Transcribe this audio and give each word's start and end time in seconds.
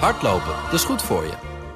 Hardlopen, 0.00 0.54
dat 0.64 0.72
is 0.72 0.84
goed 0.84 1.02
voor 1.02 1.24
je. 1.24 1.32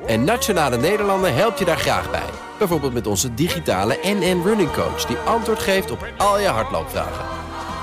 En 0.07 0.25
Nationale 0.25 0.77
Nederlanden 0.77 1.35
helpt 1.35 1.59
je 1.59 1.65
daar 1.65 1.79
graag 1.79 2.11
bij. 2.11 2.31
Bijvoorbeeld 2.59 2.93
met 2.93 3.07
onze 3.07 3.35
digitale 3.35 3.99
NN 4.03 4.43
Running 4.45 4.73
Coach... 4.73 5.05
die 5.05 5.17
antwoord 5.17 5.59
geeft 5.59 5.91
op 5.91 6.07
al 6.17 6.41
je 6.41 6.47
hardloopvragen. 6.47 7.25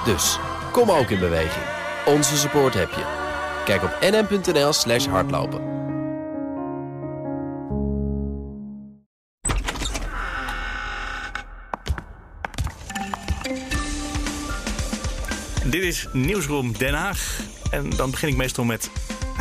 Dus, 0.05 0.39
kom 0.71 0.91
ook 0.91 1.09
in 1.09 1.19
beweging. 1.19 1.65
Onze 2.05 2.37
support 2.37 2.73
heb 2.73 2.89
je. 2.89 3.03
Kijk 3.65 3.83
op 3.83 3.97
nn.nl 4.01 4.73
slash 4.73 5.05
hardlopen. 5.05 5.73
Dit 15.63 15.83
is 15.83 16.07
Nieuwsroom 16.13 16.77
Den 16.77 16.93
Haag. 16.93 17.39
En 17.71 17.89
dan 17.89 18.11
begin 18.11 18.29
ik 18.29 18.35
meestal 18.35 18.63
met... 18.63 18.89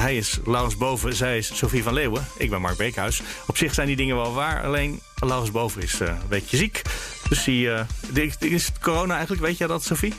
Hij 0.04 0.16
is 0.16 0.38
Laurens 0.44 0.76
Boven, 0.76 1.14
zij 1.14 1.38
is 1.38 1.56
Sophie 1.56 1.82
van 1.82 1.92
Leeuwen. 1.92 2.26
Ik 2.36 2.50
ben 2.50 2.60
Mark 2.60 2.76
Beekhuis. 2.76 3.22
Op 3.46 3.56
zich 3.56 3.74
zijn 3.74 3.86
die 3.86 3.96
dingen 3.96 4.16
wel 4.16 4.32
waar. 4.32 4.64
Alleen 4.64 5.00
Laurens 5.18 5.50
Boven 5.50 5.82
is 5.82 6.00
uh, 6.00 6.08
een 6.08 6.28
beetje 6.28 6.56
ziek. 6.56 6.82
Dus 7.28 7.44
die, 7.44 7.66
uh, 7.66 8.30
is 8.38 8.66
het 8.66 8.78
corona 8.78 9.12
eigenlijk? 9.12 9.42
Weet 9.42 9.58
jij 9.58 9.66
dat, 9.66 9.84
Sophie? 9.84 10.14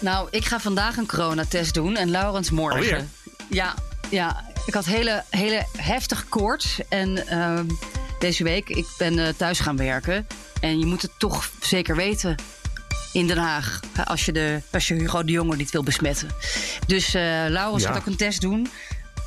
Nou, 0.00 0.28
ik 0.30 0.44
ga 0.44 0.60
vandaag 0.60 0.96
een 0.96 1.06
coronatest 1.06 1.74
doen 1.74 1.96
en 1.96 2.10
Laurens 2.10 2.50
morgen. 2.50 2.80
Alweer? 2.80 3.06
Ja, 3.50 3.74
ja, 4.10 4.44
ik 4.66 4.74
had 4.74 4.84
hele, 4.84 5.24
hele 5.30 5.66
heftige 5.76 6.24
koorts. 6.24 6.78
En 6.88 7.24
uh, 7.30 7.60
deze 8.18 8.44
week, 8.44 8.68
ik 8.68 8.86
ben 8.98 9.18
uh, 9.18 9.28
thuis 9.36 9.60
gaan 9.60 9.76
werken. 9.76 10.26
En 10.60 10.78
je 10.78 10.86
moet 10.86 11.02
het 11.02 11.12
toch 11.18 11.50
zeker 11.60 11.96
weten 11.96 12.34
in 13.12 13.26
Den 13.26 13.38
Haag. 13.38 13.80
Als 14.04 14.24
je, 14.24 14.32
de, 14.32 14.60
als 14.72 14.88
je 14.88 14.94
Hugo 14.94 15.24
de 15.24 15.32
Jonge 15.32 15.56
niet 15.56 15.70
wil 15.70 15.82
besmetten. 15.82 16.28
Dus 16.86 17.14
uh, 17.14 17.22
Laurens 17.48 17.82
Ja. 17.82 17.88
gaat 17.88 17.98
ook 17.98 18.06
een 18.06 18.16
test 18.16 18.40
doen. 18.40 18.68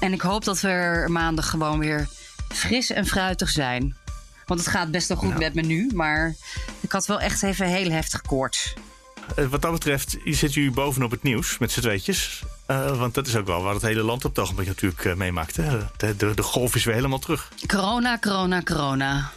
En 0.03 0.13
ik 0.13 0.21
hoop 0.21 0.43
dat 0.43 0.61
we 0.61 0.67
er 0.67 1.11
maandag 1.11 1.49
gewoon 1.49 1.79
weer 1.79 2.07
fris 2.49 2.89
en 2.89 3.05
fruitig 3.05 3.49
zijn. 3.49 3.95
Want 4.45 4.59
het 4.59 4.69
gaat 4.69 4.91
best 4.91 5.07
wel 5.07 5.17
goed 5.17 5.29
Nou. 5.29 5.39
met 5.39 5.53
me 5.53 5.61
nu. 5.61 5.91
Maar 5.93 6.35
ik 6.79 6.91
had 6.91 7.05
wel 7.05 7.19
echt 7.19 7.43
even 7.43 7.67
heel 7.67 7.91
heftig 7.91 8.21
koorts. 8.21 8.73
Eh, 9.35 9.45
wat 9.45 9.61
dat 9.61 9.71
betreft 9.71 10.17
zit 10.25 10.55
u 10.55 10.71
bovenop 10.71 11.11
het 11.11 11.23
nieuws 11.23 11.57
met 11.57 11.71
z'n 11.71 11.79
tweetjes. 11.79 12.43
Eh, 12.65 12.99
want 12.99 13.13
dat 13.13 13.27
is 13.27 13.35
ook 13.35 13.45
wel 13.45 13.61
waar 13.61 13.73
het 13.73 13.81
hele 13.81 14.03
land 14.03 14.25
op 14.25 14.35
het 14.35 14.43
ogenblik 14.43 14.67
natuurlijk 14.67 15.05
eh, 15.05 15.13
meemaakt. 15.13 15.55
De, 15.55 15.85
de, 15.97 16.33
de 16.33 16.43
golf 16.43 16.75
is 16.75 16.83
weer 16.83 16.95
helemaal 16.95 17.19
terug. 17.19 17.51
Corona, 17.67 18.17
corona, 18.19 18.61
corona. 18.61 19.31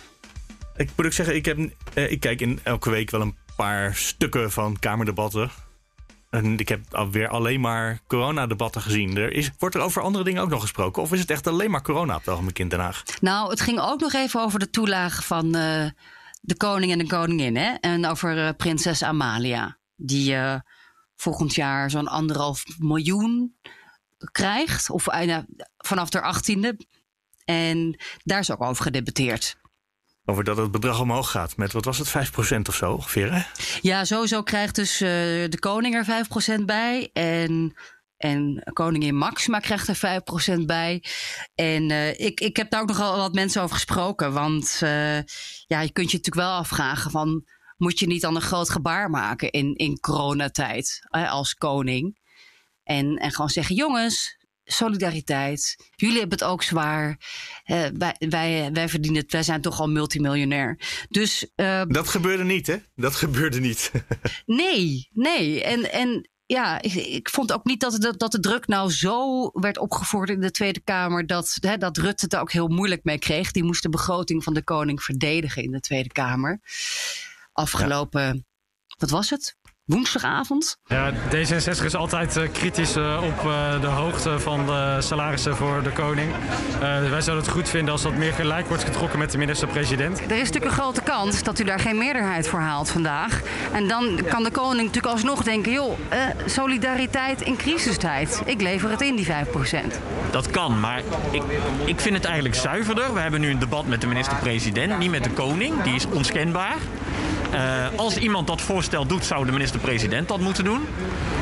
Ik 0.76 0.90
moet 0.96 1.06
ook 1.06 1.12
zeggen, 1.12 1.34
ik, 1.34 1.44
heb, 1.44 1.58
ik 1.94 2.20
kijk 2.20 2.40
in 2.40 2.60
elke 2.62 2.90
week 2.90 3.10
wel 3.10 3.20
een 3.20 3.36
paar 3.56 3.94
stukken 3.94 4.52
van 4.52 4.78
Kamerdebatten. 4.78 5.50
En 6.36 6.58
ik 6.58 6.68
heb 6.68 6.94
alweer 6.94 7.28
alleen 7.28 7.60
maar 7.60 8.00
coronadebatten 8.06 8.82
gezien. 8.82 9.16
Er 9.16 9.32
is, 9.32 9.50
wordt 9.58 9.74
er 9.74 9.80
over 9.80 10.02
andere 10.02 10.24
dingen 10.24 10.42
ook 10.42 10.48
nog 10.48 10.60
gesproken? 10.60 11.02
Of 11.02 11.12
is 11.12 11.20
het 11.20 11.30
echt 11.30 11.46
alleen 11.46 11.70
maar 11.70 11.82
corona 11.82 12.14
op 12.14 12.24
het 12.24 12.28
ogenblik 12.28 12.58
in 12.58 12.68
Den 12.68 12.80
Haag? 12.80 13.02
Nou, 13.20 13.50
het 13.50 13.60
ging 13.60 13.80
ook 13.80 14.00
nog 14.00 14.12
even 14.12 14.40
over 14.40 14.58
de 14.58 14.70
toelage 14.70 15.22
van 15.22 15.54
eh, 15.54 15.86
de 16.40 16.56
koning 16.56 16.92
en 16.92 16.98
de 16.98 17.06
koningin. 17.06 17.56
Hè? 17.56 17.72
En 17.72 18.06
over 18.06 18.46
eh, 18.46 18.54
prinses 18.56 19.02
Amalia. 19.02 19.78
Die 19.96 20.34
eh, 20.34 20.60
volgend 21.16 21.54
jaar 21.54 21.90
zo'n 21.90 22.08
anderhalf 22.08 22.64
miljoen 22.78 23.56
krijgt. 24.30 24.90
Of 24.90 25.06
nou, 25.06 25.44
vanaf 25.76 26.12
haar 26.12 26.22
achttiende. 26.22 26.76
En 27.44 28.00
daar 28.24 28.40
is 28.40 28.50
ook 28.50 28.62
over 28.62 28.82
gedebatteerd. 28.82 29.56
Over 30.28 30.44
dat 30.44 30.56
het 30.56 30.70
bedrag 30.70 31.00
omhoog 31.00 31.30
gaat 31.30 31.56
met, 31.56 31.72
wat 31.72 31.84
was 31.84 31.98
het, 31.98 32.08
5% 32.08 32.60
of 32.68 32.74
zo 32.74 32.92
ongeveer, 32.92 33.32
hè? 33.32 33.42
Ja, 33.80 34.04
sowieso 34.04 34.42
krijgt 34.42 34.74
dus 34.74 35.00
eh, 35.00 35.08
de 35.48 35.58
koning 35.58 35.94
er 35.94 36.24
5% 36.60 36.64
bij. 36.64 37.10
En, 37.12 37.74
en 38.16 38.70
koningin 38.72 39.16
Maxima 39.16 39.58
krijgt 39.58 39.88
er 39.88 40.22
5% 40.58 40.60
bij. 40.64 41.04
En 41.54 41.90
eh, 41.90 42.20
ik, 42.20 42.40
ik 42.40 42.56
heb 42.56 42.70
daar 42.70 42.80
ook 42.80 42.88
nogal 42.88 43.16
wat 43.16 43.34
mensen 43.34 43.62
over 43.62 43.74
gesproken. 43.74 44.32
Want 44.32 44.78
eh, 44.82 45.22
ja, 45.66 45.80
je 45.80 45.92
kunt 45.92 46.10
je 46.10 46.16
natuurlijk 46.16 46.46
wel 46.46 46.52
afvragen 46.52 47.10
van... 47.10 47.44
moet 47.76 47.98
je 47.98 48.06
niet 48.06 48.22
dan 48.22 48.36
een 48.36 48.42
groot 48.42 48.70
gebaar 48.70 49.10
maken 49.10 49.50
in, 49.50 49.74
in 49.74 50.00
coronatijd 50.00 51.00
als 51.10 51.54
koning? 51.54 52.18
En, 52.82 53.16
en 53.16 53.30
gewoon 53.30 53.50
zeggen, 53.50 53.74
jongens, 53.74 54.35
solidariteit. 54.66 55.76
Jullie 55.94 56.18
hebben 56.18 56.38
het 56.38 56.48
ook 56.48 56.62
zwaar. 56.62 57.18
Eh, 57.64 57.84
wij, 57.94 58.16
wij, 58.18 58.70
wij 58.72 58.88
verdienen 58.88 59.22
het. 59.22 59.32
Wij 59.32 59.42
zijn 59.42 59.60
toch 59.60 59.80
al 59.80 59.88
multimiljonair. 59.88 60.78
Dus 61.08 61.50
eh, 61.54 61.82
Dat 61.88 62.08
gebeurde 62.08 62.44
niet, 62.44 62.66
hè? 62.66 62.76
Dat 62.94 63.14
gebeurde 63.14 63.60
niet. 63.60 63.90
Nee, 64.46 65.08
nee. 65.12 65.62
En, 65.62 65.92
en 65.92 66.30
ja, 66.46 66.82
ik, 66.82 66.92
ik 66.94 67.30
vond 67.30 67.52
ook 67.52 67.64
niet 67.64 67.80
dat 67.80 67.92
de, 67.92 68.16
dat 68.16 68.32
de 68.32 68.40
druk 68.40 68.66
nou 68.66 68.90
zo 68.90 69.50
werd 69.52 69.78
opgevoerd 69.78 70.30
in 70.30 70.40
de 70.40 70.50
Tweede 70.50 70.80
Kamer. 70.80 71.26
Dat, 71.26 71.56
hè, 71.60 71.76
dat 71.76 71.96
Rutte 71.96 72.24
het 72.24 72.32
er 72.32 72.40
ook 72.40 72.52
heel 72.52 72.68
moeilijk 72.68 73.04
mee 73.04 73.18
kreeg. 73.18 73.50
Die 73.50 73.64
moest 73.64 73.82
de 73.82 73.88
begroting 73.88 74.44
van 74.44 74.54
de 74.54 74.64
koning 74.64 75.02
verdedigen 75.02 75.62
in 75.62 75.70
de 75.70 75.80
Tweede 75.80 76.12
Kamer. 76.12 76.60
Afgelopen, 77.52 78.46
wat 78.98 79.10
was 79.10 79.30
het? 79.30 79.56
Woensdagavond? 79.86 80.78
Ja, 80.86 81.12
D66 81.12 81.84
is 81.84 81.94
altijd 81.94 82.36
eh, 82.36 82.52
kritisch 82.52 82.96
eh, 82.96 83.22
op 83.24 83.50
eh, 83.50 83.80
de 83.80 83.86
hoogte 83.86 84.38
van 84.38 84.66
de 84.66 84.96
salarissen 85.00 85.56
voor 85.56 85.82
de 85.82 85.90
koning. 85.90 86.32
Eh, 86.32 86.80
wij 86.80 87.20
zouden 87.20 87.44
het 87.44 87.48
goed 87.48 87.68
vinden 87.68 87.92
als 87.92 88.02
dat 88.02 88.14
meer 88.14 88.32
gelijk 88.32 88.66
wordt 88.66 88.84
getrokken 88.84 89.18
met 89.18 89.30
de 89.30 89.38
minister-president. 89.38 90.20
Er 90.20 90.30
is 90.30 90.38
natuurlijk 90.38 90.64
een 90.64 90.70
grote 90.70 91.00
kans 91.00 91.42
dat 91.42 91.58
u 91.58 91.64
daar 91.64 91.80
geen 91.80 91.98
meerderheid 91.98 92.48
voor 92.48 92.60
haalt 92.60 92.90
vandaag. 92.90 93.40
En 93.72 93.88
dan 93.88 94.20
kan 94.28 94.42
de 94.42 94.50
koning 94.50 94.86
natuurlijk 94.86 95.12
alsnog 95.14 95.42
denken: 95.42 95.72
joh, 95.72 95.98
eh, 96.08 96.18
solidariteit 96.46 97.40
in 97.40 97.56
crisistijd. 97.56 98.42
Ik 98.44 98.60
lever 98.60 98.90
het 98.90 99.00
in, 99.00 99.16
die 99.16 99.26
5%. 99.26 100.00
Dat 100.30 100.50
kan, 100.50 100.80
maar 100.80 101.02
ik, 101.30 101.42
ik 101.84 102.00
vind 102.00 102.14
het 102.14 102.24
eigenlijk 102.24 102.54
zuiverder. 102.54 103.14
We 103.14 103.20
hebben 103.20 103.40
nu 103.40 103.50
een 103.50 103.58
debat 103.58 103.86
met 103.86 104.00
de 104.00 104.06
minister-president, 104.06 104.98
niet 104.98 105.10
met 105.10 105.24
de 105.24 105.30
koning. 105.30 105.82
Die 105.82 105.94
is 105.94 106.06
onschendbaar. 106.06 106.76
Eh, 107.50 107.86
als 107.96 108.16
iemand 108.16 108.46
dat 108.46 108.60
voorstel 108.60 109.06
doet, 109.06 109.24
zou 109.24 109.46
de 109.46 109.52
minister-president 109.52 110.28
dat 110.28 110.40
moeten 110.40 110.64
doen. 110.64 110.86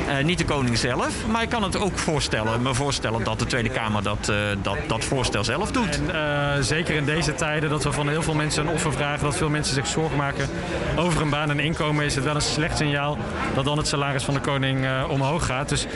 Eh, 0.09 0.25
niet 0.25 0.38
de 0.38 0.44
koning 0.44 0.78
zelf. 0.78 1.26
Maar 1.26 1.42
ik 1.42 1.48
kan 1.48 1.62
het 1.62 1.78
ook 1.78 1.98
voorstellen, 1.98 2.62
me 2.62 2.75
voorstellen 2.75 3.25
dat 3.25 3.38
de 3.38 3.47
Tweede 3.47 3.69
Kamer 3.69 4.03
dat, 4.03 4.28
eh, 4.28 4.37
dat, 4.62 4.76
dat 4.87 5.04
voorstel 5.04 5.44
zelf 5.44 5.70
doet. 5.70 6.00
En 6.00 6.14
eh, 6.14 6.62
zeker 6.62 6.94
in 6.94 7.04
deze 7.04 7.34
tijden 7.34 7.70
dat 7.70 7.84
we 7.84 7.93
van 7.93 8.09
heel 8.09 8.22
veel 8.22 8.34
mensen 8.34 8.66
een 8.66 8.72
offer 8.72 8.93
vragen, 8.93 9.25
dat 9.25 9.37
veel 9.37 9.48
mensen 9.48 9.75
zich 9.75 9.87
zorgen 9.87 10.16
maken 10.16 10.48
over 10.97 11.22
een 11.22 11.31
baan 11.31 11.50
en 11.50 11.60
inkomen, 11.60 12.04
is 12.04 12.14
het 12.14 12.25
wel 12.25 12.34
een 12.34 12.41
slecht 12.41 12.76
signaal 12.76 13.19
dat 13.54 13.64
dan 13.64 13.76
het 13.76 13.87
salaris 13.87 14.25
van 14.25 14.34
de 14.34 14.41
koning 14.41 14.84
eh, 14.84 15.04
omhoog 15.09 15.47
gaat. 15.47 15.69
Dus 15.69 15.87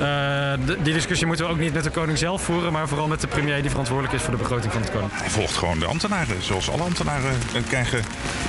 eh, 0.00 0.52
die 0.82 0.92
discussie 0.92 1.26
moeten 1.26 1.46
we 1.46 1.52
ook 1.52 1.58
niet 1.58 1.72
met 1.72 1.84
de 1.84 1.90
koning 1.90 2.18
zelf 2.18 2.42
voeren, 2.42 2.72
maar 2.72 2.88
vooral 2.88 3.06
met 3.06 3.20
de 3.20 3.26
premier 3.26 3.60
die 3.60 3.70
verantwoordelijk 3.70 4.14
is 4.14 4.22
voor 4.22 4.30
de 4.30 4.38
begroting 4.38 4.72
van 4.72 4.82
het 4.82 4.90
koning. 4.90 5.10
Hij 5.12 5.30
volgt 5.30 5.56
gewoon 5.56 5.78
de 5.78 5.86
ambtenaren. 5.86 6.42
Zoals 6.42 6.70
alle 6.70 6.82
ambtenaren 6.82 7.32
krijgen 7.68 8.02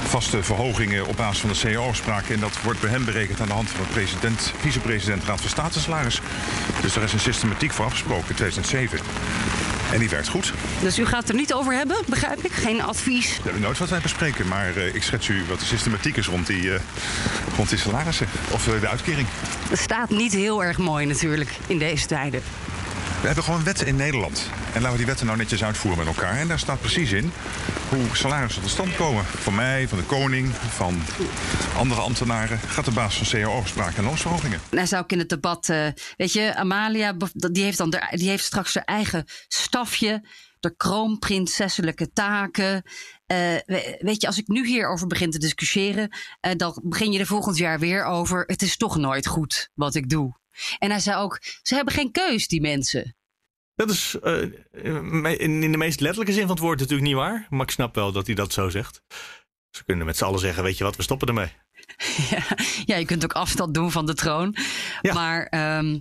vaste 0.04 0.44
verhogingen 0.44 1.08
op 1.10 1.18
basis 1.18 1.40
van 1.40 1.50
de 1.50 1.74
CAO-afspraken. 1.74 2.34
En 2.34 2.40
dat 2.40 2.62
wordt 2.64 2.82
bij 2.82 2.90
hem 2.90 3.06
berekend 3.06 3.42
aan 3.42 3.48
de 3.48 3.54
hand 3.54 3.70
van 3.70 3.86
de 3.86 3.92
president, 3.92 4.54
vicepresident 4.60 5.24
Raad 5.24 5.42
van 5.42 5.50
State 5.50 5.80
salaris. 5.80 6.22
Dus 6.82 6.94
daar 6.94 7.04
is 7.04 7.14
een 7.14 7.20
systematiek 7.20 7.72
voor 7.72 7.86
afgesproken 7.86 8.30
in 8.30 8.36
2007. 8.36 9.00
En 9.92 10.00
die 10.00 10.10
werkt 10.10 10.28
goed. 10.28 10.54
Dus 10.82 11.00
u 11.00 11.06
gaat 11.06 11.20
het 11.20 11.30
er 11.30 11.36
niet 11.36 11.54
over 11.54 11.74
hebben, 11.74 11.98
begrijp 12.06 12.46
ik? 12.46 12.52
Geen 12.52 12.82
advies. 12.82 13.38
We 13.38 13.44
hebben 13.44 13.62
nooit 13.62 13.78
wat 13.78 13.90
wij 13.90 14.00
bespreken, 14.00 14.48
maar 14.48 14.76
eh, 14.76 14.96
ik 14.96 15.04
schets 15.04 15.28
u 15.28 15.44
wat 15.48 15.60
de 15.60 15.66
systematiek 15.66 16.18
is 16.18 16.28
rond 16.28 16.48
die, 16.48 16.74
eh, 16.74 16.80
rond 17.56 17.70
die 17.70 17.78
salarissen. 17.78 18.28
Of 18.52 18.68
eh, 18.68 18.82
de 18.82 18.88
uitkering. 18.88 19.28
Het 19.70 19.80
staat 19.80 20.10
niet 20.10 20.34
heel 20.34 20.64
erg 20.64 20.78
mooi 20.78 21.06
natuurlijk 21.06 21.50
in 21.68 21.78
deze 21.78 22.06
tijden. 22.06 22.42
We 23.22 23.26
hebben 23.26 23.44
gewoon 23.44 23.64
wetten 23.64 23.88
in 23.88 23.96
Nederland. 23.96 24.50
En 24.66 24.74
laten 24.74 24.92
we 24.92 24.98
die 24.98 25.06
wetten 25.06 25.26
nou 25.26 25.38
netjes 25.38 25.64
uitvoeren 25.64 26.06
met 26.06 26.16
elkaar. 26.16 26.38
En 26.38 26.48
daar 26.48 26.60
staat 26.60 26.80
precies 26.80 27.12
in 27.12 27.32
hoe 27.90 28.06
salarissen 28.14 28.62
tot 28.62 28.72
stand 28.72 28.96
komen. 28.96 29.24
Van 29.26 29.56
mij, 29.56 29.88
van 29.88 29.98
de 29.98 30.04
koning, 30.04 30.50
van 30.54 31.02
andere 31.78 32.02
ambtenaren. 32.02 32.60
Gaat 32.60 32.88
op 32.88 32.94
basis 32.94 33.30
van 33.30 33.40
CAO-afspraken 33.42 33.98
en 33.98 34.04
loonsverhogingen. 34.04 34.60
En 34.70 34.78
hij 34.78 34.86
zou 34.88 35.04
ook 35.04 35.12
in 35.12 35.20
het 35.20 35.30
debat, 35.30 35.70
eh, 35.70 35.88
weet 36.18 36.34
je, 36.34 36.56
Amalia, 36.56 37.14
die 37.34 37.64
heeft, 37.64 37.78
dan 37.78 37.90
de, 37.90 38.08
die 38.12 38.30
heeft 38.30 38.44
straks 38.44 38.74
haar 38.74 38.84
eigen 38.84 39.24
stafje, 39.48 40.28
de 40.60 40.76
kroonprinsesselijke 40.76 42.12
taken. 42.12 42.84
Eh, 43.26 43.38
we- 43.66 43.98
weet 44.00 44.22
je, 44.22 44.28
als 44.28 44.38
ik 44.38 44.48
nu 44.48 44.68
hierover 44.68 45.08
begin 45.08 45.32
te 45.32 45.40
discussiëren, 45.40 46.10
eh, 46.40 46.52
dan 46.56 46.82
begin 46.86 47.12
je 47.12 47.20
er 47.20 47.26
volgend 47.26 47.58
jaar 47.58 47.80
weer 47.80 48.04
over. 48.04 48.44
Het 48.48 48.62
is 48.62 48.78
toch 48.78 48.98
nooit 48.98 49.28
goed 49.28 49.70
wat 49.74 49.96
ik 49.96 50.10
doe. 50.10 50.39
En 50.78 50.90
hij 50.90 51.00
zei 51.00 51.18
ook, 51.18 51.40
ze 51.62 51.76
hebben 51.76 51.94
geen 51.94 52.12
keus, 52.12 52.48
die 52.48 52.62
mensen. 52.62 53.16
Dat 53.76 53.90
is 53.90 54.16
eh, 54.22 54.42
in 55.40 55.72
de 55.72 55.78
meest 55.78 56.00
letterlijke 56.00 56.34
zin 56.34 56.42
van 56.42 56.52
het 56.52 56.60
woord 56.60 56.80
natuurlijk 56.80 57.08
niet 57.08 57.18
waar. 57.18 57.48
Maar 57.50 57.62
ik 57.62 57.72
snap 57.72 57.96
wel 57.96 58.12
dat 58.12 58.26
hij 58.26 58.36
dat 58.36 58.54
zo 58.54 58.70
zegt. 58.70 59.02
Ze 59.70 59.84
kunnen 59.86 60.06
met 60.06 60.18
z'n 60.18 60.24
allen 60.24 60.40
zeggen, 60.40 60.64
weet 60.64 60.78
je 60.78 60.84
wat, 60.84 60.96
we 60.96 61.04
stoppen 61.04 61.28
ermee. 61.28 61.52
ja, 62.32 62.44
ja, 62.86 62.96
je 62.96 63.06
kunt 63.06 63.24
ook 63.24 63.34
afstand 63.34 63.74
doen 63.74 63.92
van 63.92 64.06
de 64.06 64.14
troon. 64.14 64.56
Ja. 65.02 65.14
Maar 65.14 65.46
ehm, 65.46 66.00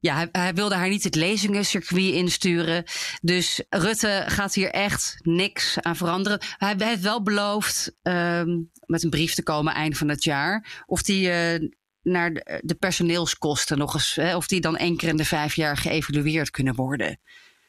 ja, 0.00 0.14
hij, 0.14 0.28
hij 0.32 0.54
wilde 0.54 0.74
haar 0.74 0.88
niet 0.88 1.04
het 1.04 1.14
lezingencircuit 1.14 2.12
insturen. 2.12 2.84
Dus 3.20 3.64
Rutte 3.68 4.24
gaat 4.26 4.54
hier 4.54 4.70
echt 4.70 5.16
niks 5.22 5.80
aan 5.80 5.96
veranderen. 5.96 6.40
Hij 6.56 6.74
heeft 6.78 7.02
wel 7.02 7.22
beloofd 7.22 7.96
ehm, 8.02 8.48
met 8.86 9.02
een 9.02 9.10
brief 9.10 9.34
te 9.34 9.42
komen 9.42 9.74
eind 9.74 9.98
van 9.98 10.08
het 10.08 10.24
jaar. 10.24 10.82
Of 10.86 11.02
die 11.02 11.30
eh, 11.30 11.68
naar 12.02 12.32
de, 12.32 12.60
de 12.64 12.74
personeelskosten 12.74 13.78
nog 13.78 13.94
eens, 13.94 14.14
hè, 14.14 14.36
of 14.36 14.46
die 14.46 14.60
dan 14.60 14.76
één 14.76 14.96
keer 14.96 15.08
in 15.08 15.16
de 15.16 15.24
vijf 15.24 15.54
jaar 15.54 15.76
geëvalueerd 15.76 16.50
kunnen 16.50 16.74
worden. 16.74 17.18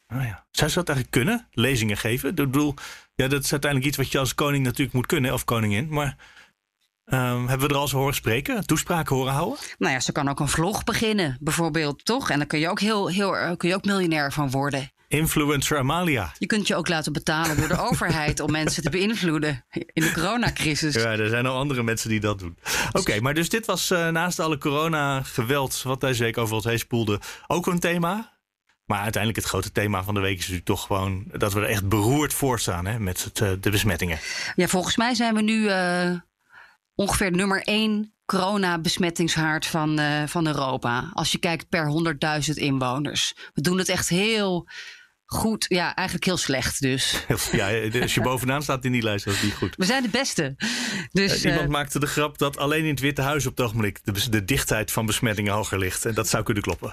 Oh 0.08 0.22
ja. 0.24 0.46
Zou 0.50 0.70
ze 0.70 0.76
dat 0.76 0.88
eigenlijk 0.88 1.10
kunnen? 1.10 1.48
Lezingen 1.50 1.96
geven? 1.96 2.28
Ik 2.28 2.34
bedoel, 2.34 2.74
ja, 3.14 3.28
dat 3.28 3.44
is 3.44 3.52
uiteindelijk 3.52 3.90
iets 3.90 3.96
wat 3.96 4.12
je 4.12 4.18
als 4.18 4.34
koning 4.34 4.64
natuurlijk 4.64 4.92
moet 4.92 5.06
kunnen, 5.06 5.32
of 5.32 5.44
koningin. 5.44 5.88
Maar 5.88 6.16
ehm, 7.04 7.46
hebben 7.46 7.66
we 7.66 7.68
er 7.68 7.74
al 7.74 7.82
eens 7.82 7.92
horen 7.92 8.14
spreken? 8.14 8.66
Toespraken 8.66 9.16
horen 9.16 9.32
houden? 9.32 9.58
Nou 9.78 9.92
ja, 9.92 10.00
ze 10.00 10.12
kan 10.12 10.28
ook 10.28 10.40
een 10.40 10.48
vlog 10.48 10.84
beginnen, 10.84 11.36
bijvoorbeeld, 11.40 12.04
toch? 12.04 12.30
En 12.30 12.38
dan 12.38 12.46
kun 12.46 12.58
je 12.58 12.68
ook, 12.68 12.80
heel, 12.80 13.08
heel, 13.08 13.36
eh, 13.36 13.56
kun 13.56 13.68
je 13.68 13.74
ook 13.74 13.84
miljonair 13.84 14.32
van 14.32 14.50
worden. 14.50 14.90
Influencer 15.12 15.78
Amalia. 15.78 16.32
Je 16.38 16.46
kunt 16.46 16.66
je 16.66 16.76
ook 16.76 16.88
laten 16.88 17.12
betalen 17.12 17.56
door 17.56 17.68
de 17.68 17.80
overheid 17.90 18.40
om 18.40 18.50
mensen 18.50 18.82
te 18.82 18.90
beïnvloeden 18.90 19.64
in 19.70 20.02
de 20.02 20.12
coronacrisis. 20.12 20.94
Ja, 20.94 21.10
er 21.10 21.28
zijn 21.28 21.46
al 21.46 21.56
andere 21.56 21.82
mensen 21.82 22.08
die 22.08 22.20
dat 22.20 22.38
doen. 22.38 22.58
Oké, 22.92 23.20
maar 23.20 23.34
dus 23.34 23.48
dit 23.48 23.66
was 23.66 23.90
eh, 23.90 24.08
naast 24.08 24.40
alle 24.40 24.58
corona-geweld 24.58 25.82
wat 25.82 26.00
deze 26.00 26.22
week 26.22 26.38
over 26.38 26.54
ons 26.54 26.64
heen 26.64 26.78
spoelde 26.78 27.20
ook 27.46 27.66
een 27.66 27.80
thema. 27.80 28.32
Maar 28.84 29.00
uiteindelijk 29.00 29.42
het 29.42 29.50
grote 29.50 29.72
thema 29.72 30.04
van 30.04 30.14
de 30.14 30.20
week 30.20 30.32
is 30.32 30.38
natuurlijk 30.38 30.66
toch 30.66 30.86
gewoon 30.86 31.24
dat 31.32 31.52
we 31.52 31.60
er 31.60 31.68
echt 31.68 31.88
beroerd 31.88 32.34
voor 32.34 32.60
staan 32.60 32.86
hè, 32.86 32.98
met 32.98 33.24
het, 33.24 33.40
eh, 33.40 33.50
de 33.60 33.70
besmettingen. 33.70 34.18
Ja, 34.54 34.66
volgens 34.66 34.96
mij 34.96 35.14
zijn 35.14 35.34
we 35.34 35.42
nu 35.42 35.68
eh, 35.68 36.10
ongeveer 36.94 37.30
nummer 37.30 37.62
één 37.62 38.14
corona-besmettingshaard 38.24 39.66
van, 39.66 40.00
van 40.26 40.46
Europa. 40.46 41.10
Als 41.12 41.32
je 41.32 41.38
kijkt 41.38 41.68
per 41.68 41.86
100.000 42.46 42.54
inwoners. 42.54 43.34
We 43.54 43.60
doen 43.60 43.78
het 43.78 43.88
echt 43.88 44.08
heel 44.08 44.68
goed. 45.32 45.64
Ja, 45.68 45.94
eigenlijk 45.94 46.26
heel 46.26 46.36
slecht 46.36 46.80
dus. 46.80 47.24
Ja, 47.52 47.70
als 48.00 48.14
je 48.14 48.20
bovenaan 48.20 48.62
staat 48.62 48.84
in 48.84 48.92
die 48.92 49.02
lijst, 49.02 49.24
dat 49.24 49.34
is 49.34 49.42
niet 49.42 49.54
goed. 49.54 49.74
We 49.76 49.84
zijn 49.84 50.02
de 50.02 50.08
beste. 50.08 50.54
Dus, 51.12 51.32
Eh, 51.32 51.42
Iemand 51.44 51.60
eh, 51.66 51.68
maakte 51.72 51.98
de 52.00 52.06
grap 52.06 52.38
dat 52.38 52.56
alleen 52.56 52.84
in 52.84 52.90
het 52.90 53.00
Witte 53.00 53.22
Huis 53.22 53.46
op 53.46 53.56
het 53.56 53.66
ogenblik 53.66 54.00
de, 54.04 54.30
de 54.30 54.44
dichtheid 54.44 54.90
van 54.92 55.06
besmettingen 55.06 55.52
hoger 55.52 55.78
ligt. 55.78 56.04
En 56.04 56.14
dat 56.14 56.28
zou 56.28 56.42
kunnen 56.42 56.62
kloppen. 56.62 56.92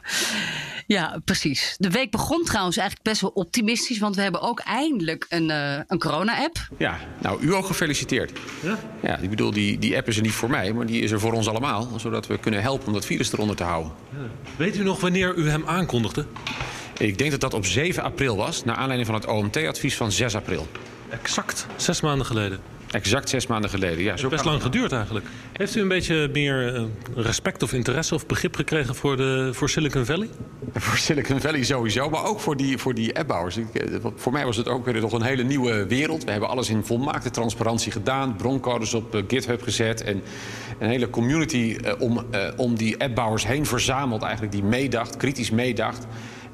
Ja, 0.87 1.19
precies. 1.25 1.75
De 1.77 1.89
week 1.89 2.11
begon 2.11 2.43
trouwens 2.43 2.77
eigenlijk 2.77 3.07
best 3.09 3.21
wel 3.21 3.29
optimistisch. 3.29 3.99
Want 3.99 4.15
we 4.15 4.21
hebben 4.21 4.41
ook 4.41 4.59
eindelijk 4.59 5.25
een, 5.29 5.49
eh, 5.49 5.79
een 5.87 5.99
corona-app. 5.99 6.57
Ja, 6.77 6.99
nou, 7.21 7.41
u 7.41 7.53
ook 7.53 7.65
gefeliciteerd. 7.65 8.31
Ja? 8.63 8.79
Ja, 9.01 9.17
ik 9.17 9.29
bedoel, 9.29 9.51
die, 9.51 9.79
die 9.79 9.97
app 9.97 10.07
is 10.07 10.15
er 10.15 10.21
niet 10.21 10.31
voor 10.31 10.49
mij, 10.49 10.73
maar 10.73 10.85
die 10.85 11.01
is 11.01 11.11
er 11.11 11.19
voor 11.19 11.33
ons 11.33 11.47
allemaal. 11.47 11.91
Zodat 11.99 12.27
we 12.27 12.37
kunnen 12.39 12.61
helpen 12.61 12.87
om 12.87 12.93
dat 12.93 13.05
virus 13.05 13.31
eronder 13.33 13.55
te 13.55 13.63
houden. 13.63 13.91
Weet 14.55 14.77
u 14.77 14.83
nog 14.83 14.99
wanneer 14.99 15.35
u 15.35 15.49
hem 15.49 15.63
aankondigde? 15.65 16.25
Ik 16.99 17.17
denk 17.17 17.31
dat 17.31 17.39
dat 17.39 17.53
op 17.53 17.65
7 17.65 18.03
april 18.03 18.35
was, 18.35 18.63
naar 18.63 18.75
aanleiding 18.75 19.05
van 19.05 19.15
het 19.15 19.25
OMT-advies 19.25 19.95
van 19.95 20.11
6 20.11 20.35
april. 20.35 20.67
Exact 21.09 21.67
zes 21.75 22.01
maanden 22.01 22.25
geleden. 22.25 22.59
Exact 22.91 23.29
zes 23.29 23.47
maanden 23.47 23.69
geleden. 23.69 24.03
Ja, 24.03 24.11
Het 24.11 24.19
zo 24.19 24.25
is 24.25 24.31
best 24.31 24.45
lang 24.45 24.61
geduurd 24.61 24.91
eigenlijk. 24.91 25.25
Heeft 25.53 25.75
u 25.75 25.81
een 25.81 25.87
beetje 25.87 26.29
meer 26.33 26.75
eh, 26.75 26.83
respect 27.15 27.63
of 27.63 27.73
interesse 27.73 28.15
of 28.15 28.25
begrip 28.25 28.55
gekregen 28.55 28.95
voor, 28.95 29.17
de, 29.17 29.49
voor 29.53 29.69
Silicon 29.69 30.05
Valley? 30.05 30.29
Voor 30.73 30.97
Silicon 30.97 31.41
Valley 31.41 31.63
sowieso, 31.63 32.09
maar 32.09 32.25
ook 32.25 32.39
voor 32.39 32.57
die, 32.57 32.77
voor 32.77 32.93
die 32.93 33.17
appbouwers. 33.17 33.57
Eh, 33.57 33.63
voor 34.15 34.31
mij 34.31 34.45
was 34.45 34.57
het 34.57 34.67
ook 34.67 34.85
weer 34.85 35.01
nog 35.01 35.13
een 35.13 35.21
hele 35.21 35.43
nieuwe 35.43 35.85
wereld. 35.87 36.23
We 36.23 36.31
hebben 36.31 36.49
alles 36.49 36.69
in 36.69 36.85
volmaakte 36.85 37.29
transparantie 37.29 37.91
gedaan. 37.91 38.35
Broncodes 38.35 38.93
op 38.93 39.15
eh, 39.15 39.21
GitHub 39.27 39.61
gezet. 39.61 40.03
En 40.03 40.21
een 40.79 40.89
hele 40.89 41.09
community 41.09 41.77
om, 41.99 42.25
om 42.57 42.75
die 42.75 42.99
appbouwers 42.99 43.47
heen 43.47 43.65
verzameld. 43.65 44.21
Eigenlijk 44.21 44.51
die 44.51 44.63
meedacht, 44.63 45.17
kritisch 45.17 45.49
meedacht. 45.49 46.05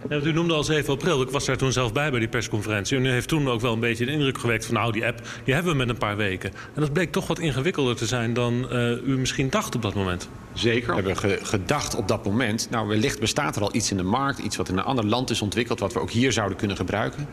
U 0.09 0.33
noemde 0.33 0.53
al 0.53 0.63
7 0.63 0.93
april. 0.93 1.21
Ik 1.21 1.29
was 1.29 1.45
daar 1.45 1.57
toen 1.57 1.71
zelf 1.71 1.93
bij 1.93 2.09
bij 2.09 2.19
die 2.19 2.27
persconferentie. 2.29 2.97
En 2.97 3.05
u 3.05 3.09
heeft 3.09 3.27
toen 3.27 3.49
ook 3.49 3.61
wel 3.61 3.73
een 3.73 3.79
beetje 3.79 4.05
de 4.05 4.11
indruk 4.11 4.37
gewekt 4.37 4.65
van... 4.65 4.75
nou, 4.75 4.91
die 4.91 5.05
app 5.05 5.21
die 5.43 5.53
hebben 5.53 5.71
we 5.71 5.77
met 5.77 5.89
een 5.89 5.97
paar 5.97 6.17
weken. 6.17 6.51
En 6.73 6.81
dat 6.81 6.93
bleek 6.93 7.11
toch 7.11 7.27
wat 7.27 7.39
ingewikkelder 7.39 7.95
te 7.95 8.05
zijn 8.05 8.33
dan 8.33 8.69
eh, 8.69 8.91
u 8.91 9.17
misschien 9.17 9.49
dacht 9.49 9.75
op 9.75 9.81
dat 9.81 9.93
moment. 9.93 10.29
Zeker. 10.55 10.87
We 10.89 10.95
hebben 10.95 11.17
ge- 11.17 11.39
gedacht 11.41 11.95
op 11.95 12.07
dat 12.07 12.25
moment, 12.25 12.67
nou 12.69 12.87
wellicht 12.87 13.19
bestaat 13.19 13.55
er 13.55 13.61
al 13.61 13.75
iets 13.75 13.91
in 13.91 13.97
de 13.97 14.03
markt, 14.03 14.39
iets 14.39 14.55
wat 14.55 14.69
in 14.69 14.77
een 14.77 14.83
ander 14.83 15.05
land 15.05 15.29
is 15.29 15.41
ontwikkeld, 15.41 15.79
wat 15.79 15.93
we 15.93 15.99
ook 15.99 16.11
hier 16.11 16.31
zouden 16.31 16.57
kunnen 16.57 16.77
gebruiken. 16.77 17.27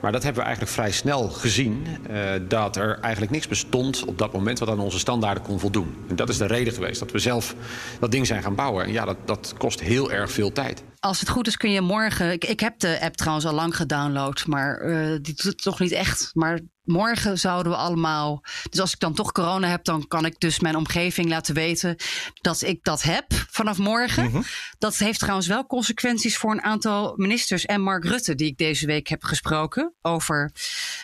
Maar 0.00 0.12
dat 0.12 0.22
hebben 0.22 0.40
we 0.40 0.46
eigenlijk 0.46 0.76
vrij 0.76 0.90
snel 0.92 1.28
gezien, 1.28 1.86
eh, 2.10 2.32
dat 2.48 2.76
er 2.76 2.98
eigenlijk 3.00 3.32
niks 3.32 3.48
bestond 3.48 4.04
op 4.04 4.18
dat 4.18 4.32
moment 4.32 4.58
wat 4.58 4.68
aan 4.68 4.80
onze 4.80 4.98
standaarden 4.98 5.42
kon 5.42 5.60
voldoen. 5.60 5.94
En 6.08 6.16
dat 6.16 6.28
is 6.28 6.36
de 6.38 6.46
reden 6.46 6.72
geweest 6.72 7.00
dat 7.00 7.10
we 7.10 7.18
zelf 7.18 7.54
dat 8.00 8.10
ding 8.10 8.26
zijn 8.26 8.42
gaan 8.42 8.54
bouwen. 8.54 8.84
En 8.84 8.92
ja, 8.92 9.04
dat, 9.04 9.16
dat 9.24 9.54
kost 9.58 9.80
heel 9.80 10.12
erg 10.12 10.30
veel 10.32 10.52
tijd. 10.52 10.82
Als 10.98 11.20
het 11.20 11.28
goed 11.28 11.46
is 11.46 11.56
kun 11.56 11.70
je 11.70 11.80
morgen... 11.80 12.32
Ik, 12.32 12.44
ik 12.44 12.60
heb 12.60 12.78
de 12.78 13.00
app 13.00 13.16
trouwens 13.16 13.46
al 13.46 13.52
lang 13.54 13.76
gedownload, 13.76 14.46
maar 14.46 14.76
eh, 14.78 15.06
die 15.06 15.34
doet 15.34 15.42
het 15.42 15.62
toch 15.62 15.80
niet 15.80 15.92
echt. 15.92 16.30
Maar 16.32 16.60
morgen 16.84 17.38
zouden 17.38 17.72
we 17.72 17.78
allemaal... 17.78 18.44
Dus 18.70 18.80
als 18.80 18.92
ik 18.92 18.98
dan 18.98 19.14
toch 19.14 19.32
corona 19.32 19.68
heb, 19.68 19.84
dan 19.84 20.06
kan 20.08 20.24
ik 20.24 20.40
dus 20.40 20.60
mijn 20.60 20.76
omgeving 20.76 21.28
laten 21.28 21.54
weten... 21.54 21.96
dat 22.40 22.62
ik 22.62 22.84
dat 22.84 23.02
heb 23.02 23.26
vanaf 23.50 23.78
morgen. 23.78 24.44
Dat 24.78 24.96
heeft 24.96 25.18
trouwens 25.18 25.46
wel 25.46 25.66
consequenties 25.66 26.36
voor 26.36 26.50
een 26.50 26.62
aantal 26.62 27.14
ministers... 27.16 27.66
en 27.66 27.80
Mark 27.80 28.04
Rutte, 28.04 28.34
die 28.34 28.46
ik 28.46 28.56
deze 28.56 28.86
week 28.86 29.08
heb 29.08 29.24
gesproken 29.24 29.94
over 30.02 30.52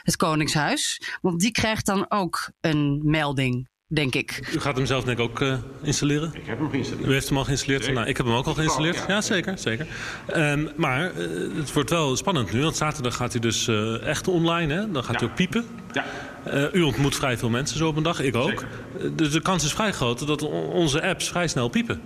het 0.02 0.16
Koningshuis. 0.16 1.02
Want 1.20 1.40
die 1.40 1.52
krijgt 1.52 1.86
dan 1.86 2.10
ook 2.10 2.50
een 2.60 3.00
melding, 3.04 3.68
denk 3.88 4.14
ik. 4.14 4.48
U 4.54 4.60
gaat 4.60 4.76
hem 4.76 4.86
zelf 4.86 5.04
denk 5.04 5.18
ik 5.18 5.24
ook 5.24 5.40
eh, 5.40 5.54
installeren? 5.82 6.30
Ik 6.34 6.46
heb 6.46 6.58
hem 6.58 6.70
geïnstalleerd. 6.70 7.08
U 7.08 7.12
heeft 7.12 7.28
hem 7.28 7.38
al 7.38 7.44
geïnstalleerd? 7.44 7.92
Nou, 7.92 8.06
ik 8.06 8.16
heb 8.16 8.26
hem 8.26 8.34
ook 8.34 8.46
al 8.46 8.54
geïnstalleerd. 8.54 9.04
Ja, 9.08 9.20
zeker. 9.20 9.58
zeker. 9.58 9.86
Ehm, 10.26 10.66
maar 10.76 11.04
eh, 11.14 11.26
het 11.56 11.72
wordt 11.72 11.90
wel 11.90 12.16
spannend 12.16 12.52
nu. 12.52 12.62
Want 12.62 12.76
zaterdag 12.76 13.16
gaat 13.16 13.32
hij 13.32 13.40
dus 13.40 13.68
eh, 13.68 14.02
echt 14.06 14.28
online. 14.28 14.74
Hè? 14.74 14.90
Dan 14.90 15.04
gaat 15.04 15.20
hij 15.20 15.28
ook 15.28 15.34
piepen. 15.34 15.64
Ja. 15.92 16.04
Eh, 16.44 16.64
u 16.72 16.82
ontmoet 16.82 17.16
vrij 17.16 17.38
veel 17.38 17.48
mensen 17.50 17.78
zo 17.78 17.88
op 17.88 17.96
een 17.96 18.02
dag. 18.02 18.20
Ik 18.20 18.36
ook. 18.36 18.64
Dus 19.12 19.30
de 19.30 19.42
kans 19.42 19.64
is 19.64 19.72
vrij 19.72 19.92
groot 19.92 20.26
dat 20.26 20.42
on- 20.42 20.52
onze 20.72 21.02
apps 21.02 21.28
vrij 21.28 21.48
snel 21.48 21.68
piepen. 21.68 22.00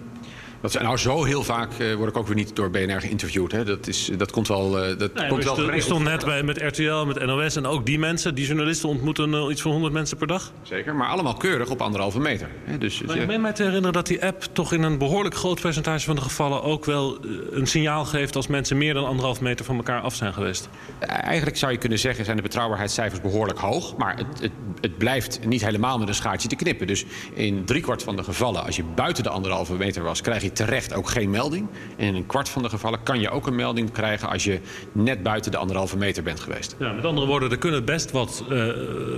Dat 0.63 0.83
nou, 0.83 0.97
zo 0.97 1.25
heel 1.25 1.43
vaak 1.43 1.73
eh, 1.79 1.95
word 1.95 2.09
ik 2.09 2.17
ook 2.17 2.27
weer 2.27 2.37
niet 2.37 2.57
door 2.57 2.71
BNR 2.71 3.01
geïnterviewd. 3.01 3.53
Hè. 3.53 3.65
Dat, 3.65 3.87
is, 3.87 4.11
dat 4.17 4.31
komt 4.31 4.49
wel. 4.49 4.79
eh, 4.85 4.99
dat 4.99 5.15
Nee, 5.15 5.29
komt 5.29 5.45
wel 5.45 5.55
geregeld. 5.55 5.83
stond 5.83 6.05
net 6.05 6.25
bij, 6.25 6.43
met 6.43 6.59
RTL, 6.63 7.05
met 7.05 7.27
NOS 7.27 7.57
en 7.57 7.67
ook 7.67 7.87
die 7.87 7.99
mensen, 7.99 8.35
die 8.35 8.47
journalisten 8.47 8.89
ontmoeten 8.89 9.35
eh, 9.35 9.47
iets 9.51 9.63
van 9.63 9.71
100 9.71 9.93
mensen 9.93 10.17
per 10.17 10.27
dag. 10.27 10.53
Zeker, 10.63 10.95
maar 10.95 11.09
allemaal 11.09 11.35
keurig 11.35 11.71
op 11.71 11.81
anderhalve 11.83 12.21
meter. 12.21 12.49
Hè. 12.65 12.79
Dus, 12.79 13.03
Maar 13.03 13.17
ik 13.17 13.27
meen 13.27 13.41
mij 13.41 13.53
te 13.53 13.63
herinneren 13.63 13.93
dat 13.93 14.07
die 14.07 14.25
app 14.25 14.43
toch 14.53 14.73
in 14.73 14.83
een 14.83 14.99
behoorlijk 14.99 15.35
groot 15.35 15.61
percentage 15.61 16.05
van 16.07 16.15
de 16.15 16.21
gevallen 16.23 16.63
ook 16.63 16.85
wel 16.85 17.19
een 17.51 17.67
signaal 17.67 18.05
geeft 18.05 18.37
als 18.37 18.47
mensen 18.47 18.79
meer 18.79 18.95
dan 18.95 19.05
anderhalf 19.07 19.41
meter 19.41 19.65
van 19.65 19.77
elkaar 19.77 20.01
af 20.01 20.15
zijn 20.15 20.33
geweest. 20.33 20.69
Eigenlijk 20.99 21.57
zou 21.57 21.73
je 21.73 21.79
kunnen 21.79 21.99
zeggen, 21.99 22.25
zijn 22.25 22.37
de 22.37 22.43
betrouwbaarheidscijfers 22.43 23.21
behoorlijk 23.21 23.59
hoog. 23.59 23.97
Maar 23.97 24.17
het, 24.17 24.41
het, 24.41 24.53
het 24.81 24.99
blijft 24.99 25.41
niet 25.47 25.65
helemaal 25.65 25.99
met 25.99 26.09
een 26.09 26.15
schaartje 26.15 26.49
te 26.49 26.57
knippen. 26.57 26.87
Dus 26.87 27.05
in 27.35 27.65
driekwart 27.65 28.03
van 28.03 28.17
de 28.17 28.23
gevallen, 28.23 28.65
als 28.65 28.77
je 28.77 28.85
buiten 28.95 29.23
de 29.23 29.29
anderhalve 29.29 29.75
meter 29.75 30.03
was, 30.03 30.21
krijg 30.21 30.43
je 30.43 30.52
terecht 30.53 30.95
ook 30.95 31.09
geen 31.09 31.31
melding. 31.31 31.67
En 31.97 32.07
in 32.07 32.15
een 32.15 32.27
kwart 32.27 32.49
van 32.49 32.63
de 32.63 32.69
gevallen 32.69 33.03
kan 33.03 33.21
je 33.21 33.31
ook 33.31 33.47
een 33.47 33.55
melding 33.55 33.91
krijgen 33.93 34.29
als 34.29 34.45
je 34.45 34.61
net 34.93 35.23
buiten 35.23 35.51
de 35.51 35.57
anderhalve 35.57 35.97
meter 35.97 36.23
bent 36.23 36.41
geweest. 36.41 36.77
Ja, 36.79 36.93
met 36.93 37.05
andere 37.05 37.27
woorden, 37.27 37.51
er 37.51 37.59
kunnen 37.59 37.85
best 37.85 38.11
wat 38.11 38.45
eh, 38.51 38.69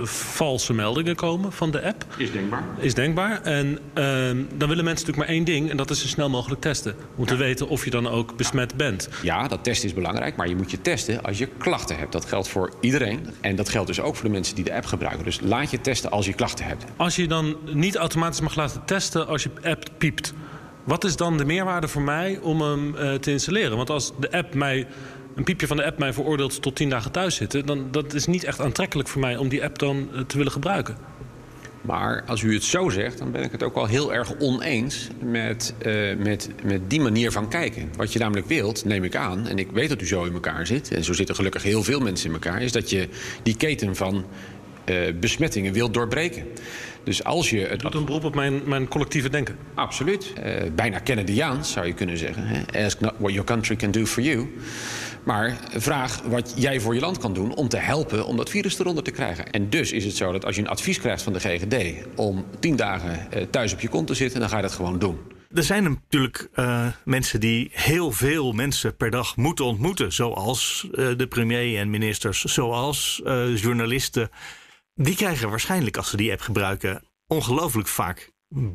valse 0.03 0.73
meldingen 0.73 1.15
komen 1.15 1.51
van 1.51 1.71
de 1.71 1.83
app. 1.83 2.05
Is 2.17 2.31
denkbaar. 2.31 2.63
Is 2.77 2.93
denkbaar. 2.93 3.41
En 3.41 3.79
ehm, 3.93 4.43
dan 4.55 4.69
willen 4.69 4.83
mensen 4.83 5.05
natuurlijk 5.07 5.17
maar 5.17 5.27
één 5.27 5.43
ding, 5.43 5.69
en 5.69 5.77
dat 5.77 5.89
is 5.89 6.01
zo 6.01 6.07
snel 6.07 6.29
mogelijk 6.29 6.61
testen. 6.61 6.95
Om 7.15 7.25
te 7.25 7.35
weten 7.35 7.67
of 7.67 7.83
je 7.83 7.89
dan 7.89 8.07
ook 8.07 8.37
besmet 8.37 8.75
bent. 8.75 9.09
Ja, 9.21 9.47
dat 9.47 9.63
testen 9.63 9.87
is 9.87 9.93
belangrijk, 9.93 10.35
maar 10.35 10.47
je 10.47 10.55
moet 10.55 10.71
je 10.71 10.81
testen 10.81 11.23
als 11.23 11.37
je 11.37 11.47
klachten 11.57 11.97
hebt. 11.97 12.11
Dat 12.11 12.25
geldt 12.25 12.47
voor 12.47 12.73
iedereen. 12.81 13.27
En 13.41 13.55
dat 13.55 13.69
geldt 13.69 13.87
dus 13.87 13.99
ook 13.99 14.15
voor 14.15 14.25
de 14.25 14.31
mensen 14.31 14.55
die 14.55 14.63
de 14.63 14.73
app 14.73 14.85
gebruiken. 14.85 15.23
Dus 15.23 15.39
laat 15.41 15.71
je 15.71 15.81
testen 15.81 16.11
als 16.11 16.25
je 16.25 16.33
klachten 16.33 16.65
hebt. 16.65 16.85
Als 16.95 17.15
je 17.15 17.27
dan 17.27 17.57
niet 17.73 17.95
automatisch 17.95 18.41
mag 18.41 18.55
laten 18.55 18.85
testen 18.85 19.27
als 19.27 19.43
je 19.43 19.49
app 19.63 19.89
piept. 19.97 20.33
Wat 20.85 21.03
is 21.03 21.15
dan 21.15 21.37
de 21.37 21.45
meerwaarde 21.45 21.87
voor 21.87 22.01
mij 22.01 22.39
om 22.41 22.61
hem 22.61 22.95
eh, 22.95 23.13
te 23.13 23.31
installeren? 23.31 23.77
Want 23.77 23.89
als 23.89 24.11
de 24.19 24.31
app 24.31 24.53
mij, 24.53 24.87
een 25.35 25.43
piepje 25.43 25.67
van 25.67 25.77
de 25.77 25.85
app 25.85 25.97
mij 25.97 26.13
veroordeelt 26.13 26.61
tot 26.61 26.75
10 26.75 26.89
dagen 26.89 27.11
thuis 27.11 27.35
zitten, 27.35 27.65
dan 27.65 27.87
dat 27.91 28.13
is 28.13 28.25
niet 28.25 28.43
echt 28.43 28.61
aantrekkelijk 28.61 29.09
voor 29.09 29.21
mij 29.21 29.37
om 29.37 29.49
die 29.49 29.63
app 29.63 29.79
dan 29.79 30.09
eh, 30.13 30.21
te 30.21 30.37
willen 30.37 30.51
gebruiken. 30.51 30.97
Maar 31.81 32.23
als 32.27 32.41
u 32.41 32.53
het 32.53 32.63
zo 32.63 32.89
zegt, 32.89 33.17
dan 33.17 33.31
ben 33.31 33.43
ik 33.43 33.51
het 33.51 33.63
ook 33.63 33.75
wel 33.75 33.85
heel 33.85 34.13
erg 34.13 34.39
oneens 34.39 35.07
met, 35.19 35.73
eh, 35.77 36.15
met, 36.17 36.49
met 36.63 36.89
die 36.89 37.01
manier 37.01 37.31
van 37.31 37.49
kijken. 37.49 37.89
Wat 37.97 38.13
je 38.13 38.19
namelijk 38.19 38.47
wilt, 38.47 38.85
neem 38.85 39.03
ik 39.03 39.15
aan, 39.15 39.47
en 39.47 39.57
ik 39.57 39.71
weet 39.71 39.89
dat 39.89 40.01
u 40.01 40.07
zo 40.07 40.23
in 40.23 40.33
elkaar 40.33 40.67
zit, 40.67 40.91
en 40.91 41.03
zo 41.03 41.13
zitten 41.13 41.35
gelukkig 41.35 41.63
heel 41.63 41.83
veel 41.83 41.99
mensen 41.99 42.27
in 42.27 42.33
elkaar, 42.33 42.61
is 42.61 42.71
dat 42.71 42.89
je 42.89 43.09
die 43.43 43.55
keten 43.55 43.95
van 43.95 44.25
besmettingen 45.19 45.73
wilt 45.73 45.93
doorbreken. 45.93 46.45
Dus 47.05 47.23
als 47.23 47.49
je 47.49 47.59
het 47.59 47.79
Doet 47.79 47.93
een 47.93 48.05
beroep 48.05 48.23
op 48.23 48.35
mijn, 48.35 48.61
mijn 48.65 48.87
collectieve 48.87 49.29
denken. 49.29 49.57
Absoluut. 49.73 50.33
Eh, 50.33 50.53
bijna 50.75 50.99
Kennedyaans 50.99 51.71
zou 51.71 51.87
je 51.87 51.93
kunnen 51.93 52.17
zeggen. 52.17 52.43
Hè? 52.47 52.85
Ask 52.85 52.99
not 52.99 53.13
what 53.17 53.31
your 53.31 53.47
country 53.47 53.75
can 53.75 53.91
do 53.91 54.05
for 54.05 54.23
you. 54.23 54.55
Maar 55.23 55.57
vraag 55.75 56.21
wat 56.21 56.53
jij 56.55 56.79
voor 56.79 56.93
je 56.93 56.99
land 56.99 57.17
kan 57.17 57.33
doen 57.33 57.55
om 57.55 57.67
te 57.67 57.77
helpen 57.77 58.25
om 58.25 58.37
dat 58.37 58.49
virus 58.49 58.79
eronder 58.79 59.03
te 59.03 59.11
krijgen. 59.11 59.51
En 59.51 59.69
dus 59.69 59.91
is 59.91 60.05
het 60.05 60.15
zo 60.15 60.31
dat 60.31 60.45
als 60.45 60.55
je 60.55 60.61
een 60.61 60.67
advies 60.67 60.99
krijgt 60.99 61.21
van 61.21 61.33
de 61.33 61.39
GGD 61.39 62.05
om 62.15 62.45
tien 62.59 62.75
dagen 62.75 63.31
eh, 63.31 63.41
thuis 63.49 63.73
op 63.73 63.79
je 63.79 63.89
kont 63.89 64.07
te 64.07 64.13
zitten, 64.13 64.39
dan 64.39 64.49
ga 64.49 64.55
je 64.55 64.61
dat 64.61 64.71
gewoon 64.71 64.99
doen. 64.99 65.17
Er 65.55 65.63
zijn 65.63 65.83
natuurlijk 65.83 66.49
eh, 66.53 66.87
mensen 67.03 67.39
die 67.39 67.69
heel 67.71 68.11
veel 68.11 68.51
mensen 68.51 68.95
per 68.95 69.11
dag 69.11 69.35
moeten 69.35 69.65
ontmoeten. 69.65 70.13
Zoals 70.13 70.87
eh, 70.93 71.07
de 71.17 71.27
premier 71.27 71.79
en 71.79 71.89
ministers, 71.89 72.41
zoals 72.41 73.21
eh, 73.25 73.57
journalisten. 73.57 74.29
Die 74.95 75.15
krijgen 75.15 75.49
waarschijnlijk, 75.49 75.97
als 75.97 76.09
ze 76.09 76.17
die 76.17 76.31
app 76.31 76.41
gebruiken, 76.41 77.03
ongelooflijk 77.27 77.87
vaak 77.87 78.31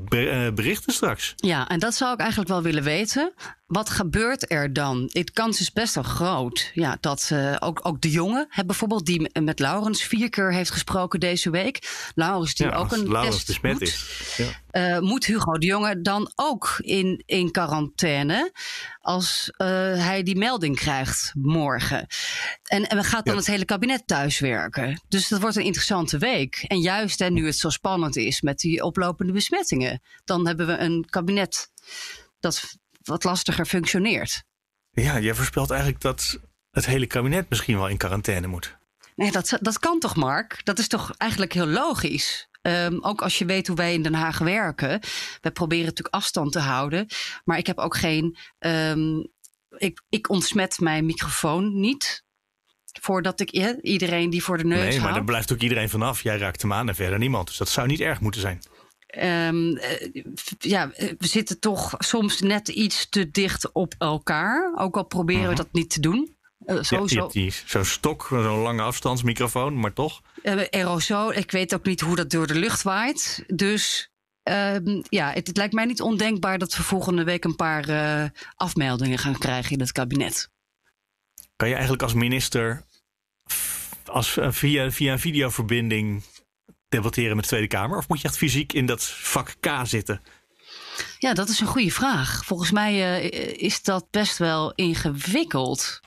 eh, 0.08 0.48
berichten 0.54 0.92
straks. 0.92 1.32
Ja, 1.36 1.68
en 1.68 1.78
dat 1.78 1.94
zou 1.94 2.12
ik 2.12 2.18
eigenlijk 2.18 2.50
wel 2.50 2.62
willen 2.62 2.82
weten. 2.82 3.34
Wat 3.70 3.90
gebeurt 3.90 4.50
er 4.52 4.72
dan? 4.72 5.06
De 5.06 5.30
kans 5.32 5.60
is 5.60 5.72
best 5.72 5.94
wel 5.94 6.04
groot. 6.04 6.70
Ja, 6.74 6.96
dat 7.00 7.30
uh, 7.32 7.56
ook, 7.58 7.80
ook 7.82 8.00
de 8.00 8.10
jongen, 8.10 8.46
hè, 8.48 8.64
bijvoorbeeld, 8.64 9.06
die 9.06 9.40
met 9.40 9.58
Laurens 9.58 10.02
vier 10.02 10.30
keer 10.30 10.52
heeft 10.52 10.70
gesproken 10.70 11.20
deze 11.20 11.50
week. 11.50 12.10
Laurens, 12.14 12.54
die 12.54 12.66
ja, 12.66 12.74
ook 12.74 12.92
een 12.92 13.10
Laurens 13.10 13.44
test 13.44 13.62
moet, 13.62 13.80
is. 13.80 14.34
Ja. 14.72 14.96
uh, 14.96 15.00
moet 15.00 15.24
Hugo 15.26 15.52
de 15.52 15.66
Jonge 15.66 16.00
dan 16.00 16.32
ook 16.34 16.74
in, 16.78 17.22
in 17.26 17.50
quarantaine 17.50 18.52
als 19.00 19.52
uh, 19.58 19.66
hij 20.04 20.22
die 20.22 20.36
melding 20.36 20.76
krijgt 20.76 21.32
morgen. 21.34 22.06
En, 22.62 22.86
en 22.86 23.04
gaat 23.04 23.24
dan 23.24 23.34
Ja. 23.34 23.40
het 23.40 23.50
hele 23.50 23.64
kabinet 23.64 24.06
thuiswerken. 24.06 25.02
Dus 25.08 25.28
dat 25.28 25.40
wordt 25.40 25.56
een 25.56 25.64
interessante 25.64 26.18
week. 26.18 26.64
En 26.66 26.80
juist 26.80 27.18
hè, 27.18 27.30
nu 27.30 27.46
het 27.46 27.56
zo 27.56 27.68
spannend 27.68 28.16
is 28.16 28.40
met 28.40 28.58
die 28.58 28.82
oplopende 28.82 29.32
besmettingen, 29.32 30.02
dan 30.24 30.46
hebben 30.46 30.66
we 30.66 30.76
een 30.78 31.06
kabinet 31.10 31.70
dat 32.40 32.78
wat 33.02 33.24
lastiger 33.24 33.66
functioneert. 33.66 34.42
ja, 34.90 35.18
jij 35.18 35.34
voorspelt 35.34 35.70
eigenlijk 35.70 36.00
dat 36.00 36.40
het 36.70 36.86
hele 36.86 37.06
kabinet 37.06 37.48
misschien 37.48 37.76
wel 37.76 37.88
in 37.88 37.96
quarantaine 37.96 38.46
moet. 38.46 38.78
Nee, 39.16 39.30
dat, 39.32 39.58
dat 39.60 39.78
kan 39.78 39.98
toch, 39.98 40.16
Mark? 40.16 40.64
Dat 40.64 40.78
is 40.78 40.88
toch 40.88 41.14
eigenlijk 41.16 41.52
heel 41.52 41.66
logisch? 41.66 42.48
Ehm, 42.62 42.98
ook 43.00 43.22
als 43.22 43.38
je 43.38 43.44
weet 43.44 43.66
hoe 43.66 43.76
wij 43.76 43.94
in 43.94 44.02
Den 44.02 44.14
Haag 44.14 44.38
werken. 44.38 45.00
We 45.40 45.50
proberen 45.50 45.84
natuurlijk 45.84 46.14
afstand 46.14 46.52
te 46.52 46.58
houden. 46.58 47.06
Maar 47.44 47.58
ik 47.58 47.66
heb 47.66 47.78
ook 47.78 47.96
geen. 47.96 48.36
ehm, 48.58 49.18
ik, 49.76 50.02
ik 50.08 50.28
ontsmet 50.28 50.80
mijn 50.80 51.06
microfoon 51.06 51.80
niet. 51.80 52.24
Voordat 53.00 53.40
ik 53.40 53.50
iedereen 53.82 54.30
die 54.30 54.42
voor 54.42 54.58
de 54.58 54.64
neus 54.64 54.88
Nee, 54.88 55.00
maar 55.00 55.12
daar 55.12 55.24
blijft 55.24 55.52
ook 55.52 55.60
iedereen 55.60 55.88
vanaf. 55.88 56.22
Jij 56.22 56.38
raakt 56.38 56.62
hem 56.62 56.72
aan 56.72 56.88
en 56.88 56.94
verder 56.94 57.18
niemand. 57.18 57.46
Dus 57.46 57.56
dat 57.56 57.68
zou 57.68 57.86
niet 57.86 58.00
erg 58.00 58.20
moeten 58.20 58.40
zijn. 58.40 58.62
Ehm, 59.10 59.76
eh, 59.76 60.22
ja, 60.58 60.90
eh, 60.92 61.12
we 61.18 61.26
zitten 61.26 61.58
toch 61.60 61.94
soms 61.98 62.40
net 62.40 62.68
iets 62.68 63.08
te 63.08 63.30
dicht 63.30 63.72
op 63.72 63.94
elkaar. 63.98 64.72
Ook 64.76 64.96
al 64.96 65.04
proberen 65.04 65.48
we 65.48 65.54
dat 65.54 65.72
niet 65.72 65.90
te 65.90 66.00
doen. 66.00 66.36
Eh, 66.64 66.74
Ja, 66.74 66.74
je 66.80 66.84
sowieso. 66.84 67.20
hebt 67.20 67.32
die- 67.32 67.52
zo'n 67.66 67.84
stok, 67.84 68.26
zo'n 68.30 68.42
lange 68.42 68.82
afstandsmicrofoon, 68.82 69.80
maar 69.80 69.92
toch. 69.92 70.20
Eh, 70.42 70.60
aerosol. 70.70 71.32
Ik 71.34 71.50
weet 71.50 71.74
ook 71.74 71.84
niet 71.84 72.00
hoe 72.00 72.16
dat 72.16 72.30
door 72.30 72.46
de 72.46 72.54
lucht 72.54 72.82
waait. 72.82 73.44
Dus 73.46 74.10
ehm, 74.42 75.02
ja, 75.08 75.32
het, 75.32 75.46
het 75.46 75.56
lijkt 75.56 75.74
mij 75.74 75.84
niet 75.84 76.00
ondenkbaar 76.00 76.58
dat 76.58 76.76
we 76.76 76.82
volgende 76.82 77.24
week 77.24 77.44
een 77.44 77.56
paar 77.56 77.88
eh, 77.88 78.24
afmeldingen 78.56 79.18
gaan 79.18 79.38
krijgen 79.38 79.72
in 79.72 79.80
het 79.80 79.92
kabinet. 79.92 80.50
Kan 81.56 81.68
je 81.68 81.74
eigenlijk 81.74 82.02
als 82.02 82.14
minister 82.14 82.84
als, 84.04 84.36
eh, 84.36 84.50
via, 84.50 84.90
via 84.90 85.12
een 85.12 85.18
videoverbinding 85.18 86.22
debatteren 86.90 87.34
met 87.36 87.44
de 87.44 87.50
Tweede 87.50 87.66
Kamer? 87.66 87.98
Of 87.98 88.08
moet 88.08 88.20
je 88.20 88.28
echt 88.28 88.36
fysiek 88.36 88.72
in 88.72 88.86
dat 88.86 89.04
vak 89.04 89.54
K 89.60 89.68
zitten? 89.82 90.20
Ja, 91.18 91.34
dat 91.34 91.48
is 91.48 91.60
een 91.60 91.66
goede 91.66 91.90
vraag. 91.90 92.44
Volgens 92.44 92.70
mij 92.70 93.20
eh, 93.20 93.62
is 93.62 93.82
dat 93.82 94.06
best 94.10 94.38
wel 94.38 94.72
ingewikkeld. 94.74 96.00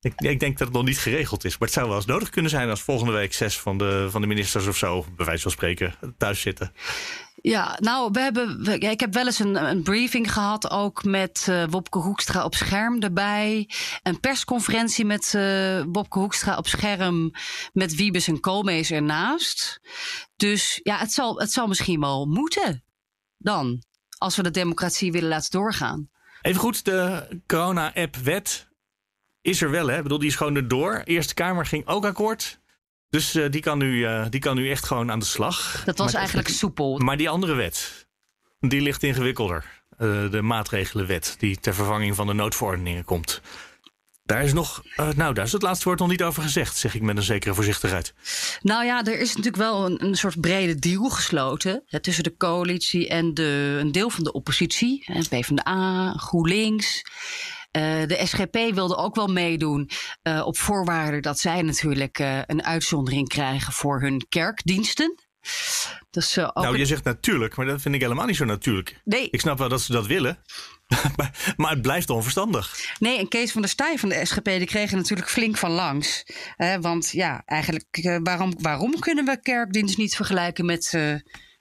Ik, 0.00 0.12
ik 0.16 0.40
denk 0.40 0.58
dat 0.58 0.68
het 0.68 0.76
nog 0.76 0.86
niet 0.86 0.98
geregeld 0.98 1.44
is. 1.44 1.58
Maar 1.58 1.68
het 1.68 1.76
zou 1.76 1.88
wel 1.88 1.96
eens 1.96 2.06
nodig 2.06 2.30
kunnen 2.30 2.50
zijn 2.50 2.70
als 2.70 2.82
volgende 2.82 3.12
week 3.12 3.32
zes 3.34 3.58
van 3.58 3.78
de, 3.78 4.06
van 4.10 4.20
de 4.20 4.26
ministers 4.26 4.66
of 4.66 4.76
zo, 4.76 5.04
bij 5.16 5.26
wijze 5.26 5.42
van 5.42 5.50
spreken, 5.50 5.94
thuis 6.18 6.40
zitten. 6.40 6.72
Ja, 7.48 7.76
nou, 7.80 8.10
we 8.12 8.20
hebben, 8.20 8.64
ik 8.80 9.00
heb 9.00 9.14
wel 9.14 9.26
eens 9.26 9.38
een, 9.38 9.68
een 9.68 9.82
briefing 9.82 10.32
gehad, 10.32 10.70
ook 10.70 11.04
met 11.04 11.46
eh, 11.48 11.64
Wopke 11.70 11.98
Hoekstra 11.98 12.44
op 12.44 12.54
scherm 12.54 13.02
erbij. 13.02 13.68
Een 14.02 14.20
persconferentie 14.20 15.04
met 15.04 15.34
eh 15.34 15.82
Wopke 15.92 16.18
Hoekstra 16.18 16.56
op 16.56 16.66
scherm, 16.66 17.30
met 17.72 17.94
Wiebes 17.94 18.28
en 18.28 18.40
Koolmees 18.40 18.90
ernaast. 18.90 19.80
Dus 20.36 20.80
ja, 20.82 20.98
het 20.98 21.12
zal, 21.12 21.38
het 21.38 21.52
zal 21.52 21.66
misschien 21.66 22.00
wel 22.00 22.26
moeten 22.26 22.84
dan, 23.38 23.82
als 24.18 24.36
we 24.36 24.42
de 24.42 24.50
democratie 24.50 25.12
willen 25.12 25.28
laten 25.28 25.50
doorgaan. 25.50 26.10
Even 26.42 26.60
goed, 26.60 26.84
de 26.84 27.28
corona-app-wet 27.46 28.68
is 29.40 29.62
er 29.62 29.70
wel, 29.70 29.86
hè? 29.86 29.96
Ik 29.96 30.02
bedoel, 30.02 30.18
die 30.18 30.28
is 30.28 30.36
gewoon 30.36 30.56
erdoor. 30.56 31.02
Eerste 31.04 31.34
Kamer 31.34 31.66
ging 31.66 31.86
ook 31.86 32.04
akkoord. 32.04 32.60
Dus 33.10 33.34
eh, 33.34 33.50
die, 33.50 33.60
kan 33.60 33.78
nu, 33.78 34.04
eh, 34.04 34.26
die 34.30 34.40
kan 34.40 34.56
nu 34.56 34.70
echt 34.70 34.84
gewoon 34.86 35.10
aan 35.10 35.18
de 35.18 35.24
slag. 35.24 35.82
Dat 35.84 35.98
was 35.98 36.06
Maar- 36.06 36.16
eigenlijk 36.20 36.48
soepel. 36.48 36.98
Maar 36.98 37.16
die 37.16 37.28
andere 37.28 37.54
wet, 37.54 38.06
die 38.60 38.80
ligt 38.80 39.02
ingewikkelder. 39.02 39.64
Eh, 39.98 40.30
de 40.30 40.42
maatregelenwet 40.42 41.34
die 41.38 41.56
ter 41.60 41.74
vervanging 41.74 42.14
van 42.14 42.26
de 42.26 42.32
noodverordeningen 42.32 43.04
komt. 43.04 43.40
Daar 44.22 44.42
is 44.44 44.52
nog, 44.52 44.82
nou, 45.16 45.34
daar 45.34 45.44
is 45.44 45.52
het 45.52 45.62
laatste 45.62 45.84
woord 45.84 45.98
nog 45.98 46.08
niet 46.08 46.22
over 46.22 46.42
gezegd, 46.42 46.76
zeg 46.76 46.94
ik 46.94 47.02
met 47.02 47.16
een 47.16 47.22
zekere 47.22 47.54
voorzichtigheid. 47.54 48.14
Nou 48.62 48.84
ja, 48.84 49.04
er 49.04 49.18
is 49.20 49.28
natuurlijk 49.28 49.56
wel 49.56 49.86
een, 49.86 50.04
een 50.04 50.14
soort 50.14 50.40
brede 50.40 50.74
deal 50.78 51.08
gesloten 51.08 51.82
hè, 51.86 52.00
tussen 52.00 52.24
de 52.24 52.36
coalitie 52.36 53.08
en 53.08 53.34
de, 53.34 53.76
een 53.80 53.92
deel 53.92 54.10
van 54.10 54.24
de 54.24 54.32
oppositie. 54.32 55.02
hè, 55.06 55.20
PvdA, 55.22 56.12
GroenLinks. 56.12 57.02
Eh, 57.78 58.06
de 58.06 58.26
SGP 58.26 58.74
wilde 58.74 58.96
ook 58.96 59.14
wel 59.14 59.26
meedoen 59.26 59.90
eh, 60.22 60.46
op 60.46 60.56
voorwaarde 60.56 61.20
dat 61.20 61.38
zij 61.38 61.62
natuurlijk 61.62 62.18
eh, 62.18 62.38
een 62.46 62.64
uitzondering 62.64 63.28
krijgen 63.28 63.72
voor 63.72 64.00
hun 64.00 64.26
kerkdiensten. 64.28 65.26
Dus, 66.10 66.34
nou, 66.34 66.78
je 66.78 66.86
zegt 66.86 67.04
natuurlijk, 67.04 67.56
maar 67.56 67.66
dat 67.66 67.80
vind 67.80 67.94
ik 67.94 68.00
helemaal 68.00 68.26
niet 68.26 68.36
zo 68.36 68.44
natuurlijk. 68.44 69.00
Nee. 69.04 69.28
Ik 69.30 69.40
snap 69.40 69.58
wel 69.58 69.68
dat 69.68 69.80
ze 69.80 69.92
dat 69.92 70.06
willen, 70.06 70.42
maar, 71.16 71.54
maar 71.56 71.70
het 71.70 71.82
blijft 71.82 72.10
onverstandig. 72.10 72.94
Nee, 72.98 73.18
en 73.18 73.28
Kees 73.28 73.52
van 73.52 73.60
der 73.60 73.70
Staaij 73.70 73.98
van 73.98 74.08
de 74.08 74.24
SGP 74.24 74.44
die 74.44 74.66
kregen 74.66 74.96
natuurlijk 74.96 75.28
flink 75.28 75.56
van 75.56 75.70
langs. 75.70 76.24
Hè, 76.56 76.80
want 76.80 77.10
ja, 77.10 77.42
eigenlijk, 77.44 78.18
waarom, 78.22 78.54
waarom 78.60 78.98
kunnen 78.98 79.24
we 79.24 79.40
kerkdienst 79.40 79.96
niet 79.96 80.16
vergelijken 80.16 80.64
met 80.64 80.94
eh, 80.94 81.10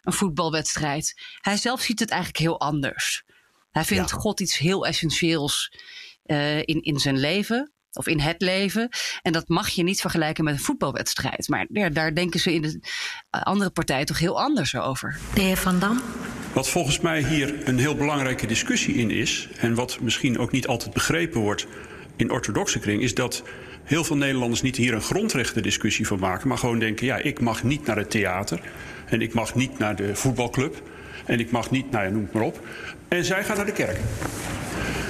een 0.02 0.14
voetbalwedstrijd? 0.14 1.22
Hij 1.42 1.58
zelf 1.58 1.82
ziet 1.82 2.00
het 2.00 2.10
eigenlijk 2.10 2.42
heel 2.42 2.60
anders. 2.60 3.24
Hij 3.72 3.86
vindt 3.86 4.10
Ja. 4.10 4.18
God 4.18 4.40
iets 4.40 4.58
heel 4.58 4.86
essentieels 4.86 5.72
eh, 6.28 6.58
in, 6.58 6.82
in 6.82 7.00
zijn 7.00 7.18
leven. 7.18 7.72
Of 7.92 8.08
in 8.08 8.20
het 8.20 8.42
leven. 8.42 8.90
En 9.22 9.32
dat 9.32 9.48
mag 9.48 9.70
je 9.70 9.84
niet 9.84 10.02
vergelijken 10.02 10.44
met 10.44 10.54
een 10.54 10.60
voetbalwedstrijd. 10.60 11.48
Maar 11.48 11.66
ja, 11.70 11.90
daar 11.90 12.16
denken 12.16 12.40
ze 12.40 12.54
in 12.54 12.62
de 12.62 12.82
andere 13.30 13.70
partij 13.70 14.06
toch 14.06 14.20
heel 14.20 14.42
anders 14.42 14.76
over. 14.76 15.18
De 15.34 15.42
heer 15.42 15.58
Van 15.58 15.80
Dam. 15.80 16.02
Wat 16.54 16.70
volgens 16.70 17.00
mij 17.00 17.24
hier 17.24 17.68
een 17.68 17.80
heel 17.80 17.96
belangrijke 17.96 18.48
discussie 18.48 18.96
in 18.96 19.12
is, 19.12 19.48
en 19.58 19.74
wat 19.76 20.00
misschien 20.02 20.38
ook 20.38 20.52
niet 20.52 20.68
altijd 20.68 20.94
begrepen 20.94 21.42
wordt 21.42 21.68
in 22.16 22.32
orthodoxe 22.32 22.80
kring, 22.80 23.02
is 23.02 23.14
dat 23.14 23.44
heel 23.84 24.04
veel 24.04 24.18
Nederlanders 24.18 24.62
niet 24.62 24.76
hier 24.76 24.94
een 24.94 25.02
grondrechtendiscussie 25.02 26.08
van 26.08 26.20
maken, 26.20 26.48
maar 26.48 26.58
gewoon 26.58 26.80
denken: 26.80 27.06
ja, 27.06 27.18
ik 27.18 27.40
mag 27.40 27.64
niet 27.64 27.86
naar 27.86 27.98
het 27.98 28.10
theater 28.10 28.62
en 29.06 29.22
ik 29.22 29.34
mag 29.34 29.56
niet 29.56 29.78
naar 29.78 29.96
de 29.96 30.16
voetbalclub 30.16 30.82
en 31.26 31.40
ik 31.40 31.52
mag 31.52 31.72
niet, 31.72 31.92
nou 31.92 32.06
ja, 32.06 32.12
noem 32.12 32.24
het 32.24 32.34
maar 32.34 32.44
op. 32.44 32.60
En 33.08 33.26
zij 33.26 33.44
gaan 33.44 33.56
naar 33.56 33.66
de 33.66 33.72
kerk. 33.72 33.98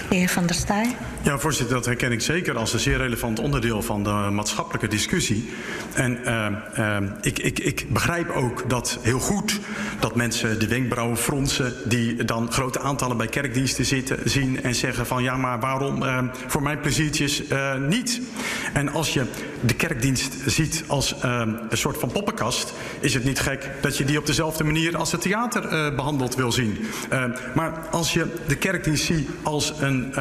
Heer 0.09 0.29
Van 0.29 0.45
der 0.45 0.55
Staaij. 0.55 0.95
Ja, 1.23 1.39
voorzitter, 1.39 1.75
dat 1.75 1.85
herken 1.85 2.11
ik 2.11 2.21
zeker 2.21 2.57
als 2.57 2.73
een 2.73 2.79
zeer 2.79 2.97
relevant 2.97 3.39
onderdeel 3.39 3.81
van 3.81 4.03
de 4.03 4.09
maatschappelijke 4.09 4.87
discussie. 4.87 5.49
En 5.93 6.19
uh, 6.25 6.47
uh, 6.79 6.97
ik, 7.21 7.39
ik, 7.39 7.59
ik 7.59 7.85
begrijp 7.89 8.29
ook 8.29 8.69
dat 8.69 8.99
heel 9.01 9.19
goed 9.19 9.59
dat 9.99 10.15
mensen 10.15 10.59
de 10.59 10.67
wenkbrauwen 10.67 11.17
fronsen 11.17 11.73
die 11.85 12.25
dan 12.25 12.51
grote 12.51 12.79
aantallen 12.79 13.17
bij 13.17 13.27
kerkdiensten 13.27 13.85
zitten, 13.85 14.29
zien 14.29 14.63
en 14.63 14.75
zeggen 14.75 15.05
van 15.05 15.23
ja, 15.23 15.37
maar 15.37 15.59
waarom 15.59 16.03
uh, 16.03 16.19
voor 16.47 16.63
mijn 16.63 16.79
pleziertjes 16.79 17.43
niet? 17.87 18.21
En 18.73 18.89
als 18.89 19.13
je 19.13 19.25
de 19.61 19.73
kerkdienst 19.73 20.35
ziet 20.45 20.83
als 20.87 21.15
een 21.21 21.59
soort 21.71 21.97
van 21.97 22.11
poppenkast, 22.11 22.73
is 22.99 23.13
het 23.13 23.23
niet 23.23 23.39
gek 23.39 23.69
dat 23.81 23.97
je 23.97 24.05
die 24.05 24.17
op 24.17 24.25
dezelfde 24.25 24.63
manier 24.63 24.97
als 24.97 25.11
het 25.11 25.21
theater 25.21 25.95
behandeld 25.95 26.35
wil 26.35 26.51
zien. 26.51 26.77
maar 27.55 27.87
als 27.91 28.13
je 28.13 28.25
de 28.47 28.55
kerkdienst 28.55 29.05
ziet 29.05 29.29
als 29.43 29.73
een 29.79 30.13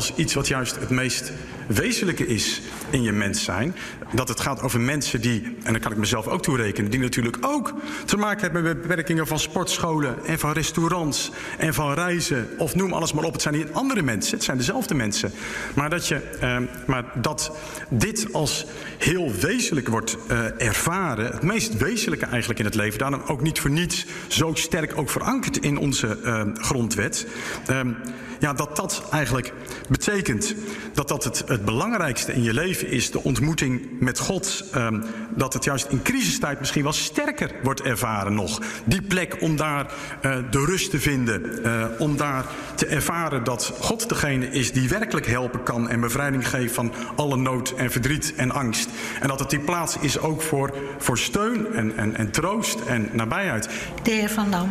als 0.00 0.12
iets 0.14 0.34
wat 0.34 0.48
juist 0.48 0.76
het 0.76 0.90
meest 0.90 1.32
wezenlijke 1.74 2.26
is 2.26 2.60
in 2.90 3.02
je 3.02 3.12
mens 3.12 3.44
zijn. 3.44 3.74
Dat 4.12 4.28
het 4.28 4.40
gaat 4.40 4.62
over 4.62 4.80
mensen 4.80 5.20
die, 5.20 5.56
en 5.62 5.72
daar 5.72 5.80
kan 5.80 5.92
ik 5.92 5.98
mezelf 5.98 6.26
ook 6.26 6.42
toerekenen, 6.42 6.90
die 6.90 7.00
natuurlijk 7.00 7.36
ook 7.40 7.74
te 8.04 8.16
maken 8.16 8.40
hebben 8.40 8.62
met 8.62 8.82
beperkingen 8.82 9.26
van 9.26 9.38
sportscholen 9.38 10.24
en 10.24 10.38
van 10.38 10.52
restaurants 10.52 11.30
en 11.58 11.74
van 11.74 11.94
reizen. 11.94 12.48
Of 12.58 12.74
noem 12.74 12.92
alles 12.92 13.12
maar 13.12 13.24
op. 13.24 13.32
Het 13.32 13.42
zijn 13.42 13.54
niet 13.54 13.72
andere 13.72 14.02
mensen, 14.02 14.34
het 14.34 14.44
zijn 14.44 14.56
dezelfde 14.56 14.94
mensen. 14.94 15.32
Maar 15.74 15.90
dat, 15.90 16.08
je, 16.08 16.20
uh, 16.42 16.56
maar 16.86 17.04
dat 17.14 17.52
dit 17.88 18.32
als 18.32 18.66
heel 18.98 19.32
wezenlijk 19.40 19.88
wordt 19.88 20.16
uh, 20.30 20.60
ervaren, 20.60 21.26
het 21.26 21.42
meest 21.42 21.76
wezenlijke 21.76 22.26
eigenlijk 22.26 22.58
in 22.58 22.64
het 22.64 22.74
leven, 22.74 22.98
daarom 22.98 23.22
ook 23.26 23.42
niet 23.42 23.60
voor 23.60 23.70
niets 23.70 24.06
zo 24.28 24.54
sterk 24.54 24.98
ook 24.98 25.10
verankerd 25.10 25.58
in 25.58 25.78
onze 25.78 26.18
uh, 26.24 26.42
grondwet. 26.54 27.26
Um, 27.70 27.96
ja, 28.40 28.52
dat 28.52 28.76
dat 28.76 29.02
eigenlijk 29.10 29.52
betekent 29.88 30.54
dat 30.92 31.08
dat 31.08 31.24
het, 31.24 31.59
het 31.60 31.68
belangrijkste 31.68 32.32
in 32.32 32.42
je 32.42 32.54
leven 32.54 32.88
is, 32.88 33.10
de 33.10 33.22
ontmoeting 33.22 33.86
met 33.98 34.18
God. 34.18 34.64
Um, 34.74 35.04
dat 35.34 35.52
het 35.52 35.64
juist 35.64 35.86
in 35.88 36.02
crisistijd 36.02 36.58
misschien 36.58 36.82
wel 36.82 36.92
sterker 36.92 37.50
wordt 37.62 37.82
ervaren 37.82 38.34
nog. 38.34 38.60
Die 38.84 39.02
plek 39.02 39.36
om 39.40 39.56
daar 39.56 39.92
uh, 40.22 40.36
de 40.50 40.64
rust 40.64 40.90
te 40.90 41.00
vinden, 41.00 41.66
uh, 41.66 41.84
om 41.98 42.16
daar 42.16 42.44
te 42.74 42.86
ervaren 42.86 43.44
dat 43.44 43.72
God 43.80 44.08
degene 44.08 44.50
is 44.50 44.72
die 44.72 44.88
werkelijk 44.88 45.26
helpen 45.26 45.62
kan 45.62 45.88
en 45.88 46.00
bevrijding 46.00 46.48
geeft 46.48 46.74
van 46.74 46.92
alle 47.16 47.36
nood 47.36 47.70
en 47.76 47.90
verdriet 47.90 48.34
en 48.36 48.50
angst. 48.50 48.88
En 49.20 49.28
dat 49.28 49.38
het 49.38 49.50
die 49.50 49.60
plaats 49.60 49.96
is 50.00 50.18
ook 50.18 50.42
voor, 50.42 50.74
voor 50.98 51.18
steun 51.18 51.72
en, 51.72 51.96
en, 51.96 52.16
en 52.16 52.30
troost 52.30 52.80
en 52.80 53.08
nabijheid. 53.12 53.68
De 54.02 54.10
heer 54.10 54.30
Van 54.30 54.50
Dam. 54.50 54.68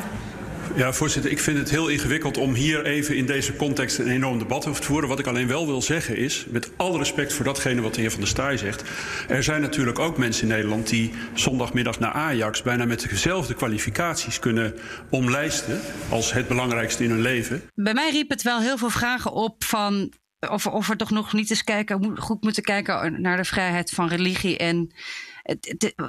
Ja, 0.76 0.94
voorzitter, 0.94 1.32
ik 1.32 1.40
vind 1.40 1.58
het 1.58 1.70
heel 1.70 1.88
ingewikkeld 1.88 2.38
om 2.38 2.54
hier 2.54 2.86
even 2.86 3.16
in 3.16 3.26
deze 3.26 3.56
context 3.56 3.98
een 3.98 4.08
enorm 4.08 4.40
debat 4.40 4.68
over 4.68 4.82
te 4.82 4.88
voeren. 4.88 5.10
Wat 5.10 5.20
ik 5.20 5.28
alleen 5.28 5.48
wel 5.48 5.66
wil 5.66 5.82
zeggen 5.82 6.18
is, 6.18 6.46
met 6.50 6.72
alle 6.78 6.98
respect 6.98 7.34
voor 7.34 7.46
datgene 7.46 7.82
wat 7.82 7.94
de 7.94 8.02
heer 8.02 8.12
Van 8.12 8.20
der 8.20 8.30
Staaij 8.30 8.58
zegt. 8.58 8.84
Er 9.28 9.44
zijn 9.44 9.62
natuurlijk 9.62 10.00
ook 10.00 10.18
mensen 10.18 10.44
in 10.44 10.54
Nederland 10.54 10.90
die 10.90 11.12
zondagmiddag 11.34 12.00
naar 12.00 12.12
Ajax 12.12 12.62
bijna 12.62 12.86
met 12.86 13.10
dezelfde 13.10 13.54
kwalificaties 13.54 14.40
kunnen 14.40 14.74
omlijsten 15.10 15.80
als 16.10 16.34
het 16.34 16.48
belangrijkste 16.48 17.04
in 17.04 17.10
hun 17.10 17.22
leven. 17.22 17.62
Bij 17.76 17.94
mij 17.94 18.10
riep 18.12 18.30
het 18.30 18.42
wel 18.42 18.60
heel 18.60 18.78
veel 18.78 18.90
vragen 18.90 19.32
op 19.32 19.64
van 19.64 20.14
of, 20.50 20.68
of 20.68 20.88
we 20.88 20.96
toch 20.96 21.10
nog 21.10 21.34
niet 21.34 21.50
eens 21.50 21.64
kijken, 21.64 22.18
goed 22.18 22.44
moeten 22.44 22.64
kijken 22.64 23.22
naar 23.22 23.38
de 23.38 23.46
vrijheid 23.46 23.90
van 23.90 24.08
religie 24.08 24.58
en 24.58 24.92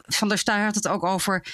van 0.06 0.28
der 0.28 0.38
Staaij 0.38 0.64
had 0.64 0.74
het 0.74 0.88
ook 0.88 1.04
over 1.04 1.44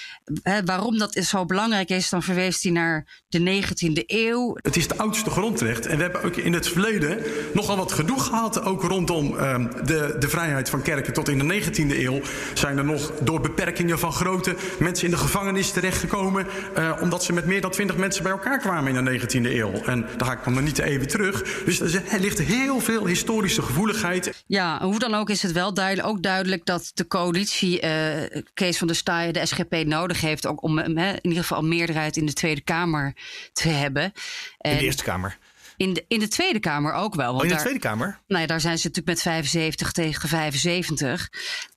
hè, 0.42 0.64
waarom 0.64 0.98
dat 0.98 1.14
zo 1.14 1.44
belangrijk 1.44 1.88
is. 1.88 2.08
Dan 2.08 2.22
verwees 2.22 2.62
hij 2.62 2.72
naar 2.72 3.22
de 3.28 3.62
19e 3.62 4.02
eeuw. 4.06 4.56
Het 4.62 4.76
is 4.76 4.82
het 4.82 4.98
oudste 4.98 5.30
grondrecht. 5.30 5.86
En 5.86 5.96
we 5.96 6.02
hebben 6.02 6.22
ook 6.22 6.36
in 6.36 6.52
het 6.52 6.68
verleden 6.68 7.18
nogal 7.54 7.76
wat 7.76 7.92
gedoe 7.92 8.20
gehad. 8.20 8.62
Ook 8.62 8.82
rondom 8.82 9.34
uh, 9.34 9.64
de, 9.84 10.16
de 10.18 10.28
vrijheid 10.28 10.70
van 10.70 10.82
kerken. 10.82 11.12
Tot 11.12 11.28
in 11.28 11.38
de 11.38 11.62
19e 11.62 11.98
eeuw 11.98 12.20
zijn 12.54 12.78
er 12.78 12.84
nog 12.84 13.12
door 13.22 13.40
beperkingen 13.40 13.98
van 13.98 14.12
grootte 14.12 14.56
mensen 14.78 15.04
in 15.04 15.10
de 15.10 15.16
gevangenis 15.16 15.70
terechtgekomen. 15.70 16.46
Uh, 16.78 16.92
omdat 17.00 17.24
ze 17.24 17.32
met 17.32 17.46
meer 17.46 17.60
dan 17.60 17.70
20 17.70 17.96
mensen 17.96 18.22
bij 18.22 18.32
elkaar 18.32 18.58
kwamen 18.58 18.96
in 18.96 19.04
de 19.04 19.20
19e 19.20 19.54
eeuw. 19.54 19.72
En 19.72 20.06
daar 20.16 20.26
ga 20.26 20.32
ik 20.32 20.54
dan 20.54 20.64
niet 20.64 20.78
even 20.78 21.06
terug. 21.06 21.62
Dus 21.64 21.80
er 21.80 22.20
ligt 22.20 22.38
heel 22.38 22.80
veel 22.80 23.06
historische 23.06 23.62
gevoeligheid. 23.62 24.44
Ja, 24.46 24.82
hoe 24.82 24.98
dan 24.98 25.14
ook 25.14 25.30
is 25.30 25.42
het 25.42 25.52
wel 25.52 25.74
duidelijk, 25.74 26.08
ook 26.08 26.22
duidelijk 26.22 26.64
dat 26.64 26.90
de 26.94 27.06
coalitie 27.06 27.75
uh, 27.84 28.42
Kees 28.54 28.78
van 28.78 28.86
der 28.86 28.96
Staaij 28.96 29.32
de 29.32 29.46
SGP 29.46 29.74
nodig 29.86 30.20
heeft. 30.20 30.46
Ook 30.46 30.62
om 30.62 30.78
uh, 30.78 30.84
in 30.86 31.18
ieder 31.22 31.42
geval 31.42 31.58
een 31.58 31.68
meerderheid 31.68 32.16
in 32.16 32.26
de 32.26 32.32
Tweede 32.32 32.60
Kamer 32.60 33.14
te 33.52 33.68
hebben. 33.68 34.12
En 34.58 34.70
in 34.70 34.78
de 34.78 34.84
Eerste 34.84 35.04
Kamer. 35.04 35.38
In 35.76 35.92
de, 35.92 36.04
in 36.08 36.18
de 36.18 36.28
Tweede 36.28 36.60
Kamer 36.60 36.92
ook 36.92 37.14
wel. 37.14 37.26
Want 37.26 37.38
oh, 37.38 37.42
in 37.42 37.48
de 37.48 37.54
daar, 37.54 37.62
Tweede 37.62 37.80
Kamer? 37.80 38.20
Nou 38.26 38.40
ja, 38.40 38.46
daar 38.46 38.60
zijn 38.60 38.78
ze 38.78 38.86
natuurlijk 38.86 39.16
met 39.16 39.22
75 39.22 39.92
tegen 39.92 40.28
75. 40.28 41.28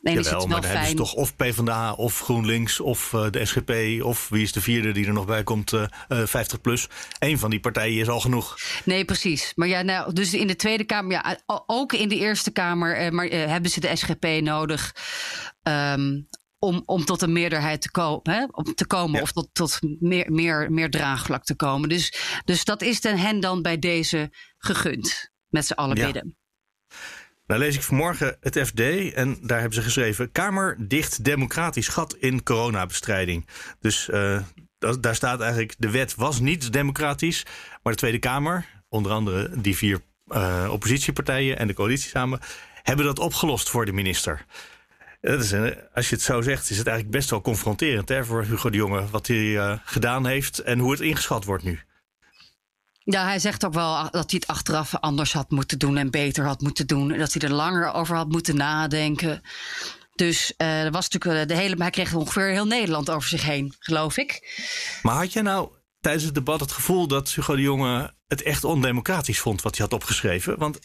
Nee, 0.02 0.14
Jawel, 0.14 0.40
het 0.40 0.50
maar 0.50 0.62
dan 0.62 0.70
hebben 0.70 0.90
ze 0.90 0.96
toch 0.96 1.14
of 1.14 1.36
PvdA 1.36 1.94
of 1.94 2.20
GroenLinks 2.20 2.80
of 2.80 3.14
uh, 3.14 3.30
de 3.30 3.46
SGP... 3.46 4.04
of 4.04 4.30
wie 4.30 4.44
is 4.44 4.52
de 4.52 4.62
vierde 4.62 4.92
die 4.92 5.06
er 5.06 5.14
nog 5.14 5.26
bij 5.26 5.44
komt, 5.44 5.72
uh, 5.72 5.84
uh, 6.10 6.26
50 6.26 6.62
plus. 6.62 6.88
Eén 7.20 7.40
van 7.40 7.50
die 7.50 7.60
partijen 7.60 8.02
is 8.02 8.08
al 8.08 8.20
genoeg. 8.20 8.58
Nee, 8.84 9.06
precies. 9.06 9.52
Maar 9.56 9.68
ja, 9.68 9.82
nou, 9.82 10.14
dus 10.14 10.34
in 10.34 10.48
de 10.48 10.56
Tweede 10.56 10.84
Kamer... 10.84 11.12
Ja, 11.12 11.40
ook 11.66 11.94
in 11.94 12.10
de 12.10 12.18
Eerste 12.18 12.52
Kamer 12.52 13.06
uh, 13.06 13.12
maar, 13.12 13.26
hebben 13.26 13.72
ze 13.72 13.80
de 13.80 13.96
SGP 13.96 14.26
nodig... 14.42 14.96
Um, 15.64 16.28
om, 16.60 16.84
om 16.86 17.06
tot 17.06 17.22
een 17.22 17.34
meerderheid 17.34 17.82
te, 17.82 17.92
ko 17.92 18.20
hè, 18.24 18.46
om 18.52 18.76
te 18.76 18.88
komen. 18.88 19.16
Ja. 19.16 19.22
Of 19.22 19.32
tot, 19.32 19.50
tot 19.54 19.80
meer, 20.00 20.32
meer, 20.32 20.72
meer 20.72 20.90
draagvlak 20.90 21.44
te 21.44 21.56
komen. 21.56 21.90
Dus, 21.90 22.14
dus 22.46 22.64
dat 22.64 22.82
is 22.82 23.00
ten 23.00 23.18
hen 23.18 23.40
dan 23.40 23.62
bij 23.62 23.80
deze 23.80 24.32
gegund. 24.58 25.32
Met 25.48 25.66
z'n 25.66 25.74
allen 25.74 25.98
ja. 25.98 26.06
bidden. 26.06 26.38
Nou 27.46 27.62
lees 27.62 27.76
ik 27.76 27.84
vanmorgen 27.84 28.38
het 28.40 28.60
FD 28.60 28.80
en 29.14 29.38
daar 29.42 29.60
hebben 29.60 29.78
ze 29.78 29.82
geschreven... 29.82 30.32
Kamer 30.32 30.88
dicht 30.88 31.24
democratisch 31.24 31.88
gat 31.88 32.16
in 32.16 32.44
coronabestrijding. 32.44 33.48
Dus 33.80 34.08
uh, 34.08 34.42
dat, 34.78 35.04
daar 35.04 35.16
staat 35.16 35.42
eigenlijk... 35.42 35.76
de 35.78 35.90
wet 35.90 36.16
was 36.16 36.40
niet 36.40 36.74
democratisch, 36.74 37.46
maar 37.84 37.94
de 37.94 38.00
Tweede 38.00 38.20
Kamer... 38.20 38.66
onder 38.90 39.12
andere 39.12 39.62
die 39.62 39.76
vier 39.76 40.02
uh, 40.28 40.68
oppositiepartijen 40.72 41.58
en 41.58 41.68
de 41.68 41.74
coalitie 41.74 42.10
samen... 42.10 42.40
hebben 42.84 43.06
dat 43.06 43.20
opgelost 43.20 43.70
voor 43.70 43.86
de 43.86 43.94
minister. 43.94 44.46
Dat 45.22 45.44
is 45.44 45.52
een, 45.52 45.78
als 45.94 46.10
je 46.10 46.16
het 46.16 46.24
zo 46.24 46.42
zegt, 46.42 46.70
is 46.70 46.78
het 46.78 46.88
eigenlijk 46.88 47.18
best 47.18 47.30
wel 47.30 47.42
confronterend 47.42 48.10
hè, 48.10 48.26
voor 48.26 48.44
Hugo 48.44 48.70
de 48.70 48.78
Jonge. 48.78 49.10
Wat 49.10 49.28
hij 49.28 49.38
uh, 49.38 49.74
gedaan 49.84 50.26
heeft 50.26 50.60
en 50.60 50.80
hoe 50.80 50.92
het 50.92 51.00
ingeschat 51.00 51.46
wordt 51.46 51.64
nu. 51.64 51.80
Ja, 53.04 53.24
hij 53.24 53.40
zegt 53.40 53.66
ook 53.66 53.74
wel 53.74 54.04
dat 54.04 54.32
hij 54.32 54.40
het 54.40 54.48
achteraf 54.48 54.96
anders 54.96 55.34
had 55.34 55.50
moeten 55.50 55.80
doen 55.80 55.98
en 55.98 56.12
beter 56.12 56.46
had 56.46 56.62
moeten 56.62 56.88
doen. 56.88 57.18
Dat 57.18 57.34
hij 57.34 57.50
er 57.50 57.56
langer 57.56 57.92
over 57.92 58.16
had 58.16 58.30
moeten 58.30 58.56
nadenken. 58.56 59.42
Dus 60.16 60.54
uh, 60.58 60.84
er 60.84 60.92
was 60.92 61.10
natuurlijk 61.10 61.48
de 61.48 61.56
hele. 61.56 61.76
Hij 61.78 61.90
kreeg 61.90 62.14
ongeveer 62.14 62.50
heel 62.50 62.66
Nederland 62.66 63.10
over 63.10 63.30
zich 63.30 63.44
heen, 63.44 63.76
geloof 63.80 64.18
ik. 64.18 64.62
Maar 65.02 65.16
had 65.16 65.34
jij 65.34 65.42
nou 65.42 65.70
tijdens 66.02 66.24
het 66.24 66.34
debat 66.34 66.60
het 66.60 66.72
gevoel 66.72 67.08
dat 67.08 67.30
Hugo 67.30 67.56
de 67.56 67.62
Jonge 67.62 68.14
het 68.28 68.42
echt 68.42 68.64
ondemocratisch 68.64 69.40
vond 69.40 69.62
wat 69.62 69.78
hij 69.78 69.86
had 69.86 69.94
opgeschreven? 69.94 70.58
Want 70.58 70.80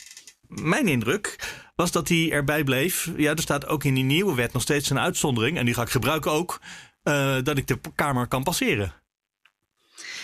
mijn 0.63 0.89
indruk 0.89 1.37
was 1.77 1.93
dat 1.93 2.09
hij 2.09 2.31
erbij 2.31 2.65
bleef. 2.65 3.11
Ja, 3.17 3.31
er 3.31 3.43
staat 3.43 3.67
ook 3.67 3.85
in 3.85 3.95
die 3.95 4.05
nieuwe 4.05 4.35
wet 4.35 4.53
nog 4.53 4.63
steeds 4.63 4.91
een 4.91 4.99
uitzondering. 4.99 5.59
En 5.59 5.65
die 5.65 5.75
ga 5.75 5.83
ik 5.83 5.91
gebruiken 5.91 6.31
ook. 6.31 6.61
Uh, 7.05 7.37
dat 7.43 7.59
ik 7.59 7.67
de 7.67 7.79
Kamer 7.95 8.27
kan 8.27 8.43
passeren. 8.43 8.95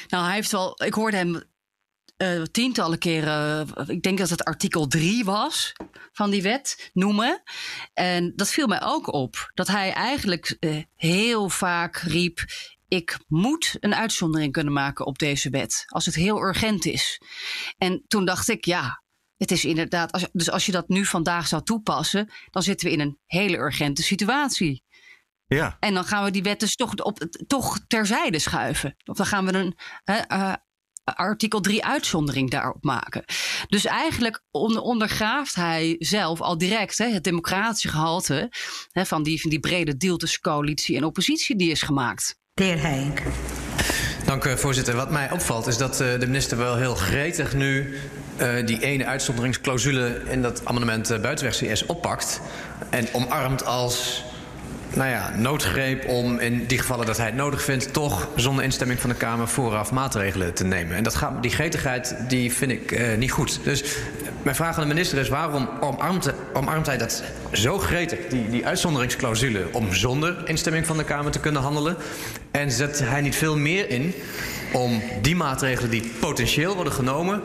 Nou, 0.09 0.25
hij 0.25 0.35
heeft 0.35 0.53
wel. 0.53 0.83
Ik 0.85 0.95
hoorde 0.95 1.17
hem 1.17 1.43
uh, 2.23 2.43
tientallen 2.43 2.99
keren. 2.99 3.69
Ik 3.87 4.03
denk 4.03 4.19
dat 4.19 4.31
het 4.31 4.45
artikel 4.45 4.87
3 4.87 5.25
was 5.25 5.73
van 6.13 6.31
die 6.31 6.43
wet 6.43 6.91
noemen. 6.93 7.43
En 7.93 8.33
dat 8.37 8.51
viel 8.51 8.67
mij 8.67 8.83
ook 8.83 9.13
op. 9.13 9.51
Dat 9.55 9.67
hij 9.67 9.93
eigenlijk 9.93 10.57
heel 10.95 11.49
vaak 11.49 11.97
riep. 11.97 12.45
Ik 12.89 13.19
moet 13.27 13.77
een 13.81 13.95
uitzondering 13.95 14.53
kunnen 14.53 14.73
maken 14.73 15.07
op 15.07 15.19
deze 15.19 15.51
wet. 15.51 15.85
Als 15.87 16.07
het 16.07 16.15
heel 16.15 16.43
urgent 16.43 16.85
is. 16.85 17.21
En 17.79 18.05
toen 18.09 18.25
dacht 18.25 18.49
ik, 18.49 18.65
ja, 18.65 19.03
het 19.41 19.51
is 19.51 19.65
inderdaad, 19.65 20.13
als, 20.13 20.29
dus 20.33 20.51
als 20.51 20.67
je 20.67 20.73
dat 20.73 20.89
nu 20.89 21.05
vandaag 21.05 21.49
zou 21.49 21.63
toepassen, 21.63 22.31
dan 22.51 22.63
zitten 22.63 22.87
we 22.87 22.93
in 22.93 23.01
een 23.01 23.19
hele 23.27 23.57
urgente 23.57 24.03
situatie. 24.03 24.85
Ja. 25.47 25.77
En 25.81 25.95
dan 25.95 26.05
gaan 26.05 26.25
we 26.25 26.31
die 26.31 26.43
wet 26.43 26.61
dus 26.61 26.75
toch, 26.75 26.95
op, 26.95 27.19
toch 27.47 27.81
terzijde 27.87 28.39
schuiven. 28.39 28.97
Of 29.05 29.17
dan 29.17 29.27
gaan 29.27 29.47
we 29.47 29.53
een 29.53 29.77
uh, 30.33 30.53
artikel 31.05 31.61
3 31.61 31.85
uitzondering 31.85 32.51
daarop 32.51 32.85
maken. 32.85 33.25
Dus 33.69 33.85
eigenlijk 33.85 34.43
ondergraaft 34.51 35.55
hij 35.55 35.97
zelf 35.99 36.41
al 36.41 36.59
direct 36.59 36.99
hè, 36.99 37.07
het 37.07 37.25
democratische 37.25 37.89
gehalte 37.89 38.53
hè, 38.91 39.07
van, 39.07 39.23
die, 39.23 39.41
van 39.41 39.51
die 39.51 39.61
brede 39.61 39.97
deal 39.97 40.17
tussen 40.17 40.41
coalitie 40.41 40.97
en 40.97 41.05
oppositie 41.05 41.57
die 41.57 41.71
is 41.71 41.83
gemaakt. 41.83 42.39
De 42.55 42.65
heer 42.65 42.81
Heink. 42.81 43.23
Dank 44.25 44.45
u, 44.45 44.59
voorzitter. 44.59 44.95
Wat 44.95 45.11
mij 45.11 45.31
opvalt 45.31 45.67
is 45.67 45.77
dat 45.77 46.01
uh, 46.01 46.19
de 46.19 46.27
minister 46.27 46.59
wel 46.59 46.77
heel 46.77 46.95
gretig 46.95 47.55
nu 47.55 47.99
uh, 48.41 48.67
die 48.67 48.83
ene 48.83 49.07
uitzonderingsclausule 49.07 50.21
in 50.29 50.43
dat 50.43 50.61
amendement 50.65 51.11
uh, 51.11 51.19
buitenweg 51.19 51.57
CS 51.57 51.87
oppakt 51.87 52.41
en 52.91 53.09
omarmt 53.13 53.65
als 53.65 54.25
nou 54.95 55.11
ja, 55.11 55.33
noodgreep 55.37 56.09
om 56.09 56.39
in 56.39 56.67
die 56.67 56.79
gevallen 56.79 57.07
dat 57.07 57.17
hij 57.17 57.27
het 57.27 57.35
nodig 57.35 57.63
vindt, 57.63 57.93
toch 57.93 58.29
zonder 58.37 58.65
instemming 58.65 59.01
van 59.01 59.11
de 59.11 59.17
Kamer 59.17 59.49
vooraf 59.49 59.93
maatregelen 59.93 60.55
te 60.55 60.65
nemen. 60.65 60.97
En 60.97 61.03
dat 61.03 61.15
gaat, 61.15 61.43
die 61.43 61.51
gretigheid 61.51 62.17
die 62.29 62.53
vind 62.53 62.71
ik 62.71 62.91
uh, 62.91 63.17
niet 63.17 63.31
goed. 63.31 63.61
Dus 63.65 63.85
mijn 64.43 64.57
vraag 64.57 64.77
aan 64.77 64.83
de 64.83 64.95
minister 64.95 65.19
is: 65.19 65.29
waarom 65.29 65.69
omarmt, 65.81 66.33
omarmt 66.53 66.87
hij 66.87 66.99
dat 66.99 67.23
zo 67.53 67.79
gretig, 67.79 68.19
die, 68.29 68.51
die 68.51 68.67
uitzonderingsclausule, 68.67 69.67
om 69.73 69.95
zonder 69.95 70.37
instemming 70.45 70.87
van 70.87 70.97
de 70.97 71.05
Kamer 71.05 71.33
te 71.33 71.41
kunnen 71.41 71.63
handelen? 71.63 71.97
En 72.51 72.71
zet 72.71 73.01
hij 73.05 73.21
niet 73.21 73.37
veel 73.37 73.57
meer 73.57 73.91
in 73.91 74.15
om 74.73 75.03
die 75.23 75.37
maatregelen 75.37 75.91
die 75.91 76.13
potentieel 76.21 76.75
worden 76.75 76.93
genomen, 76.93 77.43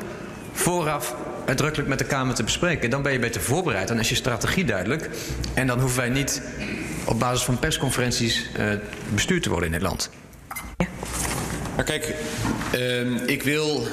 vooraf 0.56 1.16
uitdrukkelijk 1.46 1.90
met 1.90 2.00
de 2.00 2.06
Kamer 2.06 2.36
te 2.36 2.44
bespreken. 2.44 2.90
Dan 2.90 3.02
ben 3.02 3.12
je 3.12 3.20
beter 3.20 3.42
voorbereid, 3.42 3.88
dan 3.88 4.00
is 4.00 4.10
je 4.10 4.16
strategie 4.16 4.66
duidelijk. 4.66 5.10
En 5.54 5.68
dan 5.68 5.80
hoeven 5.80 6.00
wij 6.00 6.10
niet 6.10 6.42
op 7.06 7.20
basis 7.20 7.44
van 7.44 7.60
persconferenties 7.60 8.50
uh, 8.60 8.66
bestuurd 9.14 9.44
te 9.44 9.50
worden 9.50 9.68
in 9.68 9.74
dit 9.74 9.82
land. 9.82 10.10
Ja. 10.78 10.88
Maar 11.76 11.86
kijk, 11.86 12.16
uh, 12.76 13.28
ik 13.28 13.44
wil 13.44 13.88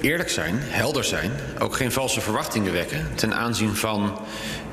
eerlijk 0.00 0.28
zijn, 0.30 0.54
helder 0.60 1.04
zijn, 1.04 1.30
ook 1.58 1.74
geen 1.74 1.92
valse 1.92 2.20
verwachtingen 2.20 2.72
wekken 2.72 3.06
ten 3.14 3.34
aanzien 3.34 3.76
van 3.76 4.18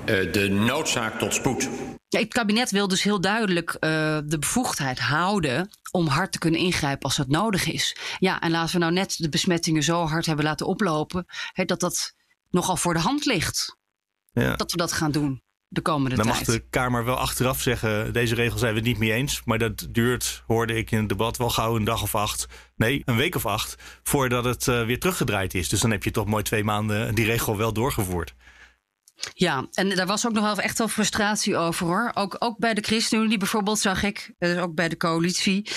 de 0.06 0.50
noodzaak 0.50 1.20
tot 1.20 1.34
spoed. 1.34 1.70
Ja, 2.08 2.20
het 2.20 2.34
kabinet 2.34 2.72
wil 2.72 2.88
dus 2.88 3.04
heel 3.04 3.22
duidelijk 3.22 3.70
uh, 3.74 3.80
de 4.26 4.40
bevoegdheid 4.40 5.00
houden 5.00 5.70
om 5.92 6.08
hard 6.08 6.32
te 6.32 6.40
kunnen 6.40 6.60
ingrijpen 6.60 7.04
als 7.04 7.16
dat 7.16 7.28
nodig 7.28 7.68
is. 7.68 7.98
Ja, 8.20 8.42
en 8.42 8.52
laten 8.52 8.74
we 8.74 8.80
nou 8.80 8.94
net 8.94 9.16
de 9.18 9.30
besmettingen 9.30 9.84
zo 9.84 10.06
hard 10.06 10.26
hebben 10.26 10.46
laten 10.46 10.66
oplopen, 10.66 11.26
he, 11.54 11.66
dat 11.66 11.80
dat 11.80 12.14
nogal 12.50 12.78
voor 12.78 12.94
de 12.94 13.00
hand 13.00 13.26
ligt. 13.26 13.78
Ja. 14.32 14.56
Dat 14.56 14.72
we 14.72 14.78
dat 14.78 14.92
gaan 14.92 15.12
doen 15.12 15.44
de 15.68 15.82
komende 15.82 16.16
Dan 16.16 16.26
tijd. 16.26 16.48
mag 16.48 16.56
de 16.56 16.66
Kamer 16.70 17.06
wel 17.06 17.16
achteraf 17.16 17.62
zeggen: 17.62 18.14
deze 18.14 18.36
regel 18.36 18.58
zijn 18.58 18.74
we 18.74 18.80
het 18.80 18.88
niet 18.88 18.98
mee 18.98 19.12
eens. 19.12 19.42
Maar 19.46 19.58
dat 19.58 19.88
duurt, 19.90 20.44
hoorde 20.48 20.74
ik 20.74 20.92
in 20.92 21.00
het 21.00 21.10
debat, 21.10 21.38
wel 21.38 21.50
gauw 21.50 21.76
een 21.76 21.84
dag 21.84 22.02
of 22.02 22.16
acht. 22.16 22.48
Nee, 22.76 23.02
een 23.06 23.16
week 23.16 23.36
of 23.36 23.46
acht. 23.46 23.76
Voordat 24.04 24.46
het 24.46 24.68
uh, 24.68 24.86
weer 24.86 25.00
teruggedraaid 25.00 25.54
is. 25.54 25.70
Dus 25.70 25.80
dan 25.80 25.92
heb 25.92 26.04
je 26.04 26.12
toch 26.12 26.26
mooi 26.26 26.44
twee 26.44 26.64
maanden 26.64 27.16
die 27.16 27.26
regel 27.26 27.58
wel 27.58 27.74
doorgevoerd. 27.74 28.36
Ja, 29.34 29.68
en 29.72 29.90
daar 29.90 30.06
was 30.06 30.26
ook 30.26 30.34
nog 30.34 30.44
wel 30.44 30.60
echt 30.60 30.78
wel 30.78 30.88
frustratie 30.88 31.58
over 31.58 31.86
hoor. 31.86 32.12
Ook, 32.14 32.36
ook 32.40 32.58
bij 32.58 32.74
de 32.74 32.82
ChristenUnie 32.82 33.38
bijvoorbeeld 33.38 33.80
zag 33.80 34.04
ik, 34.04 34.34
dus 34.38 34.58
ook 34.58 34.76
bij 34.76 34.90
de 34.90 34.98
coalitie. 34.98 35.70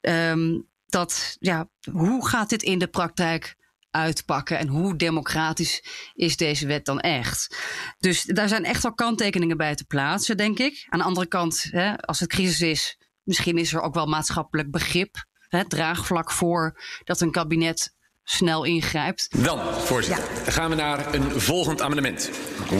Um, 0.00 0.68
dat 0.86 1.36
ja, 1.38 1.68
hoe 1.90 2.28
gaat 2.28 2.48
dit 2.48 2.62
in 2.62 2.78
de 2.78 2.86
praktijk 2.86 3.56
uitpakken 3.90 4.58
en 4.58 4.68
hoe 4.68 4.96
democratisch 4.96 5.84
is 6.12 6.36
deze 6.36 6.66
wet 6.66 6.84
dan 6.84 7.00
echt? 7.00 7.56
Dus 7.98 8.22
daar 8.22 8.48
zijn 8.48 8.64
echt 8.64 8.82
wel 8.82 8.94
kanttekeningen 8.94 9.56
bij 9.56 9.74
te 9.74 9.84
plaatsen, 9.84 10.36
denk 10.36 10.58
ik. 10.58 10.86
Aan 10.88 10.98
de 10.98 11.04
andere 11.04 11.26
kant, 11.26 11.66
hè, 11.70 11.96
als 11.96 12.20
het 12.20 12.28
crisis 12.28 12.60
is, 12.60 12.98
misschien 13.22 13.58
is 13.58 13.72
er 13.72 13.80
ook 13.80 13.94
wel 13.94 14.06
maatschappelijk 14.06 14.70
begrip 14.70 15.24
het 15.48 15.70
draagvlak 15.70 16.30
voor 16.32 16.80
dat 17.04 17.20
een 17.20 17.30
kabinet 17.30 17.95
snel 18.28 18.64
ingrijpt. 18.64 19.28
Dan, 19.44 19.60
voorzitter, 19.84 20.24
gaan 20.46 20.70
we 20.70 20.76
naar 20.76 21.14
een 21.14 21.40
volgend 21.40 21.82
amendement. 21.82 22.30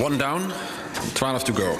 One 0.02 0.16
down, 0.16 0.50
12 1.12 1.42
to 1.42 1.54
go. 1.54 1.78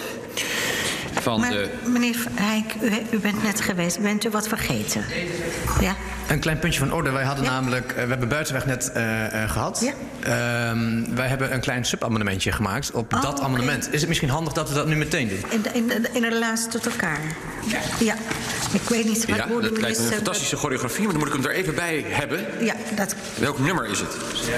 Van 1.20 1.40
Maar 1.40 1.50
de... 1.50 1.72
meneer 1.84 2.26
Heijk, 2.30 2.74
u, 2.80 3.16
u 3.16 3.18
bent 3.18 3.42
net 3.42 3.60
geweest. 3.60 4.00
Bent 4.00 4.24
u 4.24 4.30
wat 4.30 4.48
vergeten? 4.48 5.04
Ja? 5.80 5.96
Een 6.28 6.38
klein 6.40 6.58
puntje 6.58 6.78
van 6.80 6.92
orde. 6.92 7.10
Wij 7.10 7.24
hadden 7.24 7.44
namelijk, 7.44 7.92
eh, 7.92 8.02
we 8.02 8.08
hebben 8.08 8.28
Buitenweg 8.28 8.66
net 8.66 8.92
eh, 8.92 9.42
eh, 9.42 9.50
gehad. 9.50 9.92
Ehm, 10.22 11.14
wij 11.14 11.26
hebben 11.28 11.52
een 11.54 11.60
klein 11.60 11.84
subamendement 11.84 12.42
gemaakt 12.42 12.90
op 12.90 13.12
Oh, 13.14 13.22
dat 13.22 13.40
amendement. 13.40 13.88
Is 13.92 13.98
het 14.00 14.08
misschien 14.08 14.28
handig 14.30 14.52
dat 14.52 14.68
we 14.68 14.74
dat 14.74 14.86
nu 14.86 14.96
meteen 14.96 15.28
doen? 15.28 15.50
In, 15.50 15.62
de- 15.62 15.70
in, 15.72 15.86
de- 15.86 16.08
in 16.12 16.22
relatie 16.24 16.68
tot 16.68 16.86
elkaar? 16.86 17.20
Ja. 18.00 18.14
Ik 18.72 18.88
weet 18.88 19.04
niet 19.04 19.26
wat 19.26 19.36
Ja, 19.36 19.46
dat 19.60 19.78
lijkt 19.80 19.98
een 19.98 20.04
fantastische 20.04 20.56
choreografie, 20.56 21.02
maar 21.04 21.12
dan 21.12 21.18
moet 21.18 21.28
ik 21.28 21.34
hem 21.34 21.44
er 21.44 21.56
even 21.56 21.74
bij 21.74 22.04
hebben. 22.08 22.40
Ja, 22.60 22.74
dat 22.96 23.14
Welk 23.38 23.58
nummer 23.58 23.86
is 23.90 24.00
het? 24.00 24.16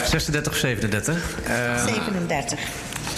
36 0.08 0.52
of 0.52 0.58
37. 0.58 1.16
Eh, 1.44 1.84
37. 1.84 2.58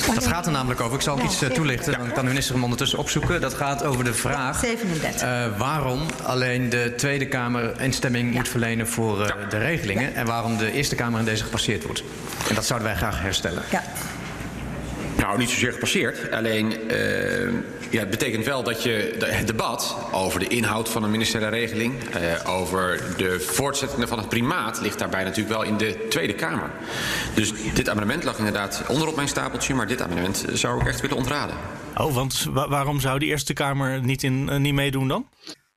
Dat 0.06 0.26
gaat 0.26 0.46
er 0.46 0.52
namelijk 0.52 0.80
over. 0.80 0.94
Ik 0.96 1.02
zal 1.02 1.14
ook 1.14 1.22
iets 1.22 1.42
eh, 1.42 1.50
toelichten. 1.50 1.92
Dan 1.98 2.12
kan 2.12 2.22
de 2.24 2.28
minister 2.28 2.54
hem 2.54 2.62
ondertussen 2.62 2.98
opzoeken. 2.98 3.40
Dat 3.40 3.54
gaat 3.54 3.84
over 3.84 4.04
de 4.04 4.14
vraag 4.14 4.58
37. 4.58 5.22
eh, 5.22 5.58
waarom 5.58 6.06
alleen 6.22 6.68
de 6.68 6.92
Tweede 6.96 7.26
Kamer 7.26 7.80
instemming 7.80 8.34
moet 8.34 8.48
verlenen 8.48 8.88
voor 8.88 9.24
eh, 9.24 9.32
de 9.50 9.58
regelingen. 9.58 10.14
En 10.14 10.26
waarom 10.26 10.56
de 10.56 10.72
Eerste 10.72 10.94
Kamer 10.94 11.18
in 11.18 11.24
deze 11.24 11.44
gepasseerd 11.44 11.84
wordt. 11.84 12.02
En 12.48 12.54
dat 12.54 12.64
zouden 12.64 12.88
wij 12.88 12.96
graag 12.96 13.20
herstellen. 13.20 13.62
Ja. 13.70 13.82
Nou, 15.31 15.43
niet 15.43 15.51
zozeer 15.51 15.73
gepasseerd. 15.73 16.31
Alleen, 16.31 16.88
eh, 16.88 17.53
ja, 17.90 18.01
het 18.01 18.11
betekent 18.11 18.45
wel 18.45 18.62
dat 18.62 18.83
je 18.83 19.14
de- 19.19 19.27
het 19.27 19.47
debat 19.47 19.97
over 20.12 20.40
de 20.40 20.47
inhoud 20.49 20.88
van 20.88 21.03
een 21.03 21.11
ministeriële 21.11 21.51
regeling, 21.51 22.05
eh, 22.05 22.49
over 22.55 23.01
de 23.16 23.40
voortzetting 23.40 24.09
van 24.09 24.19
het 24.19 24.29
primaat, 24.29 24.81
ligt 24.81 24.99
daarbij 24.99 25.25
natuurlijk 25.25 25.49
wel 25.49 25.62
in 25.62 25.77
de 25.77 26.07
Tweede 26.09 26.35
Kamer. 26.35 26.71
Dus 27.35 27.53
dit 27.75 27.88
amendement 27.88 28.25
lag 28.25 28.38
inderdaad 28.38 28.83
onder 28.88 29.09
op 29.09 29.16
mijn 29.16 29.29
stapeltje, 29.29 29.75
maar 29.75 29.87
dit 29.87 30.01
amendement 30.03 30.45
zou 30.53 30.81
ik 30.81 30.87
echt 30.87 31.01
willen 31.01 31.16
ontraden. 31.16 31.57
Oh, 31.97 32.14
want 32.14 32.47
wa- 32.51 32.69
waarom 32.69 33.01
zou 33.01 33.19
de 33.19 33.27
Eerste 33.27 33.53
Kamer 33.53 34.03
niet, 34.05 34.23
in, 34.23 34.49
eh, 34.49 34.57
niet 34.59 34.75
meedoen 34.75 35.09
dan? 35.09 35.29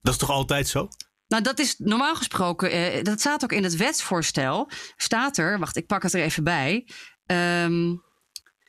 Dat 0.02 0.13
is 0.13 0.20
toch 0.20 0.30
altijd 0.32 0.68
zo? 0.68 0.88
Nou, 1.28 1.44
dat 1.44 1.60
is 1.60 1.76
normaal 1.78 2.16
gesproken, 2.16 2.72
eh, 2.72 3.04
dat 3.04 3.20
staat 3.20 3.44
ook 3.44 3.52
in 3.52 3.63
het 3.63 3.76
wetsvoorstel. 3.76 4.70
Staat 4.96 5.38
er, 5.38 5.60
wacht, 5.60 5.76
ik 5.78 5.86
pak 5.88 6.04
het 6.04 6.13
er 6.13 6.22
even 6.22 6.44
bij. 6.44 6.88
Ehm, 7.26 7.96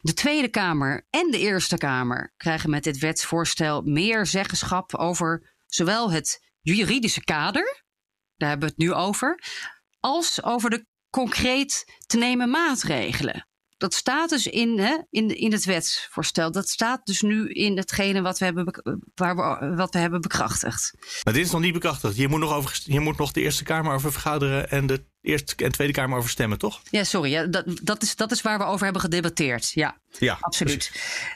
de 0.05 0.15
Tweede 0.15 0.49
Kamer 0.49 1.07
en 1.11 1.31
de 1.31 1.39
Eerste 1.39 1.79
Kamer 1.79 2.33
krijgen 2.37 2.71
met 2.71 2.85
dit 2.85 2.99
wetsvoorstel 2.99 3.83
meer 3.83 4.27
zeggenschap 4.27 4.95
over 4.95 5.55
zowel 5.67 6.11
het 6.11 6.51
juridische 6.61 7.25
kader, 7.25 7.85
daar 8.37 8.49
hebben 8.49 8.69
we 8.69 8.75
het 8.77 8.85
nu 8.85 8.93
over, 8.93 9.43
als 10.01 10.43
over 10.43 10.71
de 10.71 10.87
concreet 11.11 12.01
te 12.07 12.17
nemen 12.17 12.51
maatregelen. 12.51 13.49
Dat 13.77 13.95
staat 13.95 14.29
dus 14.29 14.47
in, 14.47 14.79
hè, 14.79 14.99
in, 15.11 15.37
in 15.37 15.53
het 15.53 15.65
wetsvoorstel. 15.65 16.53
Dat 16.53 16.69
staat 16.69 17.07
dus 17.07 17.21
nu 17.21 17.49
in 17.49 17.77
hetgene 17.77 18.23
wat 18.23 18.39
we 18.39 18.45
hebben, 18.45 18.83
waar 19.15 19.37
we, 19.37 19.75
wat 19.75 19.93
we 19.93 19.99
hebben 19.99 20.21
bekrachtigd. 20.21 20.93
Maar 21.25 21.35
dit 21.35 21.47
is 21.47 21.51
nog 21.51 21.61
niet 21.61 21.73
bekrachtigd. 21.73 22.17
Je 22.17 22.29
moet 22.29 22.41
nog, 22.41 22.53
over, 22.53 22.81
je 22.85 23.01
moet 23.01 23.19
nog 23.19 23.33
de 23.33 23.41
Eerste 23.41 23.65
Kamer 23.65 23.95
over 23.95 24.13
vergaderen 24.13 24.71
en 24.71 24.87
de 24.87 25.05
Eerste 25.21 25.55
en 25.65 25.73
Tweede 25.73 25.93
Kamer 25.93 26.19
over 26.19 26.31
stemmen, 26.31 26.59
toch? 26.59 26.81
Ja, 26.91 27.05
sorry. 27.05 27.31
Ja, 27.31 27.47
dat, 27.47 27.65
dat, 27.83 28.03
is, 28.03 28.17
dat 28.17 28.33
is 28.33 28.43
waar 28.43 28.59
we 28.59 28.65
over 28.65 28.85
hebben 28.85 29.03
gedebatteerd. 29.03 29.71
Ja, 29.71 30.01
Ja, 30.19 30.39
absoluut. 30.41 30.93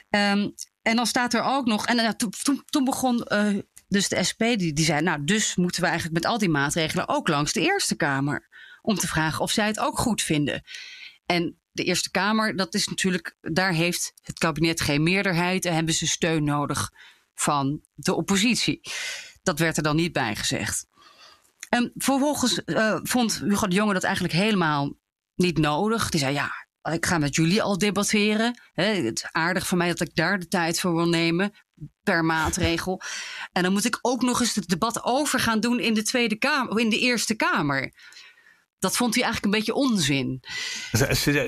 Ehm, 0.09 0.49
en 0.81 0.95
dan 0.95 1.05
staat 1.05 1.33
er 1.33 1.43
ook 1.43 1.65
nog. 1.65 1.85
En 1.85 2.17
toen, 2.17 2.33
toen, 2.43 2.63
toen 2.65 2.83
begon 2.83 3.23
eh, 3.23 3.57
dus 3.87 4.07
de 4.07 4.23
SP, 4.29 4.41
die, 4.41 4.73
die 4.73 4.85
zei: 4.85 5.01
Nou, 5.01 5.23
dus 5.23 5.55
moeten 5.55 5.81
we 5.81 5.87
eigenlijk 5.87 6.23
met 6.23 6.31
al 6.31 6.37
die 6.37 6.49
maatregelen 6.49 7.07
ook 7.07 7.27
langs 7.27 7.53
de 7.53 7.61
Eerste 7.61 7.95
Kamer. 7.95 8.47
Om 8.81 8.95
te 8.95 9.07
vragen 9.07 9.41
of 9.41 9.51
zij 9.51 9.67
het 9.67 9.79
ook 9.79 9.97
goed 9.97 10.21
vinden. 10.21 10.63
En 11.25 11.59
de 11.79 11.85
Eerste 11.85 12.11
Kamer, 12.11 12.55
dat 12.55 12.73
is 12.73 12.87
natuurlijk. 12.87 13.35
Daar 13.41 13.73
heeft 13.73 14.13
het 14.21 14.37
kabinet 14.37 14.81
geen 14.81 15.03
meerderheid 15.03 15.65
en 15.65 15.73
hebben 15.73 15.93
ze 15.93 16.07
steun 16.07 16.43
nodig 16.43 16.91
van 17.33 17.81
de 17.93 18.13
oppositie. 18.13 18.81
Dat 19.43 19.59
werd 19.59 19.77
er 19.77 19.83
dan 19.83 19.95
niet 19.95 20.13
bij 20.13 20.35
gezegd. 20.35 20.87
En 21.69 21.91
vervolgens 21.95 22.63
eh, 22.63 22.99
vond 23.03 23.39
Hugo 23.39 23.67
de 23.67 23.75
Jonge 23.75 23.93
dat 23.93 24.03
eigenlijk 24.03 24.33
helemaal 24.33 24.93
niet 25.35 25.57
nodig. 25.57 26.09
Die 26.09 26.19
zei, 26.19 26.33
ja, 26.33 26.51
ik 26.91 27.05
ga 27.05 27.17
met 27.17 27.35
jullie 27.35 27.61
al 27.61 27.77
debatteren. 27.77 28.59
Het 28.73 29.17
is 29.17 29.27
aardig 29.31 29.67
van 29.67 29.77
mij 29.77 29.87
dat 29.87 30.01
ik 30.01 30.15
daar 30.15 30.39
de 30.39 30.47
tijd 30.47 30.79
voor 30.79 30.95
wil 30.95 31.07
nemen 31.07 31.53
per 32.03 32.25
maatregel. 32.25 33.01
En 33.51 33.63
dan 33.63 33.71
moet 33.71 33.85
ik 33.85 33.99
ook 34.01 34.21
nog 34.21 34.39
eens 34.39 34.55
het 34.55 34.67
debat 34.67 35.03
over 35.03 35.39
gaan 35.39 35.59
doen 35.59 35.79
in 35.79 35.93
de 35.93 36.03
Tweede 36.03 36.35
Kamer, 36.35 36.79
in 36.79 36.89
de 36.89 36.99
Eerste 36.99 37.35
Kamer. 37.35 37.93
Dat 38.79 38.97
vond 38.97 39.15
hij 39.15 39.23
eigenlijk 39.23 39.53
een 39.53 39.59
beetje 39.59 39.81
onzin. 39.81 40.43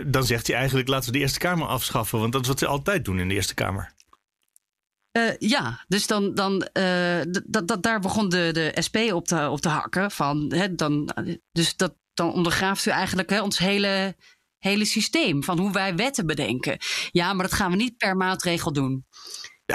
Dan 0.05 0.25
zegt 0.25 0.47
hij 0.47 0.55
eigenlijk, 0.55 0.87
laten 0.87 1.05
we 1.11 1.17
de 1.17 1.23
Eerste 1.23 1.39
Kamer 1.39 1.67
afschaffen. 1.67 2.19
Want 2.19 2.31
dat 2.31 2.41
is 2.41 2.47
wat 2.47 2.59
ze 2.59 2.67
altijd 2.67 3.05
doen 3.05 3.19
in 3.19 3.27
de 3.27 3.33
Eerste 3.33 3.53
Kamer. 3.53 3.93
Eh, 5.11 5.37
ja, 5.37 5.85
dus 5.87 6.07
dan, 6.07 6.33
dan 6.33 6.61
eh, 6.63 7.21
d- 7.21 7.43
d- 7.51 7.67
d- 7.67 7.83
daar 7.83 7.99
begon 7.99 8.29
de, 8.29 8.49
de 8.53 8.81
SP 8.85 8.97
op 8.97 9.27
te, 9.27 9.49
op 9.49 9.61
te 9.61 9.69
hakken. 9.69 10.11
Van, 10.11 10.53
hè, 10.53 10.75
dan, 10.75 11.09
dus 11.51 11.75
dat, 11.75 11.95
dan 12.13 12.33
ondergraaft 12.33 12.85
u 12.85 12.89
eigenlijk 12.91 13.29
hè, 13.29 13.41
ons 13.41 13.57
hele, 13.57 14.15
hele 14.57 14.85
systeem 14.85 15.43
van 15.43 15.59
hoe 15.59 15.71
wij 15.71 15.95
wetten 15.95 16.25
bedenken. 16.25 16.77
Ja, 17.11 17.33
maar 17.33 17.47
dat 17.47 17.55
gaan 17.55 17.71
we 17.71 17.77
niet 17.77 17.97
per 17.97 18.17
maatregel 18.17 18.73
doen. 18.73 19.05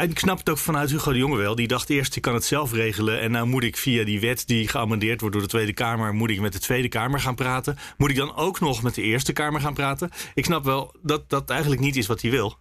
Ik 0.03 0.19
snap 0.19 0.39
het 0.39 0.51
ook 0.51 0.59
vanuit 0.59 0.91
Hugo 0.91 1.13
de 1.13 1.19
Jonge 1.19 1.37
wel. 1.37 1.55
Die 1.55 1.69
dacht 1.69 1.91
eerst, 1.91 2.17
ik 2.17 2.23
kan 2.23 2.35
het 2.35 2.45
zelf 2.45 2.73
regelen. 2.73 3.21
En 3.21 3.31
nou 3.31 3.47
moet 3.47 3.63
ik 3.63 3.77
via 3.77 4.05
die 4.05 4.21
wet 4.21 4.47
die 4.47 4.69
geamendeerd 4.69 5.21
wordt 5.21 5.35
door 5.35 5.45
de 5.45 5.51
Tweede 5.51 5.73
Kamer... 5.73 6.15
moet 6.15 6.31
ik 6.31 6.41
met 6.41 6.53
de 6.53 6.59
Tweede 6.59 6.89
Kamer 6.89 7.21
gaan 7.21 7.35
praten. 7.35 7.79
Moet 7.97 8.11
ik 8.11 8.17
dan 8.17 8.37
ook 8.37 8.61
nog 8.61 8.83
met 8.83 8.95
de 8.95 9.03
Eerste 9.03 9.33
Kamer 9.33 9.61
gaan 9.61 9.75
praten? 9.75 10.11
Ik 10.35 10.45
snap 10.45 10.65
wel 10.65 10.95
dat 11.03 11.31
dat 11.31 11.51
eigenlijk 11.51 11.81
niet 11.81 11.97
is 11.97 12.07
wat 12.07 12.23
hij 12.23 12.31
wil. 12.31 12.59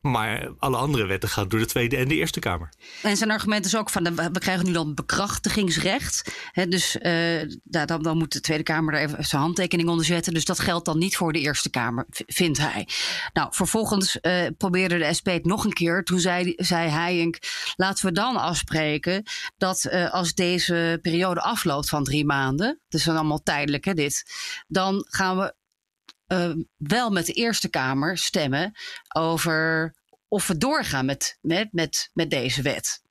Maar 0.00 0.52
alle 0.58 0.76
andere 0.76 1.06
wetten 1.06 1.28
gaan 1.28 1.48
door 1.48 1.58
de 1.58 1.66
Tweede 1.66 1.96
en 1.96 2.08
de 2.08 2.14
Eerste 2.14 2.40
Kamer. 2.40 2.68
En 3.02 3.16
zijn 3.16 3.30
argument 3.30 3.64
is 3.64 3.76
ook 3.76 3.90
van, 3.90 4.14
we 4.14 4.38
krijgen 4.38 4.66
nu 4.66 4.72
dan 4.72 4.94
bekrachtigingsrecht. 4.94 6.34
Hè, 6.52 6.68
dus 6.68 6.98
eh, 6.98 7.48
dan, 7.64 8.02
dan 8.02 8.18
moet 8.18 8.32
de 8.32 8.40
Tweede 8.40 8.62
Kamer 8.62 8.94
er 8.94 9.00
even 9.00 9.24
zijn 9.24 9.42
handtekening 9.42 9.88
onder 9.88 10.04
zetten. 10.04 10.34
Dus 10.34 10.44
dat 10.44 10.58
geldt 10.58 10.84
dan 10.84 10.98
niet 10.98 11.16
voor 11.16 11.32
de 11.32 11.40
Eerste 11.40 11.70
Kamer, 11.70 12.06
vindt 12.08 12.58
hij. 12.58 12.88
Nou, 13.32 13.48
vervolgens 13.50 14.20
eh, 14.20 14.46
probeerde 14.58 14.98
de 14.98 15.14
SP 15.18 15.26
het 15.26 15.44
nog 15.44 15.64
een 15.64 15.72
keer. 15.72 16.04
Toen 16.04 16.20
zei, 16.20 16.52
zei 16.56 16.88
hij, 16.88 17.34
laten 17.76 18.06
we 18.06 18.12
dan 18.12 18.36
afspreken 18.36 19.22
dat 19.58 19.84
eh, 19.84 20.12
als 20.12 20.34
deze 20.34 20.98
periode 21.02 21.40
afloopt 21.40 21.88
van 21.88 22.04
drie 22.04 22.24
maanden... 22.24 22.80
dus 22.88 23.04
dan 23.04 23.16
allemaal 23.16 23.42
tijdelijk 23.42 23.84
hè, 23.84 23.94
dit... 23.94 24.24
dan 24.68 25.06
gaan 25.08 25.38
we 25.38 25.54
eh, 26.30 26.50
wel 26.76 27.10
met 27.10 27.26
de 27.26 27.32
Eerste 27.32 27.68
Kamer 27.68 28.18
stemmen 28.18 28.72
over 29.14 29.94
of 30.28 30.46
we 30.46 30.56
doorgaan 30.56 31.04
met, 31.04 31.38
met, 31.40 31.68
met, 31.72 32.10
met 32.12 32.30
deze 32.30 32.62
wet. 32.62 33.02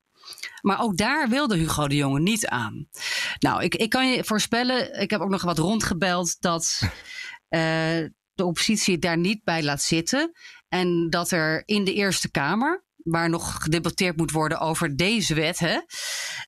Maar 0.60 0.80
ook 0.80 0.96
daar 0.96 1.28
wilde 1.28 1.56
Hugo 1.56 1.88
de 1.88 1.96
Jonge 1.96 2.20
niet 2.20 2.46
aan. 2.46 2.88
Nou, 3.38 3.62
ik, 3.62 3.74
ik 3.74 3.90
kan 3.90 4.10
je 4.10 4.24
voorspellen, 4.24 5.00
ik 5.00 5.10
heb 5.10 5.20
ook 5.20 5.30
nog 5.30 5.42
wat 5.42 5.58
rondgebeld 5.58 6.40
dat 6.40 6.80
eh, 7.48 8.04
de 8.34 8.44
oppositie 8.44 8.98
daar 8.98 9.18
niet 9.18 9.44
bij 9.44 9.62
laat 9.62 9.82
zitten. 9.82 10.32
En 10.68 11.10
dat 11.10 11.30
er 11.30 11.62
in 11.64 11.84
de 11.84 11.94
Eerste 11.94 12.30
Kamer, 12.30 12.84
waar 12.96 13.30
nog 13.30 13.62
gedebatteerd 13.62 14.16
moet 14.16 14.30
worden 14.30 14.60
over 14.60 14.96
deze 14.96 15.34
wet, 15.34 15.58
hè, 15.58 15.80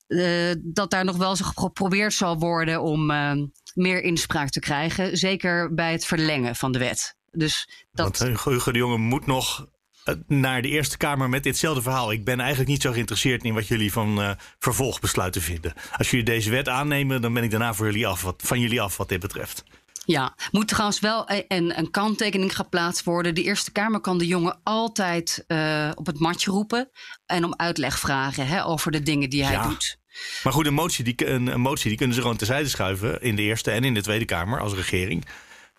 eh, 0.06 0.56
dat 0.62 0.90
daar 0.90 1.04
nog 1.04 1.16
wel 1.16 1.30
eens 1.30 1.40
geprobeerd 1.40 2.12
zal 2.12 2.38
worden 2.38 2.82
om 2.82 3.10
eh, 3.10 3.32
meer 3.74 4.02
inspraak 4.02 4.48
te 4.50 4.60
krijgen. 4.60 5.16
Zeker 5.16 5.74
bij 5.74 5.92
het 5.92 6.04
verlengen 6.06 6.56
van 6.56 6.72
de 6.72 6.78
wet. 6.78 7.16
Dus 7.30 7.68
dat, 7.92 8.18
Want 8.18 8.30
Hugo 8.30 8.50
Hugo 8.50 8.72
de 8.72 8.78
Jonge 8.78 8.98
moet 8.98 9.26
nog 9.26 9.66
eh, 10.04 10.14
naar 10.26 10.62
de 10.62 10.68
Eerste 10.68 10.96
Kamer 10.96 11.28
met 11.28 11.42
ditzelfde 11.42 11.82
verhaal. 11.82 12.12
Ik 12.12 12.24
ben 12.24 12.40
eigenlijk 12.40 12.70
niet 12.70 12.82
zo 12.82 12.92
geïnteresseerd 12.92 13.44
in 13.44 13.54
wat 13.54 13.68
jullie 13.68 13.92
van 13.92 14.22
eh, 14.22 14.30
vervolgbesluiten 14.58 15.42
vinden. 15.42 15.72
Als 15.96 16.10
jullie 16.10 16.24
deze 16.24 16.50
wet 16.50 16.68
aannemen, 16.68 17.20
dan 17.22 17.32
ben 17.32 17.42
ik 17.42 17.50
daarna 17.50 17.74
voor 17.74 17.86
jullie 17.86 18.06
af, 18.06 18.22
wat, 18.22 18.42
van 18.46 18.60
jullie 18.60 18.80
af 18.80 18.96
wat 18.96 19.08
dit 19.08 19.20
betreft. 19.20 19.64
Ja, 20.04 20.34
moet 20.50 20.68
trouwens 20.68 21.00
wel 21.00 21.24
een, 21.48 21.78
een 21.78 21.90
kanttekening 21.90 22.56
geplaatst 22.56 23.04
worden. 23.04 23.34
De 23.34 23.42
Eerste 23.42 23.72
Kamer 23.72 24.00
kan 24.00 24.18
de 24.18 24.26
jongen 24.26 24.60
altijd 24.62 25.44
eh, 25.46 25.90
op 25.94 26.06
het 26.06 26.18
matje 26.18 26.50
roepen 26.50 26.90
en 27.26 27.44
om 27.44 27.54
uitleg 27.56 27.98
vragen 27.98 28.46
hè, 28.46 28.64
over 28.64 28.90
de 28.90 29.02
dingen 29.02 29.30
die 29.30 29.44
hij 29.44 29.52
Ja. 29.52 29.68
doet. 29.68 30.00
Maar 30.42 30.52
goed, 30.52 30.66
een 30.66 30.74
motie, 30.74 31.04
die, 31.04 31.26
een, 31.26 31.46
een 31.46 31.60
motie 31.60 31.88
die 31.88 31.98
kunnen 31.98 32.14
ze 32.14 32.22
gewoon 32.22 32.36
terzijde 32.36 32.68
schuiven 32.68 33.22
in 33.22 33.36
de 33.36 33.42
Eerste 33.42 33.70
en 33.70 33.84
in 33.84 33.94
de 33.94 34.02
Tweede 34.02 34.24
Kamer 34.24 34.60
als 34.60 34.74
regering. 34.74 35.24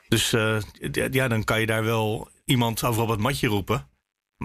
Dus 0.08 0.34
eh, 0.34 0.58
ja, 1.12 1.28
dan 1.28 1.44
kan 1.44 1.60
je 1.60 1.66
daar 1.66 1.84
wel 1.84 2.30
iemand 2.46 2.84
over 2.84 3.02
op 3.02 3.10
het 3.10 3.20
matje 3.20 3.48
roepen. 3.48 3.88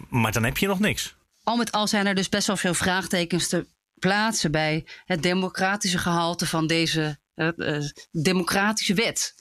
Maar 0.09 0.33
dan 0.33 0.45
heb 0.45 0.57
je 0.57 0.67
nog 0.67 0.79
niks. 0.79 1.17
Al 1.43 1.57
met 1.57 1.73
al 1.73 1.87
zijn 1.87 2.07
er 2.07 2.15
dus 2.15 2.29
best 2.29 2.47
wel 2.47 2.57
veel 2.57 2.75
vraagtekens 2.75 3.49
te 3.49 3.67
plaatsen 3.95 4.51
bij 4.51 4.87
het 5.05 5.23
democratische 5.23 5.99
gehalte 5.99 6.47
van 6.47 6.67
deze 6.67 7.19
eh, 7.35 7.77
eh, 7.77 7.85
democratische 8.11 8.95
wet. 8.95 9.35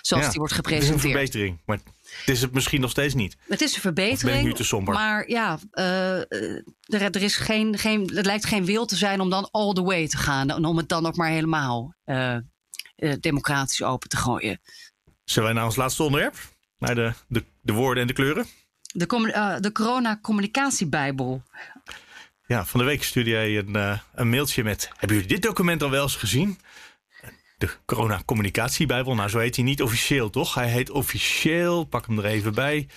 Zoals 0.00 0.24
Ja, 0.24 0.30
die 0.30 0.38
wordt 0.38 0.56
Het 0.56 0.66
is 0.66 0.72
een 0.72 0.74
gepresenteerd. 0.74 1.00
verbetering, 1.00 1.60
maar 1.66 1.78
het 2.18 2.28
is 2.28 2.40
het 2.40 2.52
misschien 2.52 2.80
nog 2.80 2.90
steeds 2.90 3.14
niet. 3.14 3.36
Het 3.48 3.60
is 3.60 3.74
een 3.74 3.80
ben 3.82 3.94
verbetering. 3.94 4.38
ik 4.38 4.44
nu 4.44 4.52
te 4.52 4.64
somber? 4.64 4.94
Maar 4.94 5.28
ja, 5.28 5.58
eh, 5.70 6.18
er, 6.18 7.02
er, 7.02 7.22
is 7.22 7.36
geen, 7.36 7.78
geen, 7.78 8.16
er 8.16 8.24
lijkt 8.24 8.46
geen 8.46 8.64
wil 8.64 8.86
te 8.86 8.96
zijn 8.96 9.20
om 9.20 9.30
dan 9.30 9.48
all 9.50 9.72
the 9.72 9.82
way 9.82 10.08
te 10.08 10.16
gaan. 10.16 10.50
En 10.50 10.64
om 10.64 10.76
het 10.76 10.88
dan 10.88 11.06
ook 11.06 11.16
maar 11.16 11.30
helemaal 11.30 11.94
eh, 12.04 12.34
eh, 12.34 12.42
democratisch 13.20 13.82
open 13.82 14.08
te 14.08 14.16
gooien. 14.16 14.60
Zullen 15.24 15.48
wij 15.48 15.58
naar 15.58 15.66
ons 15.66 15.76
laatste 15.76 16.02
onderwerp? 16.02 16.36
Naar 16.78 16.94
de, 16.94 17.12
de, 17.28 17.44
de 17.60 17.72
woorden 17.72 18.02
en 18.02 18.08
de 18.08 18.14
kleuren? 18.14 18.46
De, 18.92 19.06
de 19.60 19.72
corona-communicatiebijbel. 19.72 21.42
Ja, 22.46 22.64
van 22.64 22.80
de 22.80 22.86
week 22.86 23.02
stuurde 23.02 23.30
jij 23.30 23.58
een, 23.58 24.00
een 24.14 24.30
mailtje 24.30 24.64
met... 24.64 24.90
Hebben 24.96 25.16
jullie 25.16 25.32
dit 25.32 25.42
document 25.42 25.82
al 25.82 25.90
wel 25.90 26.02
eens 26.02 26.16
gezien? 26.16 26.58
De 27.58 27.68
corona-communicatiebijbel. 27.86 29.14
Nou, 29.14 29.28
zo 29.28 29.38
heet 29.38 29.56
hij 29.56 29.64
niet 29.64 29.82
officieel, 29.82 30.30
toch? 30.30 30.54
Hij 30.54 30.68
heet 30.68 30.90
officieel, 30.90 31.84
pak 31.84 32.06
hem 32.06 32.18
er 32.18 32.24
even 32.24 32.54
bij... 32.54 32.88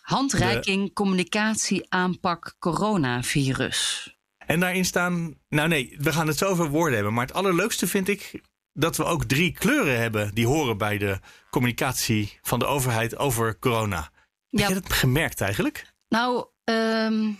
Handreiking 0.00 0.92
communicatie 0.92 1.86
aanpak 1.88 2.56
coronavirus. 2.58 4.08
En 4.38 4.60
daarin 4.60 4.84
staan. 4.84 5.34
Nou, 5.48 5.68
nee, 5.68 5.96
we 5.98 6.12
gaan 6.12 6.26
het 6.26 6.38
zo 6.38 6.46
over 6.46 6.68
woorden 6.68 6.94
hebben. 6.94 7.14
Maar 7.14 7.26
het 7.26 7.34
allerleukste 7.34 7.86
vind 7.86 8.08
ik 8.08 8.40
dat 8.72 8.96
we 8.96 9.04
ook 9.04 9.24
drie 9.24 9.52
kleuren 9.52 9.98
hebben 9.98 10.34
die 10.34 10.46
horen 10.46 10.78
bij 10.78 10.98
de 10.98 11.18
communicatie 11.50 12.38
van 12.42 12.58
de 12.58 12.66
overheid 12.66 13.16
over 13.16 13.58
corona. 13.58 14.10
Heb 14.50 14.68
je 14.68 14.74
dat 14.74 14.92
gemerkt 14.92 15.40
eigenlijk? 15.40 15.92
Nou, 16.08 16.46
ehm, 16.64 17.32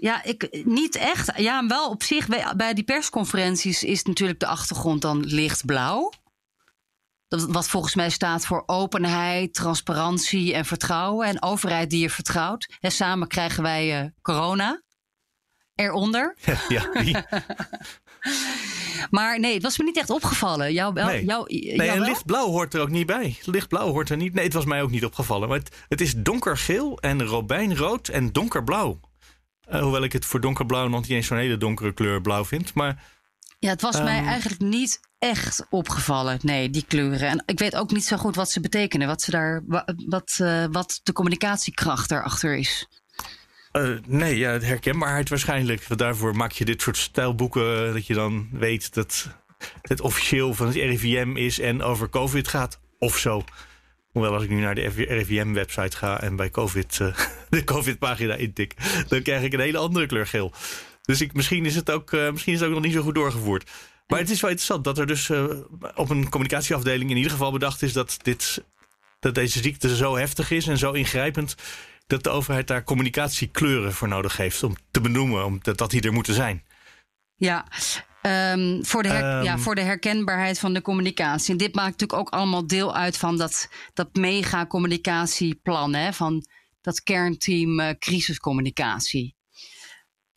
ja, 0.00 0.22
ik, 0.24 0.64
niet 0.64 0.96
echt. 0.96 1.32
Ja, 1.36 1.66
wel 1.66 1.88
op 1.90 2.02
zich. 2.02 2.26
Bij, 2.28 2.52
bij 2.56 2.74
die 2.74 2.84
persconferenties 2.84 3.82
is 3.84 4.02
natuurlijk 4.02 4.40
de 4.40 4.46
achtergrond 4.46 5.02
dan 5.02 5.24
lichtblauw. 5.24 6.12
Dat- 7.28 7.44
Wat 7.50 7.68
volgens 7.68 7.94
mij 7.94 8.10
staat 8.10 8.46
voor 8.46 8.62
openheid, 8.66 9.54
transparantie 9.54 10.54
en 10.54 10.64
vertrouwen. 10.64 11.26
En 11.26 11.42
overheid 11.42 11.90
die 11.90 12.00
je 12.00 12.10
vertrouwt. 12.10 12.76
En 12.80 12.92
samen 12.92 13.28
krijgen 13.28 13.62
wij 13.62 14.00
eh, 14.00 14.06
corona. 14.22 14.82
Eronder. 15.74 16.36
ja. 16.68 16.88
Maar 19.10 19.40
nee, 19.40 19.54
het 19.54 19.62
was 19.62 19.78
me 19.78 19.84
niet 19.84 19.96
echt 19.96 20.10
opgevallen. 20.10 20.58
Nee, 20.58 20.72
jou, 20.72 20.94
nee 20.94 21.24
jou 21.24 21.88
en 21.88 22.00
lichtblauw 22.00 22.46
hoort 22.46 22.74
er 22.74 22.80
ook 22.80 22.90
niet 22.90 23.06
bij. 23.06 23.36
Lichtblauw 23.44 23.90
hoort 23.90 24.10
er 24.10 24.16
niet. 24.16 24.34
Nee, 24.34 24.44
het 24.44 24.52
was 24.52 24.64
mij 24.64 24.82
ook 24.82 24.90
niet 24.90 25.04
opgevallen. 25.04 25.48
Maar 25.48 25.58
het, 25.58 25.76
het 25.88 26.00
is 26.00 26.14
donkergeel 26.16 26.98
en 26.98 27.24
robijnrood 27.24 28.08
en 28.08 28.32
donkerblauw. 28.32 29.00
Eh, 29.70 29.80
hoewel 29.82 30.02
ik 30.02 30.12
het 30.12 30.24
voor 30.24 30.40
donkerblauw 30.40 30.88
nog 30.88 31.00
niet 31.00 31.10
eens 31.10 31.26
zo'n 31.26 31.36
hele 31.38 31.56
donkere 31.56 31.92
kleur 31.92 32.20
blauw 32.20 32.44
vind. 32.44 32.74
Maar 32.74 33.02
Ja, 33.58 33.68
het 33.70 33.82
was 33.82 33.96
mij 34.02 34.18
Ehm, 34.18 34.26
eigenlijk 34.26 34.60
niet 34.60 35.00
echt 35.18 35.66
opgevallen. 35.70 36.38
Nee, 36.42 36.70
die 36.70 36.84
kleuren. 36.88 37.28
En 37.28 37.42
ik 37.46 37.58
weet 37.58 37.76
ook 37.76 37.90
niet 37.92 38.04
zo 38.04 38.16
goed 38.16 38.36
wat 38.36 38.50
ze 38.50 38.60
betekenen. 38.60 39.06
Wat, 39.06 39.22
ze 39.22 39.30
daar, 39.30 39.62
wa- 39.66 39.84
wat, 40.06 40.36
eh, 40.42 40.64
wat 40.70 41.00
de 41.02 41.12
communicatiekracht 41.12 42.08
daarachter 42.08 42.56
is. 42.56 42.86
Eh, 43.72 43.88
nee, 44.06 44.36
ja, 44.38 44.58
herkenbaarheid 44.58 45.28
waarschijnlijk. 45.28 45.84
Want 45.88 46.00
daarvoor 46.00 46.36
maak 46.36 46.52
je 46.52 46.64
dit 46.64 46.82
soort 46.82 46.96
stijlboeken. 46.96 47.92
Dat 47.92 48.06
je 48.06 48.14
dan 48.14 48.48
weet 48.52 48.94
dat 48.94 49.28
het 49.82 50.00
officieel 50.00 50.54
van 50.54 50.66
het 50.66 50.74
RIVM 50.76 51.36
is 51.36 51.58
en 51.58 51.82
over 51.82 52.08
COVID 52.08 52.48
gaat. 52.48 52.80
Of 52.98 53.16
zo. 53.18 53.44
Hoewel 54.12 54.32
als 54.32 54.42
ik 54.42 54.48
nu 54.48 54.60
naar 54.60 54.74
de 54.74 54.88
RIVM-website 55.08 55.96
ga 55.96 56.20
en 56.20 56.36
bij 56.36 56.50
COVID 56.50 57.00
eh, 57.00 57.18
de 57.50 57.64
COVID-pagina 57.64 58.34
intik, 58.34 58.74
dan 59.08 59.22
krijg 59.22 59.42
ik 59.42 59.52
een 59.52 59.60
hele 59.60 59.78
andere 59.78 60.06
kleur 60.06 60.26
geel. 60.26 60.52
Dus 61.02 61.20
ik, 61.20 61.32
misschien, 61.32 61.66
is 61.66 61.74
het 61.74 61.90
ook, 61.90 62.12
eh, 62.12 62.30
misschien 62.30 62.52
is 62.52 62.60
het 62.60 62.68
ook 62.68 62.74
nog 62.74 62.84
niet 62.84 62.92
zo 62.92 63.02
goed 63.02 63.14
doorgevoerd. 63.14 63.70
Maar 64.06 64.18
het 64.18 64.30
is 64.30 64.40
wel 64.40 64.50
interessant 64.50 64.84
dat 64.84 64.98
er 64.98 65.06
dus 65.06 65.30
eh, 65.30 65.44
op 65.94 66.10
een 66.10 66.28
communicatieafdeling 66.28 67.10
in 67.10 67.16
ieder 67.16 67.32
geval 67.32 67.52
bedacht 67.52 67.82
is 67.82 67.92
dat, 67.92 68.16
dit, 68.22 68.64
dat 69.20 69.34
deze 69.34 69.62
ziekte 69.62 69.96
zo 69.96 70.16
heftig 70.16 70.50
is 70.50 70.66
en 70.66 70.78
zo 70.78 70.92
ingrijpend. 70.92 71.54
Dat 72.06 72.22
de 72.22 72.30
overheid 72.30 72.66
daar 72.66 72.84
communicatiekleuren 72.84 73.92
voor 73.92 74.08
nodig 74.08 74.36
heeft 74.36 74.62
om 74.62 74.76
te 74.90 75.00
benoemen, 75.00 75.44
omdat 75.44 75.78
dat 75.78 75.90
die 75.90 76.02
er 76.02 76.12
moeten 76.12 76.34
zijn. 76.34 76.64
Ja, 77.36 77.66
ehm, 78.22 78.82
voor, 78.82 79.02
de 79.02 79.08
her- 79.08 79.36
Ehm. 79.36 79.44
ja, 79.44 79.58
voor 79.58 79.74
de 79.74 79.80
herkenbaarheid 79.80 80.58
van 80.58 80.74
de 80.74 80.82
communicatie. 80.82 81.52
En 81.52 81.58
dit 81.58 81.74
maakt 81.74 81.90
natuurlijk 82.00 82.20
ook 82.20 82.28
allemaal 82.30 82.66
deel 82.66 82.94
uit 82.94 83.16
van 83.16 83.36
dat, 83.36 83.68
dat 83.92 84.14
mega 84.14 84.66
communicatieplan. 84.66 85.94
Hè, 85.94 86.12
van 86.12 86.46
dat 86.80 87.02
kernteam 87.02 87.80
eh, 87.80 87.94
crisiscommunicatie. 87.98 89.36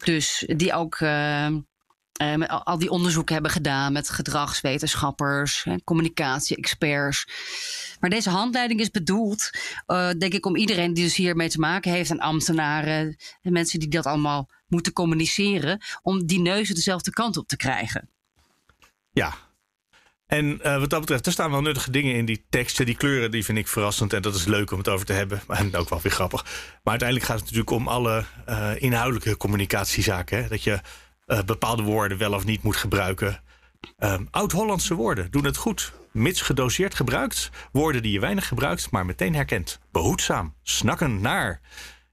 Dus 0.03 0.43
die 0.55 0.73
ook 0.73 0.95
eh, 0.95 1.47
met 2.17 2.49
al, 2.49 2.77
die 2.77 2.89
onderzoeken 2.89 3.33
hebben 3.33 3.51
gedaan 3.51 3.93
met 3.93 4.09
gedragswetenschappers, 4.09 5.67
communicatie-experts. 5.83 7.25
Maar 7.99 8.09
deze 8.09 8.29
handleiding 8.29 8.79
is 8.79 8.91
bedoeld, 8.91 9.49
eh, 9.85 10.09
denk 10.17 10.33
ik, 10.33 10.45
om 10.45 10.55
iedereen 10.55 10.93
die 10.93 11.03
dus 11.03 11.15
hiermee 11.15 11.49
te 11.49 11.59
maken 11.59 11.91
heeft, 11.91 12.09
en 12.09 12.19
ambtenaren 12.19 13.17
en 13.41 13.51
mensen 13.51 13.79
die 13.79 13.89
dat 13.89 14.05
allemaal 14.05 14.49
moeten 14.67 14.93
communiceren, 14.93 15.81
om 16.01 16.25
die 16.25 16.39
neuzen 16.39 16.75
dezelfde 16.75 17.11
kant 17.11 17.37
op 17.37 17.47
te 17.47 17.57
krijgen. 17.57 18.09
Ja. 19.11 19.33
En 20.25 20.61
eh, 20.61 20.79
wat 20.79 20.89
dat 20.89 20.99
betreft, 20.99 21.25
er 21.25 21.31
staan 21.31 21.51
wel 21.51 21.61
nuttige 21.61 21.91
dingen 21.91 22.15
in 22.15 22.25
die 22.25 22.45
teksten. 22.49 22.85
Die 22.85 22.95
kleuren, 22.95 23.31
die 23.31 23.45
vind 23.45 23.57
ik 23.57 23.67
verrassend. 23.67 24.13
En 24.13 24.21
dat 24.21 24.35
is 24.35 24.45
leuk 24.45 24.71
om 24.71 24.77
het 24.77 24.89
over 24.89 25.05
te 25.05 25.13
hebben. 25.13 25.41
En 25.47 25.75
ook 25.79 25.89
wel 25.89 26.01
weer 26.01 26.11
grappig. 26.11 26.43
Maar 26.43 26.81
uiteindelijk 26.83 27.29
gaat 27.29 27.39
het 27.39 27.45
natuurlijk 27.45 27.71
om 27.71 27.87
alle 27.87 28.25
inhoudelijke 28.77 29.37
communicatiezaken. 29.37 30.43
Hè? 30.43 30.47
Dat 30.47 30.63
je 30.63 30.79
bepaalde 31.45 31.83
woorden 31.83 32.17
wel 32.17 32.33
of 32.33 32.45
niet 32.45 32.63
moet 32.63 32.75
gebruiken. 32.75 33.41
Ehm, 33.97 34.25
Oud-Hollandse 34.31 34.93
woorden 34.93 35.31
doen 35.31 35.45
het 35.45 35.57
goed. 35.57 35.93
Mits 36.11 36.41
gedoseerd 36.41 36.95
gebruikt. 36.95 37.49
Woorden 37.71 38.01
die 38.01 38.11
je 38.11 38.19
weinig 38.19 38.47
gebruikt, 38.47 38.91
maar 38.91 39.05
meteen 39.05 39.35
herkent. 39.35 39.79
Behoedzaam. 39.91 40.55
Snakken 40.63 41.21
naar. 41.21 41.61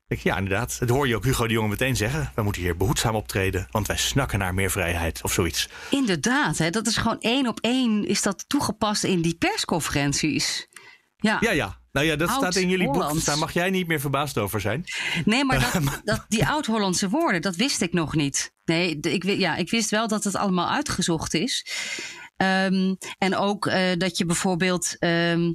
Ik, 0.09 0.21
ja, 0.21 0.37
inderdaad. 0.37 0.79
Dat 0.79 0.89
hoor 0.89 1.09
je 1.09 1.17
ook 1.17 1.25
Hugo 1.25 1.47
de 1.47 1.53
Jonge 1.53 1.69
meteen 1.69 1.97
zeggen. 1.97 2.33
We 2.35 2.43
moeten 2.43 2.63
hier 2.63 2.77
behoedzaam 2.77 3.15
optreden, 3.15 3.69
want 3.71 3.87
wij 3.87 3.97
snakken 3.97 4.39
naar 4.39 4.55
meer 4.55 4.71
vrijheid 4.71 5.21
of 5.23 5.33
zoiets. 5.33 5.69
Inderdaad, 5.91 6.59
hè, 6.59 6.71
dat 6.71 6.87
is 6.87 6.97
gewoon 6.97 7.21
één 7.21 7.47
op 7.47 7.61
één 7.61 8.07
is 8.07 8.23
dat 8.23 8.45
toegepast 8.49 9.05
in 9.05 9.23
die 9.23 9.35
persconferenties. 9.35 10.69
Ja, 11.17 11.37
Ja, 11.41 11.51
ja. 11.51 11.80
Nou 11.93 12.07
ja, 12.07 12.17
dat 12.17 12.31
staat 12.31 12.57
in 12.57 12.69
jullie 12.69 12.91
boek. 12.91 13.25
Daar 13.25 13.39
mag 13.39 13.53
jij 13.53 13.71
niet 13.71 13.87
meer 13.87 14.01
verbaasd 14.01 14.39
over 14.39 14.61
zijn. 14.61 14.85
Nee, 15.25 15.45
maar 15.45 15.61
dat, 15.61 15.83
dat, 16.05 16.25
die 16.29 16.47
oud-Hollandse 16.47 17.09
woorden, 17.09 17.43
dat 17.43 17.57
wist 17.57 17.81
ik 17.81 17.93
nog 17.93 18.15
niet. 18.15 18.53
Nee, 18.65 19.01
ik, 19.01 19.25
ja, 19.25 19.57
ik 19.57 19.71
wist 19.71 19.91
wel 19.91 20.09
dat 20.09 20.25
het 20.25 20.37
allemaal 20.37 20.69
uitgezocht 20.69 21.35
is. 21.35 21.67
Ehm, 22.37 22.95
en 23.19 23.37
ook 23.37 23.67
eh, 23.67 23.97
dat 23.99 24.19
je 24.19 24.27
bijvoorbeeld 24.27 24.97
ehm, 24.99 25.53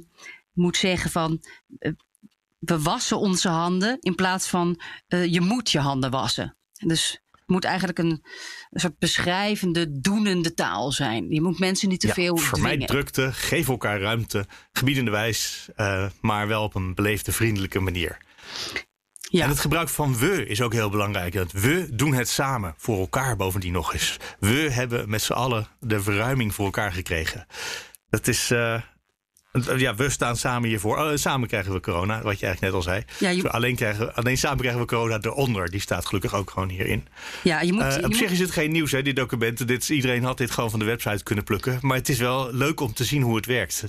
moet 0.52 0.76
zeggen 0.76 1.10
van... 1.10 1.44
eh, 1.78 1.92
we 2.58 2.82
wassen 2.82 3.18
onze 3.18 3.48
handen 3.48 3.96
in 4.00 4.14
plaats 4.14 4.48
van 4.48 4.80
eh, 5.06 5.32
je 5.32 5.40
moet 5.40 5.70
je 5.70 5.78
handen 5.78 6.10
wassen. 6.10 6.56
Dus 6.72 7.20
moet 7.46 7.64
eigenlijk 7.64 7.98
een, 7.98 8.24
een 8.70 8.80
soort 8.80 8.98
beschrijvende, 8.98 10.00
doenende 10.00 10.54
taal 10.54 10.92
zijn. 10.92 11.30
Je 11.30 11.42
moet 11.42 11.58
mensen 11.58 11.88
niet 11.88 12.00
te 12.00 12.06
Ja, 12.06 12.12
veel 12.12 12.36
vermijd 12.36 12.68
dwingen. 12.72 12.86
drukte, 12.86 13.32
geef 13.32 13.68
elkaar 13.68 14.00
ruimte, 14.00 14.46
gebiedende 14.72 15.10
wijs, 15.10 15.68
eh, 15.76 16.06
maar 16.20 16.48
wel 16.48 16.62
op 16.62 16.74
een 16.74 16.94
beleefde, 16.94 17.32
vriendelijke 17.32 17.80
manier. 17.80 18.16
En 19.30 19.48
het 19.48 19.60
gebruik 19.60 19.88
van 19.88 20.16
we 20.18 20.46
is 20.46 20.60
ook 20.60 20.72
heel 20.72 20.90
belangrijk. 20.90 21.32
Dat 21.32 21.52
we 21.52 21.88
doen 21.92 22.14
het 22.14 22.28
samen, 22.28 22.74
voor 22.76 22.98
elkaar 22.98 23.36
bovendien 23.36 23.72
nog 23.72 23.92
eens. 23.92 24.16
We 24.40 24.68
hebben 24.70 25.08
met 25.10 25.22
z'n 25.22 25.32
allen 25.32 25.66
de 25.80 26.02
verruiming 26.02 26.54
voor 26.54 26.64
elkaar 26.64 26.92
gekregen. 26.92 27.46
Dat 28.10 28.26
is... 28.26 28.50
eh, 28.50 28.80
ja, 29.76 29.94
we 29.94 30.10
staan 30.10 30.36
samen 30.36 30.68
hiervoor. 30.68 30.98
Oh, 30.98 31.10
samen 31.14 31.48
krijgen 31.48 31.72
we 31.72 31.80
corona, 31.80 32.22
wat 32.22 32.38
je 32.38 32.46
eigenlijk 32.46 32.60
net 32.60 32.72
al 32.72 32.82
zei. 32.92 33.04
Ja, 33.18 33.28
je- 33.28 33.40
Zo, 33.40 33.46
alleen, 33.46 33.76
krijgen, 33.76 34.14
alleen 34.14 34.38
samen 34.38 34.58
krijgen 34.58 34.80
we 34.80 34.86
corona 34.86 35.18
eronder. 35.20 35.70
Die 35.70 35.80
staat 35.80 36.06
gelukkig 36.06 36.34
ook 36.34 36.50
gewoon 36.50 36.68
hierin. 36.68 37.06
Ja, 37.42 37.60
je 37.60 37.72
moet, 37.72 37.82
Eh, 37.82 37.90
je 37.90 37.96
op 38.02 38.06
moet- 38.06 38.16
zich 38.16 38.30
is 38.30 38.38
het 38.38 38.50
geen 38.50 38.72
nieuws, 38.72 38.92
hè, 38.92 39.02
die 39.02 39.14
documenten. 39.14 39.66
Dit, 39.66 39.88
iedereen 39.88 40.24
had 40.24 40.38
dit 40.38 40.50
gewoon 40.50 40.70
van 40.70 40.78
de 40.78 40.84
website 40.84 41.22
kunnen 41.22 41.44
plukken. 41.44 41.78
Maar 41.80 41.96
het 41.96 42.08
is 42.08 42.18
wel 42.18 42.52
leuk 42.54 42.80
om 42.80 42.92
te 42.92 43.04
zien 43.04 43.22
hoe 43.22 43.36
het 43.36 43.46
werkt. 43.46 43.84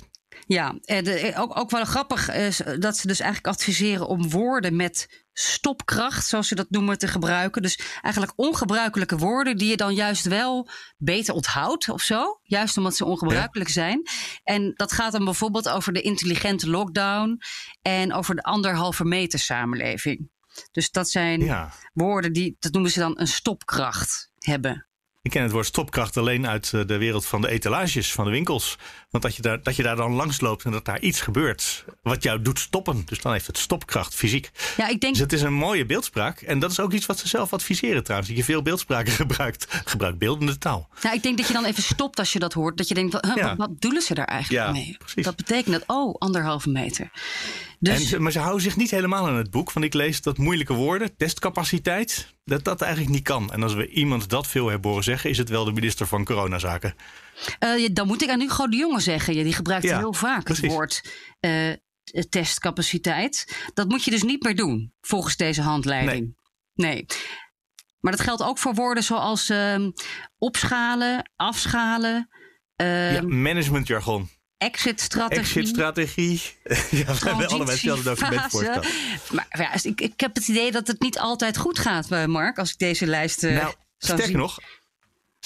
Ja, 0.48 0.76
de- 0.82 1.02
eh, 1.20 1.42
ook, 1.42 1.60
ook 1.60 1.72
wel 1.72 1.86
grappig 1.86 2.32
is 2.34 2.62
dat 2.80 2.98
ze 2.98 3.08
dus 3.08 3.20
eigenlijk 3.20 3.54
adviseren 3.56 4.08
om 4.08 4.30
woorden 4.30 4.76
met 4.76 5.26
stopkracht, 5.40 6.26
zoals 6.28 6.48
ze 6.48 6.56
dat 6.56 6.70
noemen, 6.70 6.98
te 6.98 7.08
gebruiken. 7.08 7.62
Dus 7.62 7.80
eigenlijk 8.02 8.34
ongebruikelijke 8.36 9.18
woorden 9.18 9.58
die 9.58 9.70
je 9.70 9.78
dan 9.78 9.94
juist 9.94 10.26
wel 10.26 10.70
beter 10.98 11.34
onthoudt 11.34 11.90
of 11.90 12.02
zo. 12.02 12.40
Juist 12.44 12.78
omdat 12.78 12.96
ze 12.96 13.06
ongebruikelijk 13.06 13.70
zijn. 13.70 14.02
En 14.44 14.74
dat 14.76 14.92
gaat 14.92 15.12
dan 15.12 15.26
bijvoorbeeld 15.26 15.70
over 15.70 15.94
de 15.94 16.02
intelligente 16.02 16.70
lockdown 16.70 17.42
en 17.82 18.14
over 18.14 18.36
de 18.36 18.44
anderhalve 18.44 19.06
meter 19.06 19.40
samenleving. 19.40 20.30
Dus 20.72 20.92
dat 20.92 21.10
zijn 21.10 21.42
Ja. 21.42 21.74
woorden 21.94 22.34
die, 22.34 22.56
dat 22.60 22.72
noemen 22.72 22.92
ze 22.92 23.00
dan 23.00 23.20
een 23.20 23.28
stopkracht 23.28 24.32
hebben. 24.38 24.87
Ik 25.28 25.34
ken 25.34 25.44
het 25.44 25.52
woord 25.52 25.66
stopkracht 25.66 26.18
alleen 26.18 26.48
uit 26.48 26.72
eh, 26.74 26.82
de 26.86 26.98
wereld 26.98 27.26
van 27.26 27.42
de 27.42 27.48
etalages 27.50 28.12
van 28.12 28.26
de 28.26 28.32
winkels. 28.32 28.78
Want 29.10 29.24
dat 29.24 29.36
je 29.36 29.42
daar, 29.42 29.64
dat 29.64 29.76
je 29.76 29.84
daar 29.84 29.96
dan 29.96 30.12
langs 30.12 30.42
loopt 30.42 30.64
en 30.64 30.72
dat 30.72 30.86
daar 30.86 31.00
iets 31.00 31.22
gebeurt 31.22 31.86
wat 32.02 32.24
jou 32.24 32.42
doet 32.42 32.60
stoppen. 32.60 33.02
Dus 33.06 33.22
dan 33.22 33.32
heeft 33.32 33.48
het 33.48 33.58
stopkracht 33.58 34.16
fysiek. 34.16 34.52
Ja, 34.78 34.88
ik 34.88 35.00
denk... 35.00 35.14
Dus 35.14 35.22
het 35.24 35.34
is 35.34 35.42
een 35.42 35.54
mooie 35.54 35.86
beeldspraak. 35.86 36.42
En 36.42 36.60
dat 36.60 36.72
is 36.72 36.80
ook 36.80 36.92
iets 36.94 37.06
wat 37.06 37.20
ze 37.20 37.28
zelf 37.28 37.54
adviseren 37.54 38.04
trouwens. 38.04 38.30
Dat 38.30 38.38
je 38.40 38.44
veel 38.46 38.62
beeldspraken 38.62 39.14
gebruikt. 39.24 39.68
Gebruik 39.86 40.18
beeldende 40.18 40.58
taal. 40.58 40.90
Nou, 41.02 41.16
ik 41.16 41.24
denk 41.24 41.38
dat 41.38 41.48
je 41.48 41.54
dan 41.54 41.66
even 41.66 41.84
stopt 41.84 42.20
als 42.20 42.34
je 42.34 42.40
dat 42.40 42.54
hoort. 42.54 42.78
Dat 42.78 42.88
je 42.88 42.94
denkt, 42.94 43.14
wat, 43.14 43.26
huh, 43.26 43.36
Ja. 43.36 43.48
wat, 43.48 43.58
wat 43.58 43.74
bedoelen 43.74 44.02
ze 44.02 44.14
daar 44.14 44.26
eigenlijk 44.26 44.66
Ja, 44.66 44.72
mee? 44.72 44.98
Dat 45.16 45.36
betekent 45.36 45.72
dat, 45.74 45.84
oh, 45.88 46.16
anderhalve 46.18 46.70
meter. 46.70 47.10
Dus- 47.80 48.14
En, 48.14 48.22
maar 48.22 48.32
ze 48.32 48.40
houden 48.40 48.62
zich 48.62 48.76
niet 48.76 48.92
helemaal 48.92 49.28
aan 49.28 49.36
het 49.36 49.52
boek. 49.52 49.72
Want 49.72 49.86
ik 49.86 49.94
lees 49.94 50.22
dat 50.22 50.38
moeilijke 50.38 50.74
woorden, 50.74 51.16
testcapaciteit, 51.18 52.34
dat 52.46 52.64
dat 52.64 52.82
eigenlijk 52.82 53.14
niet 53.14 53.24
kan. 53.24 53.52
En 53.52 53.64
als 53.64 53.74
we 53.74 53.88
iemand 53.88 54.30
dat 54.30 54.48
veel 54.48 54.68
hebben 54.68 54.90
horen 54.90 55.04
zeggen, 55.04 55.30
is 55.30 55.38
het 55.38 55.50
wel 55.50 55.66
de 55.66 55.72
minister 55.72 56.08
van 56.08 56.26
Coronazaken. 56.26 56.96
Ja, 57.60 57.90
dan 57.92 58.08
moet 58.08 58.22
ik 58.22 58.30
aan 58.30 58.40
Hugo 58.40 58.68
de 58.68 58.78
Jonge 58.78 59.00
zeggen. 59.00 59.36
Ja, 59.36 59.44
die 59.44 59.54
gebruikt 59.54 59.86
Ja, 59.86 59.98
heel 59.98 60.14
vaak 60.14 60.44
precies. 60.44 60.64
het 60.64 60.72
woord 60.72 61.02
eh, 61.40 61.74
testcapaciteit. 62.30 63.56
Dat 63.74 63.90
moet 63.90 64.04
je 64.04 64.12
dus 64.12 64.24
niet 64.24 64.44
meer 64.44 64.56
doen, 64.56 64.94
volgens 65.02 65.36
deze 65.36 65.62
handleiding. 65.62 66.36
Nee. 66.74 67.06
Maar 68.00 68.12
dat 68.12 68.22
geldt 68.22 68.44
ook 68.44 68.58
voor 68.58 68.74
woorden 68.74 69.04
zoals 69.04 69.50
ehm, 69.50 69.92
opschalen, 70.38 71.32
afschalen, 71.36 72.30
ehm, 72.76 73.14
ja, 73.14 73.22
managementjargon. 73.22 74.30
Exit-strategie. 74.58 75.40
Exit-strategie. 75.40 76.42
ja, 76.64 77.14
we 77.14 77.28
hebben 77.30 77.48
allebei 77.48 77.72
hetzelfde 77.72 78.04
document 78.04 78.52
voor. 78.52 78.86
Maar 79.32 79.48
ja, 79.50 79.74
ik, 79.84 80.02
ik 80.02 80.20
heb 80.20 80.36
het 80.36 80.48
idee 80.48 80.72
dat 80.72 80.88
het 80.88 81.02
niet 81.02 81.20
altijd 81.20 81.58
goed 81.58 81.80
gaat, 81.80 82.12
eh, 82.12 82.26
Mark, 82.26 82.58
als 82.58 82.72
ik 82.72 82.78
deze 82.78 83.06
lijst 83.06 83.44
eh, 83.44 83.56
Nou, 83.56 83.74
sterker 83.98 84.26
zie. 84.26 84.38
nog, 84.38 84.60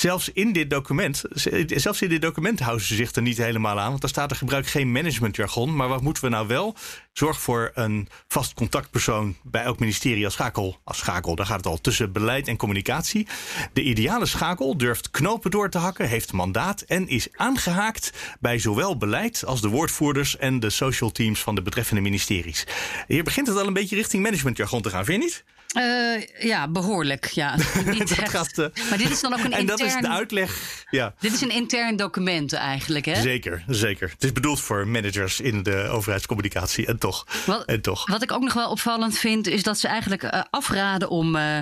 zelfs 0.02 0.30
in 0.30 0.54
dit 0.54 0.70
document, 0.70 1.24
zelfs 1.68 2.02
in 2.02 2.10
dit 2.10 2.22
document 2.22 2.60
houden 2.60 2.86
ze 2.86 2.96
zich 2.96 3.16
er 3.16 3.22
niet 3.22 3.38
helemaal 3.38 3.80
aan. 3.80 3.90
Want 3.90 4.02
daar 4.02 4.10
staat 4.10 4.32
er 4.32 4.38
gebruik 4.38 4.68
geen 4.68 4.92
managementjargon. 4.92 5.76
Maar 5.76 5.88
wat 5.88 6.02
moeten 6.02 6.24
we 6.24 6.30
nou 6.30 6.48
wel? 6.48 6.76
Zorg 7.14 7.42
voor 7.42 7.72
een 7.74 8.08
vast 8.28 8.54
contactpersoon 8.54 9.36
bij 9.44 9.64
elk 9.64 9.80
ministerie 9.80 10.26
als 10.26 10.34
schakel. 10.34 10.80
Als 10.84 10.98
schakel, 10.98 11.36
daar 11.36 11.46
gaat 11.46 11.58
het 11.58 11.66
al 11.66 11.82
tussen 11.82 12.12
beleid 12.12 12.48
en 12.48 12.58
communicatie. 12.58 13.28
De 13.74 13.82
ideale 13.82 14.26
schakel 14.26 14.78
durft 14.78 15.12
knopen 15.12 15.52
door 15.52 15.70
te 15.70 15.78
hakken, 15.78 16.08
heeft 16.08 16.32
mandaat 16.32 16.82
en 16.82 17.08
is 17.08 17.28
aangehaakt 17.36 18.14
bij 18.40 18.60
zowel 18.60 18.98
beleid 18.98 19.46
als 19.46 19.62
de 19.62 19.68
woordvoerders 19.68 20.38
en 20.38 20.60
de 20.60 20.70
social 20.70 21.12
teams 21.12 21.40
van 21.40 21.56
de 21.56 21.62
betreffende 21.62 22.02
ministeries. 22.02 22.68
Hier 23.08 23.24
begint 23.24 23.48
het 23.48 23.58
al 23.58 23.68
een 23.68 23.74
beetje 23.74 23.96
richting 23.96 24.24
managementjargon 24.24 24.82
te 24.82 24.90
gaan, 24.90 25.06
vind 25.06 25.22
je 25.22 25.28
niet? 25.28 25.44
Eh, 25.72 26.44
ja, 26.44 26.68
behoorlijk. 26.68 27.26
Ja. 27.26 27.56
Niet 27.86 28.10
Dat 28.10 28.18
echt. 28.18 28.32
gaat, 28.32 28.56
maar 28.90 28.98
dit 28.98 29.10
is 29.10 29.22
dan 29.22 29.34
ook 29.34 29.40
een 29.40 29.54
en 29.62 29.66
dat 29.66 29.80
is 29.80 29.86
intern... 29.86 30.02
de 30.12 30.18
uitleg. 30.18 30.84
Ja. 30.90 31.14
Dit 31.20 31.34
is 31.34 31.42
een 31.42 31.50
intern 31.52 31.96
document 31.96 32.54
eigenlijk, 32.54 33.06
hè? 33.06 33.22
Zeker, 33.22 33.64
zeker. 33.68 34.10
Het 34.10 34.24
is 34.24 34.32
bedoeld 34.32 34.62
voor 34.62 34.88
managers 34.88 35.40
in 35.40 35.64
de 35.64 35.88
overheidscommunicatie. 35.88 36.86
En 36.86 36.98
toch. 37.00 37.26
Wat, 37.46 37.66
en 37.66 37.82
toch. 37.82 38.08
wat 38.10 38.24
ik 38.24 38.32
ook 38.32 38.42
nog 38.42 38.54
wel 38.54 38.70
opvallend 38.70 39.18
vind, 39.18 39.48
is 39.48 39.64
dat 39.64 39.80
ze 39.80 39.88
eigenlijk 39.88 40.24
eh, 40.24 40.42
afraden 40.50 41.10
om 41.10 41.36
eh, 41.36 41.58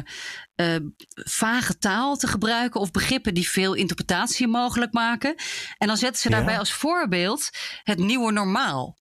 vage 1.16 1.78
taal 1.78 2.16
te 2.18 2.28
gebruiken 2.28 2.80
of 2.82 2.92
begrippen 2.92 3.34
die 3.34 3.50
veel 3.50 3.74
interpretatie 3.74 4.48
mogelijk 4.48 4.94
maken. 4.94 5.36
En 5.78 5.88
dan 5.88 5.98
zetten 5.98 6.22
ze 6.22 6.30
Ja. 6.30 6.36
daarbij 6.36 6.60
als 6.60 6.74
voorbeeld 6.74 7.50
het 7.84 7.98
nieuwe 7.98 8.32
normaal. 8.32 8.98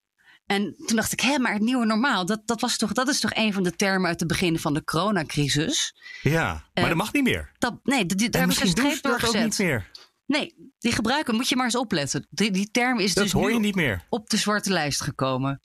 En 0.49 0.75
toen 0.87 0.97
dacht 0.97 1.13
ik, 1.13 1.21
hé, 1.21 1.39
maar 1.39 1.53
het 1.53 1.63
nieuwe 1.63 1.87
normaal, 1.87 2.27
dat, 2.27 2.43
dat, 2.45 2.61
was 2.61 2.77
toch, 2.77 2.93
dat 2.93 3.09
is 3.09 3.21
toch 3.21 3.35
een 3.35 3.53
van 3.53 3.63
de 3.63 3.77
termen 3.77 4.09
uit 4.09 4.21
het 4.21 4.29
begin 4.29 4.59
van 4.59 4.75
de 4.75 4.85
coronacrisis? 4.85 5.95
Ja, 6.23 6.45
maar 6.53 6.65
Eh, 6.73 6.85
dat 6.85 6.95
mag 6.95 7.13
niet 7.13 7.23
meer. 7.23 7.51
Dat, 7.59 7.75
nee, 7.83 8.07
die, 8.07 8.17
daar 8.17 8.43
En 8.43 8.49
hebben 8.49 8.57
ze 8.57 8.63
een 8.63 8.69
streep 8.69 9.03
door 9.03 9.29
ook 9.29 9.43
niet 9.43 9.59
meer. 9.59 9.91
Nee, 10.27 10.73
die 10.79 10.93
gebruiken, 10.93 11.35
moet 11.35 11.49
je 11.49 11.57
maar 11.57 11.65
eens 11.65 11.77
opletten. 11.77 12.27
Die, 12.31 12.51
die 12.51 12.71
term 12.71 12.99
is 12.99 13.15
Dat 13.15 13.25
dus 13.25 13.33
hoor 13.33 13.53
je 13.53 13.59
niet 13.59 13.75
meer. 13.75 14.07
op 14.09 14.31
de 14.31 14.37
zwarte 14.37 14.71
lijst 14.73 15.01
gekomen. 15.03 15.61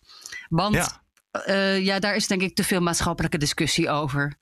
Want 0.49 0.75
Ja. 0.75 1.01
ja. 1.45 1.63
ja, 1.73 1.99
daar 1.99 2.15
is 2.15 2.27
denk 2.27 2.41
ik 2.41 2.55
te 2.55 2.63
veel 2.63 2.81
maatschappelijke 2.81 3.37
discussie 3.37 3.89
over. 3.89 4.37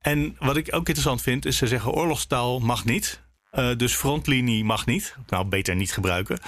En 0.00 0.36
wat 0.38 0.56
ik 0.56 0.66
ook 0.66 0.86
interessant 0.86 1.22
vind, 1.22 1.44
is 1.44 1.56
ze 1.56 1.66
zeggen 1.66 1.92
oorlogstaal 1.92 2.58
mag 2.58 2.84
niet. 2.84 3.22
Eh, 3.50 3.76
dus 3.76 3.94
frontlinie 3.94 4.64
mag 4.64 4.86
niet. 4.86 5.14
Nou, 5.26 5.44
beter 5.44 5.74
niet 5.76 5.92
gebruiken. 5.92 6.38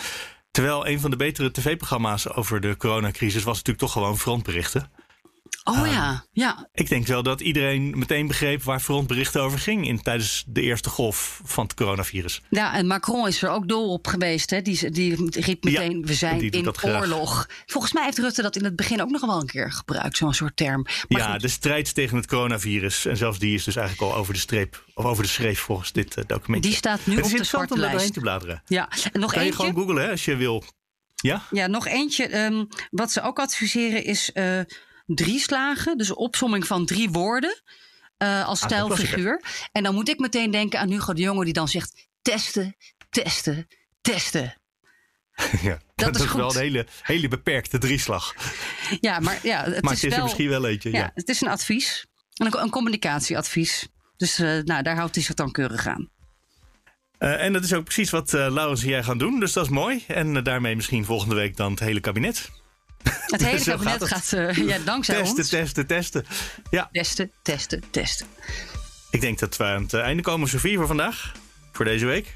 Terwijl 0.56 0.86
een 0.86 1.00
van 1.00 1.10
de 1.10 1.16
betere 1.16 1.50
tv-programma's 1.50 2.28
over 2.28 2.60
de 2.60 2.76
coronacrisis 2.76 3.42
was 3.42 3.56
natuurlijk 3.56 3.78
toch 3.78 3.92
gewoon 3.92 4.18
frontberichten. 4.18 4.90
Oh 5.68 5.86
ja, 5.86 6.24
ja. 6.32 6.68
Ik 6.74 6.88
denk 6.88 7.06
wel 7.06 7.22
dat 7.22 7.40
iedereen 7.40 7.98
meteen 7.98 8.26
begreep 8.26 8.62
waar 8.62 8.80
frontberichten 8.80 9.42
over 9.42 9.58
ging 9.58 9.86
in, 9.86 10.02
tijdens 10.02 10.44
de 10.46 10.60
eerste 10.60 10.88
golf 10.88 11.40
van 11.44 11.64
het 11.64 11.74
coronavirus. 11.74 12.42
Ja, 12.50 12.74
en 12.74 12.86
Macron 12.86 13.26
is 13.26 13.42
er 13.42 13.50
ook 13.50 13.68
dol 13.68 13.92
op 13.92 14.06
geweest. 14.06 14.50
Hè? 14.50 14.62
Die, 14.62 14.90
die 14.90 15.28
riep 15.30 15.64
meteen, 15.64 16.06
we 16.06 16.14
zijn 16.14 16.50
in 16.50 16.74
oorlog. 16.82 17.48
Volgens 17.66 17.92
mij 17.92 18.04
heeft 18.04 18.18
Rutte 18.18 18.42
dat 18.42 18.56
in 18.56 18.64
het 18.64 18.76
begin 18.76 19.02
ook 19.02 19.10
nog 19.10 19.26
wel 19.26 19.40
een 19.40 19.46
keer 19.46 19.72
gebruikt. 19.72 20.16
Zo'n 20.16 20.34
soort 20.34 20.56
term. 20.56 20.82
Maar 21.08 21.20
ja, 21.20 21.32
goed, 21.32 21.40
de 21.40 21.48
strijd 21.48 21.94
tegen 21.94 22.16
het 22.16 22.26
coronavirus. 22.26 23.06
En 23.06 23.16
zelfs 23.16 23.38
die 23.38 23.54
is 23.54 23.64
dus 23.64 23.76
eigenlijk 23.76 24.12
al 24.12 24.18
over 24.18 24.32
de 24.34 24.40
streep. 24.40 24.84
Of 24.94 25.04
over 25.04 25.22
de 25.22 25.28
schreef 25.28 25.60
volgens 25.60 25.92
dit 25.92 26.16
eh, 26.16 26.24
document. 26.26 26.62
Die 26.62 26.72
staat 26.72 27.00
nu 27.06 27.16
het 27.16 27.24
op 27.24 27.30
de 27.30 27.44
zwarte 27.44 27.78
lijst. 27.78 27.92
doorheen 27.92 28.12
te 28.12 28.20
bladeren. 28.20 28.62
ja. 28.66 28.88
En 29.12 29.20
nog 29.20 29.32
kan 29.32 29.40
je 29.40 29.46
eentje. 29.46 29.64
gewoon 29.66 29.82
googlen 29.82 30.04
hè, 30.04 30.10
als 30.10 30.24
je 30.24 30.36
wil. 30.36 30.64
Ja? 31.14 31.42
Ja, 31.50 31.66
nog 31.66 31.86
eentje. 31.86 32.26
ehm, 32.26 32.64
wat 32.90 33.12
ze 33.12 33.22
ook 33.22 33.38
adviseren 33.38 34.04
is 34.04 34.32
eh, 34.32 34.60
drie 35.06 35.38
slagen. 35.40 35.98
Dus 35.98 36.08
een 36.08 36.16
opsomming 36.16 36.66
van 36.66 36.86
drie 36.86 37.10
woorden. 37.10 37.62
eh, 38.16 38.46
als 38.46 38.62
Ah, 38.62 38.70
is 38.70 38.74
stijlfiguur. 38.74 39.42
En 39.72 39.82
dan 39.82 39.94
moet 39.94 40.08
ik 40.08 40.18
meteen 40.18 40.50
denken 40.50 40.78
aan 40.80 40.90
Hugo 40.90 41.12
de 41.12 41.22
Jonge 41.22 41.44
die 41.44 41.52
dan 41.52 41.68
zegt 41.68 42.08
testen, 42.22 42.76
testen, 43.10 43.66
testen. 44.00 44.54
ja. 45.62 45.78
Dat 45.94 46.16
is 46.16 46.32
wel 46.32 46.44
goed. 46.46 46.54
een 46.54 46.60
hele, 46.62 46.86
hele 47.02 47.28
beperkte 47.28 47.78
drieslag. 47.78 48.34
Ja, 49.00 49.20
maar 49.20 49.38
ja, 49.42 49.64
het 49.64 49.82
maar 49.82 49.92
is 49.92 50.02
het 50.02 50.06
is 50.06 50.10
er 50.10 50.10
wel, 50.10 50.22
misschien 50.22 50.48
wel 50.48 50.66
eentje. 50.66 50.90
Ja. 50.90 50.98
Ja, 50.98 51.10
het 51.14 51.28
is 51.28 51.40
een 51.40 51.48
advies. 51.48 52.06
Een, 52.34 52.60
een 52.60 52.70
communicatieadvies. 52.70 53.88
Dus 54.16 54.38
eh, 54.38 54.58
nou, 54.64 54.82
daar 54.82 54.96
houdt 54.96 55.14
hij 55.14 55.24
zich 55.24 55.34
dan 55.34 55.50
keurig 55.52 55.86
aan. 55.86 56.10
Eh, 57.18 57.44
en 57.44 57.52
dat 57.52 57.64
is 57.64 57.72
ook 57.72 57.84
precies 57.84 58.10
wat 58.10 58.34
eh 58.34 58.46
Laurens 58.50 58.82
en 58.82 58.88
jij 58.88 59.02
gaan 59.02 59.18
doen. 59.18 59.40
Dus 59.40 59.52
dat 59.52 59.64
is 59.64 59.70
mooi. 59.70 60.04
En 60.06 60.42
daarmee 60.42 60.76
misschien 60.76 61.04
volgende 61.04 61.34
week 61.34 61.56
dan 61.56 61.70
het 61.70 61.80
hele 61.80 62.00
kabinet. 62.00 62.50
Het 63.26 63.44
hele 63.44 63.58
Zo 63.58 63.70
kabinet 63.72 64.04
gaat 64.04 64.08
gaat, 64.08 64.32
eh, 64.32 64.56
ja, 64.56 64.78
dankzij 64.84 65.16
testen, 65.16 65.38
ons. 65.38 65.48
testen, 65.50 65.86
testen. 65.86 66.24
Ja, 66.70 66.88
Testen, 66.92 67.30
testen, 67.42 67.82
testen. 67.90 68.26
ik 69.10 69.20
denk 69.20 69.38
dat 69.38 69.56
we 69.56 69.64
aan 69.64 69.82
het 69.82 69.94
einde 69.94 70.22
komen, 70.22 70.48
Sofie, 70.48 70.76
voor 70.76 70.86
vandaag. 70.86 71.32
Voor 71.72 71.84
deze 71.84 72.06
week. 72.06 72.34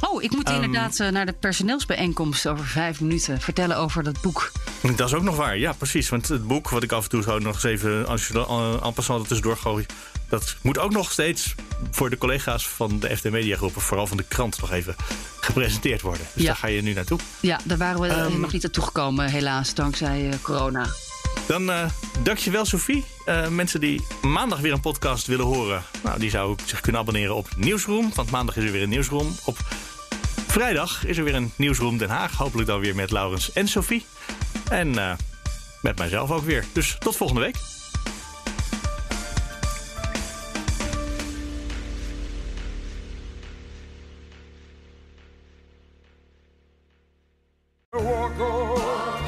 Oh, 0.00 0.22
ik 0.22 0.30
moet 0.30 0.46
Ehm, 0.46 0.54
inderdaad 0.62 1.00
eh, 1.00 1.08
naar 1.08 1.26
de 1.26 1.32
personeelsbijeenkomst 1.32 2.46
over 2.48 2.66
vijf 2.66 3.00
minuten 3.00 3.40
vertellen 3.40 3.76
over 3.76 4.02
dat 4.02 4.20
boek. 4.20 4.52
Dat 4.96 5.08
is 5.08 5.14
ook 5.14 5.22
nog 5.22 5.36
waar, 5.36 5.58
ja, 5.58 5.72
precies. 5.72 6.08
Want 6.08 6.28
het 6.28 6.46
boek, 6.46 6.68
wat 6.68 6.82
ik 6.82 6.92
af 6.92 7.02
en 7.04 7.10
toe 7.10 7.22
zo 7.22 7.38
nog 7.38 7.54
eens 7.54 7.64
even 7.64 8.06
als 8.06 8.28
je 8.28 8.34
uh, 8.34 8.86
en 8.86 8.92
passant 8.92 9.20
er 9.22 9.26
tussendoor 9.26 9.56
gooi, 9.56 9.86
dat 10.32 10.56
moet 10.62 10.78
ook 10.78 10.92
nog 10.92 11.12
steeds 11.12 11.54
voor 11.90 12.10
de 12.10 12.18
collega's 12.18 12.68
van 12.68 12.98
de 13.00 13.16
FD 13.16 13.30
Media 13.30 13.56
groepen, 13.56 13.80
vooral 13.80 14.06
van 14.06 14.16
de 14.16 14.22
krant, 14.28 14.60
nog 14.60 14.70
even 14.72 14.96
gepresenteerd 15.40 16.00
worden. 16.00 16.26
Dus 16.34 16.42
Ja. 16.42 16.48
daar 16.48 16.56
ga 16.56 16.66
je 16.66 16.82
nu 16.82 16.92
naartoe. 16.92 17.18
Ja, 17.40 17.60
daar 17.64 17.78
waren 17.78 18.00
we 18.00 18.06
eh, 18.06 18.18
Ehm, 18.24 18.40
nog 18.40 18.52
niet 18.52 18.62
naartoe 18.62 18.84
gekomen, 18.84 19.30
helaas, 19.30 19.74
dankzij 19.74 20.28
eh, 20.30 20.34
corona. 20.42 20.86
Dan 21.46 21.70
eh 21.70 21.84
dankjewel, 22.22 22.64
Sophie. 22.64 23.04
Eh, 23.24 23.48
mensen 23.48 23.80
die 23.80 24.04
maandag 24.22 24.60
weer 24.60 24.72
een 24.72 24.80
podcast 24.80 25.26
willen 25.26 25.44
horen, 25.46 25.82
nou, 26.02 26.18
die 26.18 26.30
zouden 26.30 26.66
zich 26.68 26.80
kunnen 26.80 27.00
abonneren 27.00 27.34
op 27.34 27.48
Nieuwsroom. 27.56 28.12
Want 28.14 28.30
maandag 28.30 28.56
is 28.56 28.64
er 28.64 28.72
weer 28.72 28.82
een 28.82 28.88
Nieuwsroom. 28.88 29.36
Op 29.44 29.58
vrijdag 30.46 31.04
is 31.06 31.16
er 31.18 31.24
weer 31.24 31.34
een 31.34 31.52
Nieuwsroom 31.56 31.98
Den 31.98 32.10
Haag. 32.10 32.32
Hopelijk 32.36 32.68
dan 32.68 32.80
weer 32.80 32.94
met 32.94 33.10
Laurens 33.10 33.52
en 33.52 33.68
Sophie. 33.68 34.04
En 34.70 34.90
met 35.82 35.98
mijzelf 35.98 36.30
ook 36.30 36.44
weer. 36.44 36.64
Dus 36.72 36.96
tot 36.98 37.16
volgende 37.16 37.42
week. 37.42 37.56